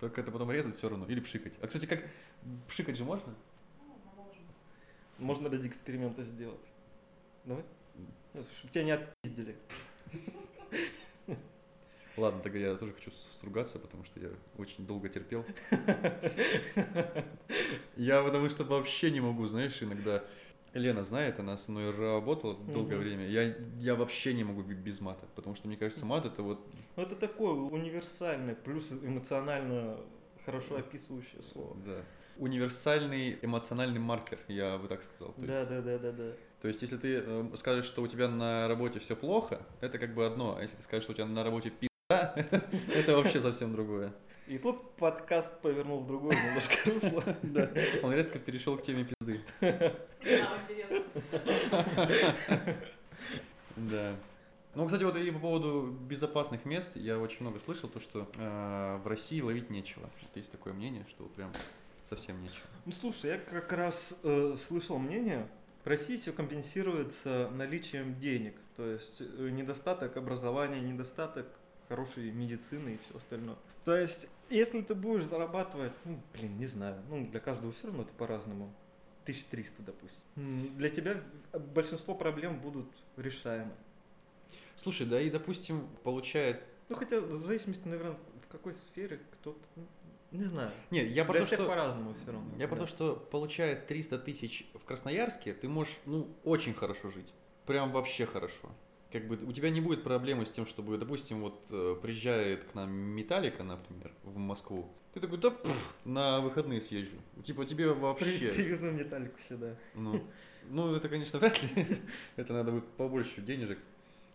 Только 0.00 0.20
это 0.20 0.30
потом 0.30 0.50
резать 0.50 0.76
все 0.76 0.88
равно. 0.88 1.06
Или 1.06 1.20
пшикать. 1.20 1.54
А, 1.62 1.66
кстати, 1.66 1.86
как... 1.86 2.04
Пшикать 2.68 2.96
же 2.96 3.04
можно? 3.04 3.34
Ну. 3.86 3.96
Можно 5.18 5.48
ради 5.48 5.68
эксперимента 5.68 6.24
сделать. 6.24 6.60
Давай? 7.44 7.64
Чтобы 8.58 8.72
тебя 8.72 8.84
не 8.84 8.90
отпиздили. 8.90 9.56
Ладно, 12.16 12.40
тогда 12.42 12.58
я 12.58 12.74
тоже 12.76 12.92
хочу 12.92 13.10
сругаться, 13.40 13.78
потому 13.78 14.04
что 14.04 14.20
я 14.20 14.30
очень 14.56 14.86
долго 14.86 15.08
терпел. 15.08 15.44
Я 17.96 18.22
потому 18.22 18.48
что 18.48 18.64
вообще 18.64 19.10
не 19.10 19.20
могу, 19.20 19.46
знаешь, 19.46 19.82
иногда... 19.82 20.24
Лена 20.74 21.04
знает, 21.04 21.38
она 21.40 21.56
со 21.56 21.70
мной 21.70 21.90
работала 21.90 22.54
долгое 22.56 22.96
время. 22.96 23.26
Я, 23.26 23.54
я 23.78 23.94
вообще 23.94 24.34
не 24.34 24.44
могу 24.44 24.62
без 24.62 25.00
мата, 25.00 25.26
потому 25.34 25.54
что 25.56 25.68
мне 25.68 25.76
кажется, 25.76 26.04
мат 26.04 26.26
это 26.26 26.42
вот... 26.42 26.66
Ну, 26.96 27.02
это 27.02 27.16
такое 27.16 27.52
универсальное, 27.52 28.54
плюс 28.54 28.90
эмоционально 28.92 29.98
хорошо 30.44 30.76
описывающее 30.76 31.42
слово. 31.42 31.76
Да. 31.86 32.02
Универсальный 32.36 33.38
эмоциональный 33.42 34.00
маркер, 34.00 34.38
я 34.48 34.76
бы 34.78 34.88
так 34.88 35.02
сказал. 35.02 35.32
То 35.34 35.46
Да, 35.46 35.58
есть, 35.58 35.70
да, 35.70 35.80
да, 35.80 35.98
да, 35.98 36.12
да. 36.12 36.32
то 36.60 36.68
есть, 36.68 36.82
если 36.82 36.96
ты 36.96 37.22
э, 37.24 37.48
скажешь, 37.56 37.84
что 37.84 38.02
у 38.02 38.08
тебя 38.08 38.28
на 38.28 38.66
работе 38.68 38.98
все 38.98 39.14
плохо, 39.14 39.64
это 39.80 39.98
как 39.98 40.14
бы 40.14 40.26
одно, 40.26 40.56
а 40.58 40.62
если 40.62 40.76
ты 40.76 40.82
скажешь, 40.82 41.04
что 41.04 41.12
у 41.12 41.14
тебя 41.14 41.26
на 41.26 41.44
работе 41.44 41.72
это, 42.08 42.34
это 42.94 43.16
вообще 43.16 43.40
совсем 43.40 43.72
другое. 43.72 44.12
И 44.46 44.58
тут 44.58 44.96
подкаст 44.96 45.60
повернул 45.60 46.00
в 46.00 46.06
другое 46.06 46.36
немножко 46.36 46.90
русло. 46.90 47.36
Да. 47.42 47.70
Он 48.02 48.12
резко 48.12 48.38
перешел 48.38 48.76
к 48.76 48.82
теме 48.82 49.04
пизды. 49.04 49.40
Да, 49.60 49.92
интересно. 50.68 51.02
Да. 53.76 54.16
Ну, 54.74 54.86
кстати, 54.86 55.04
вот 55.04 55.16
и 55.16 55.30
по 55.30 55.38
поводу 55.38 55.96
безопасных 56.08 56.64
мест, 56.64 56.96
я 56.96 57.18
очень 57.18 57.42
много 57.42 57.60
слышал, 57.60 57.88
то, 57.88 58.00
что 58.00 58.28
э, 58.36 59.00
в 59.02 59.06
России 59.06 59.40
ловить 59.40 59.70
нечего. 59.70 60.10
Вот 60.20 60.36
есть 60.36 60.50
такое 60.50 60.72
мнение, 60.72 61.06
что 61.08 61.24
прям 61.24 61.52
совсем 62.08 62.42
нечего. 62.42 62.66
Ну 62.84 62.92
слушай, 62.92 63.30
я 63.30 63.38
как 63.38 63.72
раз 63.72 64.14
э, 64.24 64.56
слышал 64.66 64.98
мнение, 64.98 65.48
в 65.84 65.86
России 65.86 66.16
все 66.16 66.32
компенсируется 66.32 67.50
наличием 67.52 68.18
денег. 68.18 68.56
То 68.76 68.86
есть 68.86 69.20
э, 69.20 69.48
недостаток 69.50 70.16
образования, 70.16 70.80
недостаток 70.80 71.46
хорошей 71.88 72.32
медицины 72.32 72.94
и 72.94 72.98
все 73.06 73.16
остальное. 73.16 73.56
То 73.84 73.96
есть, 73.96 74.28
если 74.50 74.80
ты 74.82 74.94
будешь 74.94 75.24
зарабатывать, 75.24 75.92
ну, 76.04 76.20
блин, 76.32 76.56
не 76.58 76.66
знаю, 76.66 77.02
ну, 77.08 77.26
для 77.26 77.40
каждого 77.40 77.72
все 77.72 77.88
равно 77.88 78.02
это 78.02 78.12
по-разному. 78.12 78.72
1300, 79.24 79.82
допустим. 79.82 80.76
Для 80.76 80.90
тебя 80.90 81.22
большинство 81.52 82.14
проблем 82.14 82.60
будут 82.60 82.86
решаемы. 83.16 83.72
Слушай, 84.76 85.06
да 85.06 85.20
и, 85.20 85.30
допустим, 85.30 85.88
получает... 86.02 86.62
Ну, 86.88 86.96
хотя, 86.96 87.20
в 87.20 87.40
зависимости, 87.46 87.88
наверное, 87.88 88.16
в 88.42 88.48
какой 88.48 88.74
сфере 88.74 89.20
кто-то, 89.32 89.60
ну, 89.76 89.86
не 90.30 90.44
знаю. 90.44 90.70
Нет, 90.90 91.08
я 91.08 91.24
про 91.24 91.34
Для 91.34 91.40
то, 91.42 91.46
всех 91.46 91.60
что... 91.60 91.68
по-разному 91.68 92.14
все 92.14 92.32
равно. 92.32 92.50
Я 92.58 92.68
про 92.68 92.76
да. 92.76 92.82
то, 92.82 92.86
что 92.88 93.16
получает 93.16 93.86
300 93.86 94.18
тысяч 94.18 94.66
в 94.74 94.84
Красноярске, 94.84 95.54
ты 95.54 95.68
можешь, 95.68 95.96
ну, 96.06 96.28
очень 96.42 96.74
хорошо 96.74 97.10
жить. 97.10 97.32
Прям 97.66 97.92
вообще 97.92 98.26
хорошо. 98.26 98.70
Как 99.14 99.28
бы 99.28 99.36
у 99.36 99.52
тебя 99.52 99.70
не 99.70 99.80
будет 99.80 100.02
проблемы 100.02 100.44
с 100.44 100.50
тем, 100.50 100.66
чтобы, 100.66 100.98
допустим, 100.98 101.40
вот 101.40 101.64
э, 101.70 101.96
приезжает 102.02 102.64
к 102.64 102.74
нам 102.74 102.90
Металлика, 102.90 103.62
например, 103.62 104.10
в 104.24 104.38
Москву. 104.38 104.88
Ты 105.12 105.20
такой, 105.20 105.38
да 105.38 105.52
пф, 105.52 105.94
на 106.04 106.40
выходные 106.40 106.80
съезжу. 106.80 107.14
Типа 107.44 107.64
тебе 107.64 107.92
вообще... 107.92 108.50
Привезу 108.50 108.90
металлику 108.90 109.40
сюда. 109.40 109.76
Ну, 109.94 110.20
ну, 110.68 110.96
это, 110.96 111.08
конечно, 111.08 111.38
вряд 111.38 111.62
ли. 111.62 111.86
это 112.36 112.54
надо 112.54 112.72
будет 112.72 112.86
побольше 112.96 113.40
денежек. 113.40 113.78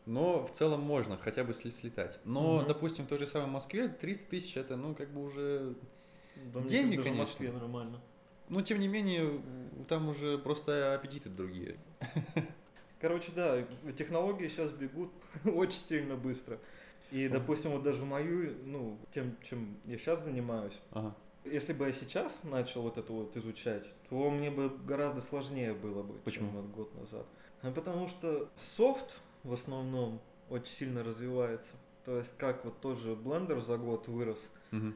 Но 0.05 0.45
в 0.45 0.53
целом 0.53 0.79
можно 0.79 1.17
хотя 1.17 1.43
бы 1.43 1.53
слетать. 1.53 2.17
Но, 2.23 2.59
Мгм. 2.59 2.67
допустим, 2.69 3.03
в 3.03 3.09
той 3.09 3.17
же 3.17 3.27
самой 3.27 3.49
Москве 3.49 3.89
300 3.89 4.25
тысяч 4.29 4.55
это, 4.55 4.77
ну, 4.77 4.95
как 4.95 5.11
бы 5.11 5.25
уже... 5.25 5.75
Да, 6.53 6.61
Деньги, 6.61 6.95
кажется, 6.95 6.95
даже 6.95 7.01
в 7.01 7.03
конечно. 7.03 7.19
Москве 7.19 7.51
нормально. 7.51 8.01
Ну, 8.47 8.61
тем 8.61 8.79
не 8.79 8.87
менее, 8.87 9.41
там 9.89 10.07
уже 10.07 10.37
просто 10.37 10.93
аппетиты 10.95 11.27
другие. 11.27 11.77
Короче, 12.99 13.31
да, 13.35 13.63
технологии 13.97 14.47
сейчас 14.47 14.71
бегут 14.71 15.11
очень 15.45 15.79
сильно 15.79 16.15
быстро. 16.15 16.59
И, 17.11 17.27
допустим, 17.27 17.71
вот 17.71 17.83
даже 17.83 18.05
мою, 18.05 18.53
ну, 18.65 18.97
тем, 19.13 19.35
чем 19.43 19.77
я 19.85 19.97
сейчас 19.97 20.23
занимаюсь, 20.23 20.77
Ага. 20.91 21.15
если 21.43 21.73
бы 21.73 21.87
я 21.87 21.93
сейчас 21.93 22.43
начал 22.43 22.83
вот 22.83 22.97
это 22.97 23.11
вот 23.11 23.35
изучать, 23.37 23.85
то 24.09 24.29
мне 24.29 24.51
бы 24.51 24.69
гораздо 24.85 25.21
сложнее 25.21 25.73
было 25.73 26.03
бы, 26.03 26.13
Почему? 26.25 26.49
чем 26.51 26.61
вот 26.61 26.65
год 26.71 26.95
назад. 26.95 27.25
А 27.61 27.71
потому 27.71 28.07
что 28.07 28.49
софт 28.55 29.19
в 29.43 29.53
основном 29.53 30.21
очень 30.49 30.71
сильно 30.71 31.03
развивается. 31.03 31.71
То 32.05 32.17
есть 32.17 32.33
как 32.37 32.63
вот 32.65 32.79
тот 32.79 32.99
же 32.99 33.13
Blender 33.13 33.59
за 33.61 33.77
год 33.77 34.07
вырос, 34.07 34.49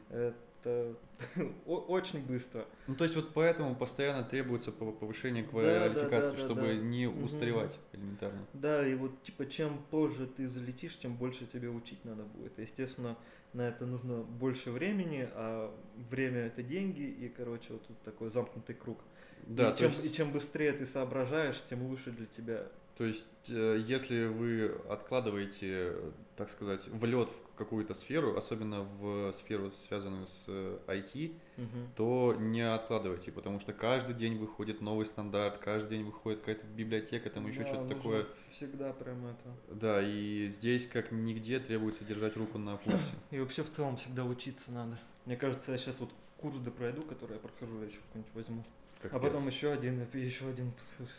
это 0.10 0.36
о- 1.66 1.86
очень 1.88 2.26
быстро. 2.26 2.66
Ну, 2.88 2.96
то 2.96 3.04
есть 3.04 3.16
вот 3.16 3.34
поэтому 3.34 3.76
постоянно 3.76 4.24
требуется 4.24 4.72
пов- 4.72 4.98
повышение 4.98 5.44
квалификации, 5.44 6.10
да, 6.10 6.22
да, 6.22 6.32
да, 6.32 6.38
чтобы 6.38 6.76
не 6.76 7.08
устаревать 7.08 7.78
элементарно. 7.94 8.40
Да, 8.54 8.86
и 8.88 8.96
вот 8.96 9.24
типа 9.24 9.46
чем 9.46 9.78
позже 9.90 10.28
ты 10.28 10.48
залетишь, 10.48 10.98
тем 10.98 11.16
больше 11.16 11.46
тебе 11.46 11.70
учить 11.70 12.04
надо 12.06 12.24
будет. 12.24 12.58
Естественно, 12.60 13.18
на 13.54 13.68
это 13.68 13.86
нужно 13.86 14.24
больше 14.24 14.72
времени, 14.72 15.28
а 15.34 15.74
время 16.10 16.40
это 16.48 16.64
деньги, 16.64 17.04
и, 17.04 17.30
короче, 17.30 17.74
вот 17.74 17.88
тут 17.88 18.02
такой 18.04 18.30
замкнутый 18.32 18.76
круг. 18.76 19.00
Да, 19.48 19.72
и, 19.72 19.78
чем, 19.78 19.92
есть, 19.92 20.06
и 20.06 20.12
чем 20.12 20.32
быстрее 20.32 20.72
ты 20.74 20.86
соображаешь, 20.86 21.62
тем 21.64 21.84
лучше 21.84 22.12
для 22.12 22.26
тебя. 22.26 22.68
То 22.98 23.06
есть 23.06 23.28
э, 23.50 23.84
если 23.88 24.26
вы 24.26 24.76
откладываете, 24.90 25.68
э, 25.94 26.12
так 26.36 26.50
сказать, 26.50 26.88
в 26.88 27.04
лед 27.06 27.30
в 27.30 27.56
какую-то 27.56 27.94
сферу, 27.94 28.36
особенно 28.38 28.82
в 28.84 29.32
сферу, 29.34 29.72
связанную 29.72 30.28
с 30.28 30.46
э, 30.48 30.78
IT, 30.88 31.36
Мгм. 31.58 31.88
то 31.96 32.36
не 32.38 32.62
откладывайте, 32.62 33.32
потому 33.32 33.60
что 33.60 33.74
каждый 33.74 34.14
день 34.16 34.38
выходит 34.38 34.82
новый 34.82 35.06
стандарт, 35.06 35.58
каждый 35.58 35.98
день 35.98 36.06
выходит 36.06 36.40
какая-то 36.40 36.66
библиотека, 36.68 37.30
там 37.30 37.48
еще 37.48 37.60
Да, 37.62 37.66
что-то 37.68 37.96
такое. 37.96 38.28
Всегда 38.52 38.94
прям 38.94 39.26
это. 39.26 39.56
Да, 39.70 40.02
и 40.02 40.48
здесь 40.48 40.88
как 40.88 41.12
нигде 41.12 41.60
требуется 41.60 42.04
держать 42.04 42.36
руку 42.38 42.58
на 42.58 42.78
пульсе. 42.78 43.14
И 43.32 43.40
вообще 43.40 43.64
в 43.64 43.72
целом 43.72 43.98
всегда 43.98 44.24
учиться 44.26 44.72
надо. 44.72 44.98
Мне 45.26 45.36
кажется, 45.38 45.72
я 45.72 45.78
сейчас 45.78 46.00
вот 46.00 46.12
курс 46.38 46.58
пройду, 46.78 47.04
который 47.04 47.34
я 47.34 47.40
прохожу, 47.40 47.80
я 47.80 47.86
еще 47.86 47.98
какой-нибудь 48.08 48.34
возьму. 48.34 48.64
А 49.06 49.10
Капец. 49.10 49.22
потом 49.22 49.48
еще 49.48 49.72
один, 49.72 50.08
еще 50.14 50.48
один. 50.48 50.72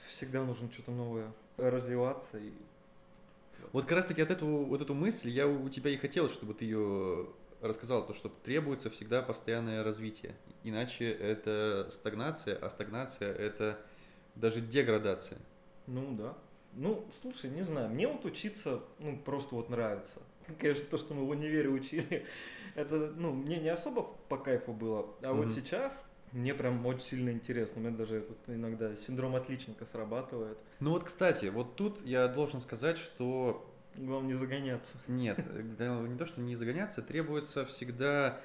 Всегда 0.09 0.45
нужно 0.45 0.70
что-то 0.72 0.91
новое 0.91 1.32
развиваться 1.57 2.39
и 2.39 2.53
Вот 3.72 3.85
как 3.85 3.93
раз 3.93 4.07
таки 4.07 4.22
от 4.22 4.30
этого, 4.30 4.64
вот 4.64 4.82
эту 4.82 4.95
мысль 4.95 5.30
я 5.30 5.47
у 5.47 5.68
тебя 5.68 5.91
и 5.91 5.97
хотел, 5.97 6.28
чтобы 6.28 6.55
ты 6.55 6.64
ее 6.64 7.28
рассказал, 7.61 8.07
то, 8.07 8.14
что 8.14 8.28
требуется 8.28 8.91
всегда 8.91 9.22
постоянное 9.22 9.82
развитие. 9.82 10.37
Иначе 10.62 11.11
это 11.11 11.89
стагнация, 11.91 12.57
а 12.57 12.68
стагнация 12.70 13.32
это 13.32 13.78
даже 14.35 14.61
деградация. 14.61 15.39
Ну 15.87 16.14
да. 16.16 16.37
Ну, 16.72 17.09
слушай, 17.20 17.51
не 17.51 17.62
знаю, 17.62 17.89
мне 17.91 18.09
вот 18.09 18.24
учиться, 18.24 18.80
ну, 18.99 19.16
просто 19.18 19.55
вот 19.55 19.68
нравится. 19.70 20.20
Конечно, 20.59 20.85
то, 20.87 20.99
что 20.99 21.14
мы 21.14 21.24
в 21.24 21.30
универе 21.30 21.68
учили, 21.68 22.26
это, 22.74 23.12
ну, 23.16 23.32
мне 23.32 23.61
не 23.61 23.68
особо 23.68 24.03
по 24.28 24.37
кайфу 24.37 24.72
было. 24.72 25.09
А 25.22 25.32
Мгм. 25.32 25.43
вот 25.43 25.53
сейчас 25.53 26.05
мне 26.35 26.53
прям 26.55 26.85
очень 26.85 27.01
сильно 27.01 27.30
интересно. 27.30 27.80
У 27.80 27.85
меня 27.85 27.97
даже 27.97 28.16
этот 28.16 28.37
иногда 28.49 28.95
синдром 28.97 29.37
отличника 29.37 29.87
срабатывает. 29.87 30.59
Ну 30.80 30.91
вот, 30.91 31.05
кстати, 31.05 31.47
вот 31.47 31.76
тут 31.76 32.05
я 32.05 32.28
должен 32.28 32.61
сказать, 32.61 32.99
что 32.99 33.70
Главное 33.97 34.32
не 34.32 34.39
загоняться. 34.39 34.97
Нет, 35.07 35.39
не 35.39 36.18
то, 36.18 36.26
что 36.26 36.41
не 36.41 36.57
загоняться, 36.57 37.03
требуется 37.03 37.64
всегда... 37.64 38.41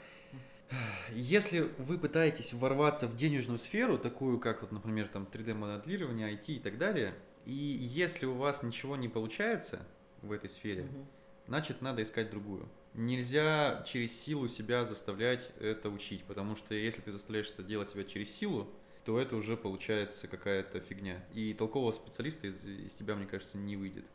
Если 1.11 1.61
вы 1.79 1.97
пытаетесь 1.97 2.53
ворваться 2.53 3.07
в 3.07 3.15
денежную 3.15 3.57
сферу, 3.57 3.97
такую 3.97 4.39
как, 4.39 4.61
вот, 4.61 4.71
например, 4.71 5.07
там 5.07 5.27
3D-моделирование, 5.31 6.31
IT 6.31 6.45
и 6.45 6.59
так 6.59 6.77
далее, 6.77 7.15
и 7.45 7.51
если 7.51 8.27
у 8.27 8.35
вас 8.35 8.61
ничего 8.61 8.95
не 8.95 9.07
получается 9.07 9.79
в 10.21 10.31
этой 10.31 10.47
сфере, 10.47 10.83
Мгм. 10.83 11.07
значит, 11.47 11.81
надо 11.81 12.03
искать 12.03 12.29
другую. 12.29 12.69
Нельзя 12.93 13.83
через 13.87 14.19
силу 14.19 14.47
себя 14.47 14.83
заставлять 14.85 15.51
это 15.59 15.89
учить, 15.89 16.23
потому 16.23 16.55
что 16.55 16.73
если 16.73 17.01
ты 17.01 17.11
заставляешь 17.11 17.49
это 17.49 17.63
делать 17.63 17.89
себя 17.89 18.03
через 18.03 18.33
силу, 18.35 18.67
то 19.05 19.19
это 19.19 19.35
уже 19.35 19.55
получается 19.57 20.27
какая-то 20.27 20.79
фигня. 20.81 21.23
И 21.33 21.53
толкового 21.53 21.91
специалиста 21.91 22.47
из, 22.47 22.65
из 22.65 22.93
тебя, 22.93 23.15
мне 23.15 23.25
кажется, 23.25 23.57
не 23.57 23.75
выйдет. 23.77 24.05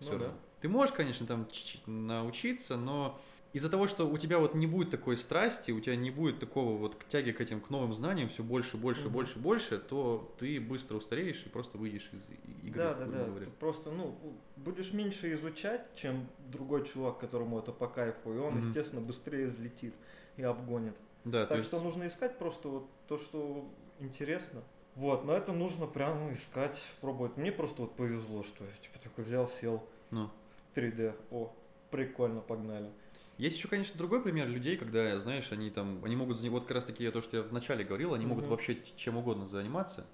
Ну 0.00 0.06
Всё 0.06 0.18
да. 0.18 0.24
равно. 0.26 0.40
Ты 0.60 0.68
можешь, 0.68 0.94
конечно, 0.94 1.26
там 1.26 1.48
чуть-чуть 1.50 1.86
научиться, 1.86 2.76
но 2.76 3.20
из-за 3.54 3.70
того, 3.70 3.86
что 3.86 4.10
у 4.10 4.18
тебя 4.18 4.40
вот 4.40 4.54
не 4.54 4.66
будет 4.66 4.90
такой 4.90 5.16
страсти, 5.16 5.70
у 5.70 5.78
тебя 5.78 5.94
не 5.94 6.10
будет 6.10 6.40
такого 6.40 6.76
вот 6.76 6.96
к 6.96 7.06
тяги 7.06 7.30
к 7.30 7.40
этим, 7.40 7.60
к 7.60 7.70
новым 7.70 7.94
знаниям 7.94 8.28
все 8.28 8.42
больше, 8.42 8.76
больше, 8.76 9.02
Мгм. 9.04 9.12
больше, 9.12 9.38
больше, 9.38 9.78
то 9.78 10.34
ты 10.40 10.60
быстро 10.60 10.96
устареешь 10.96 11.44
и 11.46 11.48
просто 11.48 11.78
выйдешь 11.78 12.10
из 12.12 12.26
игры, 12.64 12.82
Да, 12.82 12.94
да, 12.94 13.06
да. 13.06 13.24
говоря. 13.26 13.44
Ты 13.44 13.52
просто, 13.52 13.92
ну, 13.92 14.18
будешь 14.56 14.92
меньше 14.92 15.32
изучать, 15.34 15.86
чем 15.94 16.26
другой 16.50 16.84
чувак, 16.84 17.20
которому 17.20 17.60
это 17.60 17.70
по 17.70 17.86
кайфу, 17.86 18.34
и 18.34 18.38
он, 18.38 18.56
Мгм. 18.56 18.66
естественно, 18.66 19.00
быстрее 19.00 19.46
взлетит 19.46 19.94
и 20.36 20.42
обгонит. 20.42 20.96
Да, 21.22 21.46
Так 21.46 21.58
есть, 21.58 21.68
что 21.68 21.80
нужно 21.80 22.08
искать 22.08 22.36
просто 22.38 22.68
вот 22.68 22.90
то, 23.06 23.18
что 23.18 23.70
интересно. 24.00 24.64
Вот, 24.96 25.24
но 25.24 25.32
это 25.32 25.52
нужно 25.52 25.86
прямо 25.86 26.32
искать, 26.32 26.84
пробовать. 27.00 27.36
Мне 27.36 27.52
просто 27.52 27.82
вот 27.82 27.94
повезло, 27.94 28.42
что 28.42 28.64
я 28.64 28.70
типа 28.82 28.98
такой 28.98 29.22
взял, 29.22 29.46
сел 29.46 29.80
ну. 30.10 30.28
3D. 30.74 31.14
О, 31.30 31.54
прикольно, 31.92 32.40
погнали. 32.40 32.90
Есть 33.38 33.56
еще, 33.56 33.68
конечно, 33.68 33.98
другой 33.98 34.22
пример 34.22 34.48
людей, 34.48 34.76
когда, 34.76 35.18
знаешь, 35.18 35.50
они 35.50 35.70
там, 35.70 36.04
они 36.04 36.14
могут, 36.14 36.40
вот 36.40 36.62
как 36.64 36.76
раз 36.76 36.84
таки 36.84 37.10
то, 37.10 37.20
что 37.20 37.38
я 37.38 37.42
вначале 37.42 37.84
говорил, 37.84 38.14
они 38.14 38.26
могут 38.26 38.44
Мгм. 38.44 38.52
вообще 38.52 38.78
чем 38.96 39.16
угодно 39.16 39.48
заниматься. 39.48 40.06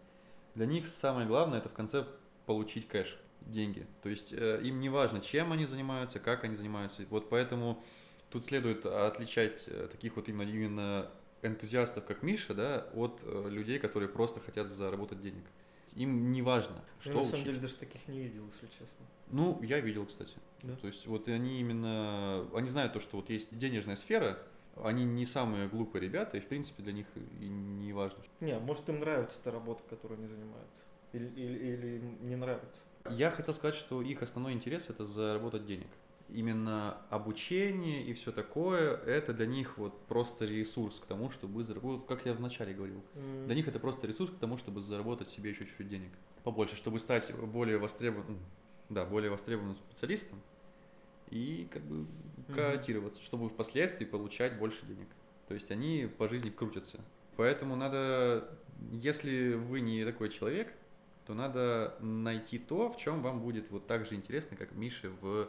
Для 0.55 0.67
них 0.67 0.87
самое 0.87 1.27
главное 1.27 1.59
это 1.59 1.69
в 1.69 1.73
конце 1.73 2.07
получить 2.47 2.89
кэш, 2.89 3.19
деньги. 3.43 3.87
То 4.03 4.09
есть 4.09 4.33
э, 4.33 4.61
им 4.63 4.81
не 4.81 4.89
важно, 4.89 5.21
чем 5.21 5.53
они 5.53 5.67
занимаются, 5.67 6.19
как 6.19 6.45
они 6.45 6.57
занимаются. 6.57 7.03
Вот 7.11 7.29
поэтому 7.29 7.83
тут 8.31 8.47
следует 8.47 8.87
отличать 8.87 9.65
э, 9.67 9.89
таких 9.91 10.17
вот 10.17 10.29
именно, 10.29 10.49
именно 10.49 11.11
энтузиастов, 11.43 12.05
как 12.05 12.23
Миша, 12.23 12.55
да, 12.55 12.87
от 12.95 13.21
э, 13.23 13.49
людей, 13.51 13.79
которые 13.79 14.09
просто 14.09 14.41
хотят 14.41 14.69
заработать 14.69 15.21
денег. 15.21 15.45
Им 15.95 16.31
не 16.33 16.43
важно, 16.43 16.77
Я 17.05 17.11
что 17.11 17.15
на 17.15 17.25
самом 17.25 17.35
учить. 17.35 17.45
деле 17.45 17.61
даже 17.61 17.77
таких 17.77 18.07
не 18.09 18.21
видел, 18.21 18.45
если 18.55 18.67
честно. 18.67 19.07
Ну, 19.31 19.61
я 19.63 19.81
видел, 19.81 20.07
кстати. 20.07 20.35
Да? 20.63 20.77
То 20.77 20.87
есть 20.87 21.07
вот 21.07 21.29
они 21.29 21.61
именно, 21.61 22.47
они 22.55 22.69
знают 22.69 22.93
то, 22.93 23.01
что 23.01 23.17
вот 23.17 23.31
есть 23.31 23.57
денежная 23.57 23.97
сфера, 23.97 24.39
они 24.77 25.05
не 25.05 25.27
самые 25.27 25.69
глупые 25.69 26.03
ребята, 26.03 26.37
и 26.37 26.41
в 26.41 26.47
принципе 26.47 26.83
для 26.83 26.93
них 26.93 27.07
и 27.41 27.49
не 27.49 27.93
важно. 27.93 28.19
Не, 28.41 28.59
может 28.59 28.89
им 28.89 29.01
нравится 29.01 29.39
та 29.43 29.51
работа, 29.51 29.83
которой 29.89 30.15
они 30.19 30.27
занимаются. 30.27 30.83
Или, 31.13 31.27
или, 31.27 31.59
или 31.59 31.97
им 31.97 32.29
не 32.29 32.37
нравится. 32.37 32.83
Я 33.09 33.31
хотел 33.31 33.55
сказать, 33.55 33.75
что 33.75 34.01
их 34.03 34.23
основной 34.23 34.53
интерес 34.53 34.91
это 34.91 35.07
заработать 35.07 35.67
денег. 35.67 35.89
Именно 36.33 36.99
обучение 37.11 38.05
и 38.05 38.13
все 38.13 38.31
такое, 38.33 38.97
это 38.97 39.33
для 39.33 39.47
них 39.47 39.79
вот 39.79 39.99
просто 40.07 40.45
ресурс 40.45 41.01
к 41.01 41.07
тому, 41.07 41.31
чтобы 41.31 41.65
заработать, 41.65 42.07
как 42.07 42.25
я 42.27 42.35
вначале 42.35 42.73
говорил. 42.75 43.03
М, 43.15 43.47
Для 43.47 43.55
них 43.55 43.67
это 43.69 43.79
просто 43.81 44.07
ресурс 44.07 44.31
к 44.31 44.39
тому, 44.39 44.57
чтобы 44.57 44.81
заработать 44.83 45.29
себе 45.29 45.51
еще 45.51 45.65
чуть-чуть 45.67 45.89
денег. 45.89 46.11
Побольше, 46.45 46.77
чтобы 46.77 46.99
стать 46.99 47.35
более 47.35 47.79
востребованным, 47.79 48.39
да, 48.89 49.05
более 49.05 49.31
востребованным 49.31 49.75
специалистом. 49.77 50.41
и 51.31 51.69
как 51.73 51.83
бы 51.85 52.07
котироваться, 52.53 53.23
чтобы 53.23 53.49
впоследствии 53.49 54.05
получать 54.05 54.59
больше 54.59 54.85
денег. 54.85 55.07
То 55.47 55.55
есть 55.55 55.71
они 55.71 56.09
по 56.19 56.27
жизни 56.29 56.51
крутятся. 56.51 56.99
Поэтому 57.37 57.77
надо, 57.77 58.49
если 58.91 59.55
вы 59.55 59.81
не 59.81 60.05
такой 60.05 60.29
человек, 60.31 60.73
то 61.27 61.35
надо 61.35 61.95
найти 62.01 62.59
то, 62.59 62.91
в 62.91 62.97
чем 62.97 63.23
вам 63.23 63.41
будет 63.43 63.71
вот 63.71 63.87
так 63.87 64.07
же 64.07 64.17
интересно, 64.17 64.57
как 64.57 64.73
Мише 64.73 65.11
в 65.21 65.49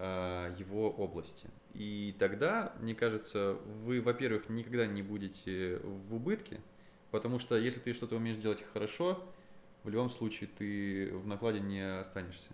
его 0.00 0.90
области. 0.90 1.48
И 1.74 2.16
тогда, 2.18 2.74
мне 2.80 2.94
кажется, 2.94 3.58
вы, 3.84 4.00
во-первых, 4.00 4.48
никогда 4.48 4.86
не 4.86 5.02
будете 5.02 5.78
в 5.78 6.14
убытке, 6.14 6.60
потому 7.10 7.38
что 7.38 7.56
если 7.56 7.80
ты 7.80 7.92
что-то 7.92 8.16
умеешь 8.16 8.38
делать 8.38 8.64
хорошо, 8.72 9.22
в 9.84 9.88
любом 9.88 10.10
случае 10.10 10.48
ты 10.56 11.12
в 11.12 11.26
накладе 11.26 11.60
не 11.60 11.80
останешься. 11.80 12.50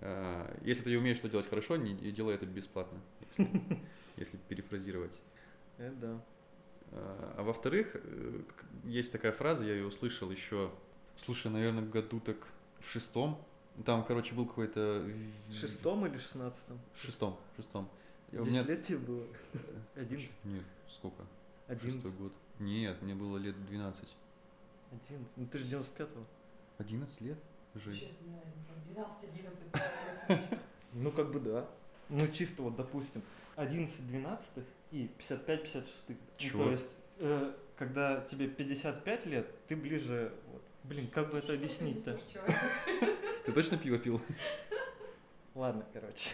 Э, 0.00 0.58
если 0.62 0.84
ты 0.84 0.98
умеешь 0.98 1.16
что 1.16 1.28
делать 1.28 1.48
хорошо, 1.48 1.76
не 1.76 1.94
делай 2.12 2.34
это 2.34 2.46
бесплатно, 2.46 3.00
если, 3.20 3.50
если 4.16 4.36
перефразировать. 4.48 5.20
Это 5.76 5.96
да. 5.96 6.24
А, 6.92 7.34
а 7.38 7.42
во-вторых, 7.42 7.90
э, 7.94 8.42
есть 8.84 9.12
такая 9.12 9.32
фраза, 9.32 9.64
я 9.64 9.72
ее 9.72 9.86
услышал 9.86 10.30
еще, 10.30 10.70
слушай, 11.16 11.50
наверное, 11.50 11.82
году 11.82 12.20
так 12.20 12.36
в 12.80 12.90
шестом. 12.90 13.44
Там, 13.84 14.04
короче, 14.04 14.34
был 14.34 14.46
какой-то... 14.46 15.08
В 15.48 15.54
шестом 15.54 16.06
или 16.06 16.18
шестнадцатом? 16.18 16.80
В 16.94 17.02
шестом, 17.02 17.38
в 17.52 17.56
шестом. 17.56 17.88
У 18.32 18.44
меня... 18.44 18.62
лет 18.62 18.82
тебе 18.82 18.98
было? 18.98 19.26
Одиннадцать? 19.94 20.44
Нет, 20.44 20.64
сколько? 20.88 21.24
Одиннадцать. 21.66 22.02
Шестой 22.02 22.12
год. 22.12 22.32
Нет, 22.58 23.00
мне 23.02 23.14
было 23.14 23.38
лет 23.38 23.54
двенадцать. 23.66 24.14
Одиннадцать? 24.90 25.36
Ну 25.36 25.46
ты 25.46 25.58
же 25.58 25.64
девяносто 25.64 25.96
пятого. 25.96 26.24
Одиннадцать 26.78 27.20
лет? 27.20 27.38
Жизнь. 27.74 28.00
Честно, 28.00 28.24
не 28.26 28.36
разница. 28.36 28.68
12, 28.94 29.16
11, 30.28 30.58
Ну 30.94 31.12
как 31.12 31.30
бы 31.30 31.40
да. 31.40 31.68
Ну 32.08 32.26
чисто 32.28 32.62
вот, 32.62 32.76
допустим, 32.76 33.22
11 33.56 34.06
12 34.08 34.46
и 34.92 35.10
55-56. 35.18 35.84
Ну, 36.08 36.16
Чего? 36.36 36.64
то 36.64 36.70
есть, 36.70 36.90
э, 37.18 37.52
когда 37.76 38.20
тебе 38.22 38.48
55 38.48 39.26
лет, 39.26 39.66
ты 39.66 39.76
ближе... 39.76 40.32
Вот. 40.50 40.62
Блин, 40.84 41.08
как 41.08 41.30
бы 41.30 41.38
это 41.38 41.52
объяснить-то? 41.52 42.18
Ты 43.48 43.54
точно 43.54 43.78
пиво 43.78 43.98
пил? 43.98 44.20
Ладно, 45.54 45.82
короче. 45.94 46.32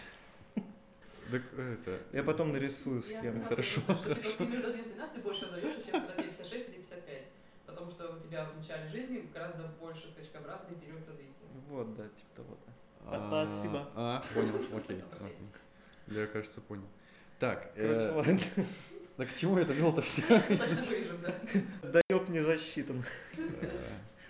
Так 1.31 1.41
это... 1.57 2.01
Я 2.11 2.23
потом 2.23 2.51
нарисую 2.51 3.01
схему. 3.01 3.41
Хорошо, 3.45 3.79
хорошо. 4.03 4.31
Ты 4.37 4.45
между 4.47 4.67
11 4.67 4.91
и 4.91 4.95
12 4.95 5.23
больше 5.23 5.49
зовешь, 5.49 5.81
чем 5.81 5.93
когда 6.05 6.11
тебе 6.11 6.23
56 6.23 6.53
или 6.53 6.73
55. 6.73 7.23
Потому 7.67 7.89
что 7.89 8.17
у 8.17 8.19
тебя 8.19 8.43
в 8.43 8.57
начале 8.57 8.89
жизни 8.89 9.29
гораздо 9.33 9.63
больше 9.79 10.11
скачкообразный 10.11 10.75
период 10.75 11.07
развития. 11.07 11.31
Вот, 11.69 11.95
да, 11.95 12.03
типа 12.03 12.35
того. 12.35 12.57
Да. 12.65 12.73
А, 13.07 13.47
Спасибо. 13.47 13.89
А, 13.95 14.21
понял, 14.33 14.77
окей. 14.77 15.01
Я, 16.07 16.27
кажется, 16.27 16.59
понял. 16.59 16.87
Так, 17.39 17.73
Короче, 17.75 18.05
э, 18.07 18.11
ладно. 18.11 18.39
да 19.17 19.25
к 19.25 19.35
чему 19.37 19.57
это 19.57 19.71
вел-то 19.71 20.01
все? 20.01 20.21
Точно 20.21 20.83
вырежем, 20.83 21.21
да. 21.21 22.01
Доеб 22.09 22.27
не 22.27 22.41
засчитан. 22.41 23.05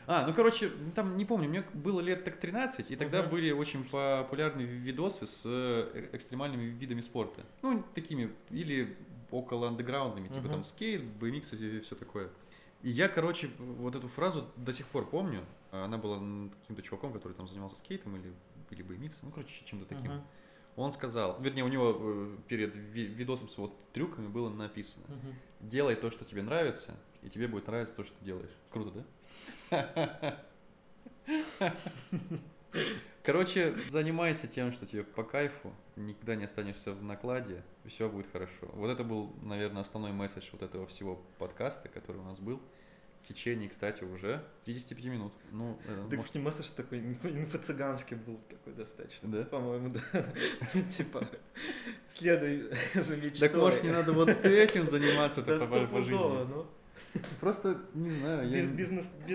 А, 0.07 0.25
ну 0.27 0.33
короче, 0.33 0.69
там 0.93 1.17
не 1.17 1.25
помню, 1.25 1.49
мне 1.49 1.63
было 1.73 1.99
лет 1.99 2.23
так 2.23 2.39
13, 2.39 2.91
и 2.91 2.95
тогда 2.95 3.19
Ага. 3.21 3.29
были 3.29 3.51
очень 3.51 3.83
популярны 3.83 4.61
видосы 4.61 5.25
с 5.25 5.43
э, 5.45 6.09
экстремальными 6.13 6.63
видами 6.65 7.01
спорта. 7.01 7.43
Ну, 7.61 7.83
такими, 7.95 8.31
или 8.49 8.95
около 9.31 9.67
андеграундными, 9.67 10.27
типа 10.27 10.41
Мгм. 10.41 10.49
там 10.49 10.63
скейт, 10.63 11.01
BMX 11.01 11.55
и 11.57 11.79
все 11.79 11.95
такое. 11.95 12.29
И 12.83 12.89
я, 12.89 13.07
короче, 13.09 13.49
вот 13.57 13.95
эту 13.95 14.07
фразу 14.07 14.47
до 14.57 14.71
сих 14.73 14.85
пор 14.87 15.07
помню. 15.09 15.41
Она 15.71 15.97
была 15.97 16.17
каким-то 16.61 16.81
чуваком, 16.83 17.11
который 17.11 17.33
там 17.33 17.47
занимался 17.47 17.77
скейтом 17.77 18.15
или, 18.15 18.31
или 18.69 18.83
BMX, 18.85 19.13
ну, 19.23 19.31
короче, 19.31 19.65
чем-то 19.65 19.85
таким. 19.87 20.11
Мгм. 20.11 20.23
Он 20.75 20.91
сказал, 20.91 21.41
вернее, 21.41 21.63
у 21.63 21.67
него 21.69 21.95
э, 21.97 22.35
перед 22.47 22.75
ви- 22.75 23.05
видосом 23.07 23.49
с 23.49 23.57
вот 23.57 23.73
трюками 23.93 24.27
было 24.27 24.49
написано, 24.49 25.05
Мгм. 25.07 25.35
делай 25.61 25.95
то, 25.95 26.11
что 26.11 26.25
тебе 26.25 26.43
нравится, 26.43 26.95
и 27.25 27.29
тебе 27.29 27.47
будет 27.47 27.65
нравиться 27.67 27.95
то, 27.95 28.03
что 28.03 28.13
ты 28.19 28.25
делаешь. 28.25 28.51
Круто, 28.69 29.03
да? 29.71 30.39
Короче, 33.23 33.75
занимайся 33.89 34.45
тем, 34.45 34.71
что 34.71 34.85
тебе 34.85 35.03
по 35.03 35.23
кайфу, 35.23 35.73
никогда 35.95 36.35
не 36.35 36.43
останешься 36.43 36.91
в 36.91 37.01
накладе, 37.01 37.63
все 37.87 38.07
будет 38.07 38.27
хорошо. 38.31 38.69
Вот 38.73 38.89
это 38.89 39.03
был, 39.03 39.33
наверное, 39.41 39.81
основной 39.81 40.11
месседж 40.11 40.49
вот 40.51 40.61
этого 40.61 40.85
всего 40.85 41.19
подкаста, 41.39 41.89
который 41.89 42.17
у 42.17 42.23
нас 42.25 42.39
был. 42.39 42.61
В 43.23 43.27
течение, 43.27 43.69
кстати, 43.69 44.03
уже 44.03 44.43
55 44.65 45.05
минут. 45.05 45.33
Ну, 45.51 45.79
э, 45.87 46.07
Да, 46.11 46.17
может, 46.17 46.35
месседж 46.35 46.69
такой 46.75 46.99
инфо- 46.99 47.31
инфо-цыганский 47.31 48.17
был 48.17 48.39
такой 48.47 48.73
достаточно. 48.73 49.31
Да? 49.31 49.45
По-моему, 49.45 49.89
да. 49.89 50.23
Типа, 50.91 51.27
следуй 52.11 52.69
за 52.93 53.17
мечтой. 53.17 53.49
так 53.49 53.57
может 53.57 53.83
не 53.83 53.89
надо 53.89 54.13
вот 54.13 54.29
этим 54.29 54.85
заниматься 54.85 55.41
Да 55.41 55.57
по, 55.65 56.03
жизни. 56.03 56.55
Просто, 57.39 57.81
не 57.93 58.09
знаю, 58.11 58.49
я, 58.49 58.61
Без- 58.61 58.69
Бизнес, 58.69 59.05
да. 59.05 59.27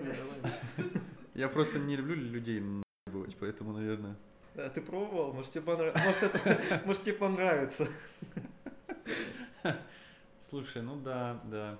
давай. 0.00 0.92
я 1.34 1.48
просто 1.48 1.78
не 1.78 1.96
люблю 1.96 2.14
людей 2.14 2.60
наебывать, 2.60 3.36
поэтому, 3.38 3.72
наверное... 3.72 4.16
А 4.56 4.68
ты 4.68 4.80
пробовал? 4.80 5.32
Может 5.32 5.52
тебе, 5.52 5.62
понрав- 5.62 5.94
может, 6.04 6.22
это... 6.22 6.82
Может, 6.86 7.02
тебе 7.04 7.14
понравится. 7.14 7.88
Слушай, 10.48 10.82
ну 10.82 10.96
да, 10.96 11.40
да. 11.44 11.78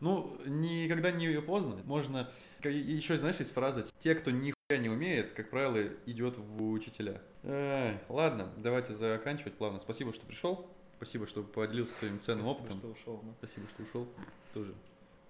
Ну, 0.00 0.38
никогда 0.46 1.10
не 1.10 1.40
поздно. 1.40 1.80
Можно... 1.84 2.30
Еще, 2.62 3.18
знаешь, 3.18 3.36
есть 3.36 3.52
фраза 3.52 3.84
«Те, 3.98 4.14
кто 4.14 4.30
нихуя 4.30 4.78
не 4.78 4.88
умеет, 4.88 5.32
как 5.32 5.50
правило, 5.50 5.78
идет 6.06 6.38
в 6.38 6.70
учителя». 6.70 7.20
Ладно, 8.08 8.48
давайте 8.56 8.94
заканчивать 8.94 9.54
плавно. 9.54 9.80
Спасибо, 9.80 10.12
что 10.12 10.24
пришел. 10.24 10.70
Спасибо, 11.02 11.26
что 11.26 11.42
поделился 11.42 11.94
своим 11.94 12.20
ценным 12.20 12.46
Спасибо, 12.46 12.60
опытом. 12.60 12.78
что 12.78 12.88
ушел. 12.90 13.20
ну. 13.24 13.34
Спасибо, 13.38 13.66
что 13.68 13.82
ушел. 13.82 14.08
Тоже. 14.54 14.72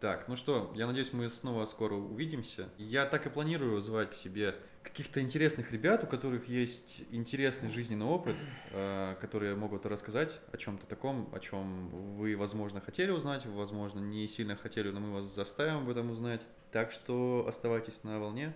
Так, 0.01 0.29
ну 0.29 0.37
что, 0.37 0.71
я 0.75 0.87
надеюсь, 0.87 1.15
мы 1.15 1.31
снова 1.31 1.65
скоро 1.65 1.95
увидимся. 1.95 2.69
Я 2.77 3.07
так 3.07 3.25
и 3.27 3.31
планирую 3.31 3.81
звать 3.81 4.11
к 4.11 4.15
себе 4.15 4.55
каких-то 4.83 5.23
интересных 5.23 5.73
ребят, 5.73 6.05
у 6.05 6.07
которых 6.07 6.47
есть 6.47 7.05
интересный 7.11 7.71
жизненный 7.71 8.05
опыт, 8.05 8.37
э, 8.73 9.17
которые 9.19 9.57
могут 9.57 9.87
рассказать 9.87 10.43
о 10.53 10.59
чем-то 10.59 10.87
таком, 10.87 11.31
о 11.33 11.41
чем 11.41 11.89
вы, 12.19 12.37
возможно, 12.37 12.83
хотели 12.83 13.11
узнать, 13.11 13.47
возможно, 13.47 13.99
не 13.99 14.29
сильно 14.29 14.57
хотели, 14.57 14.91
но 14.91 15.01
мы 15.01 15.13
вас 15.15 15.35
заставим 15.35 15.79
об 15.79 15.89
этом 15.89 16.11
узнать. 16.11 16.43
Так 16.71 16.93
что 16.93 17.47
оставайтесь 17.49 18.05
на 18.05 18.21
волне. 18.21 18.55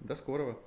До 0.00 0.14
скорого. 0.14 0.58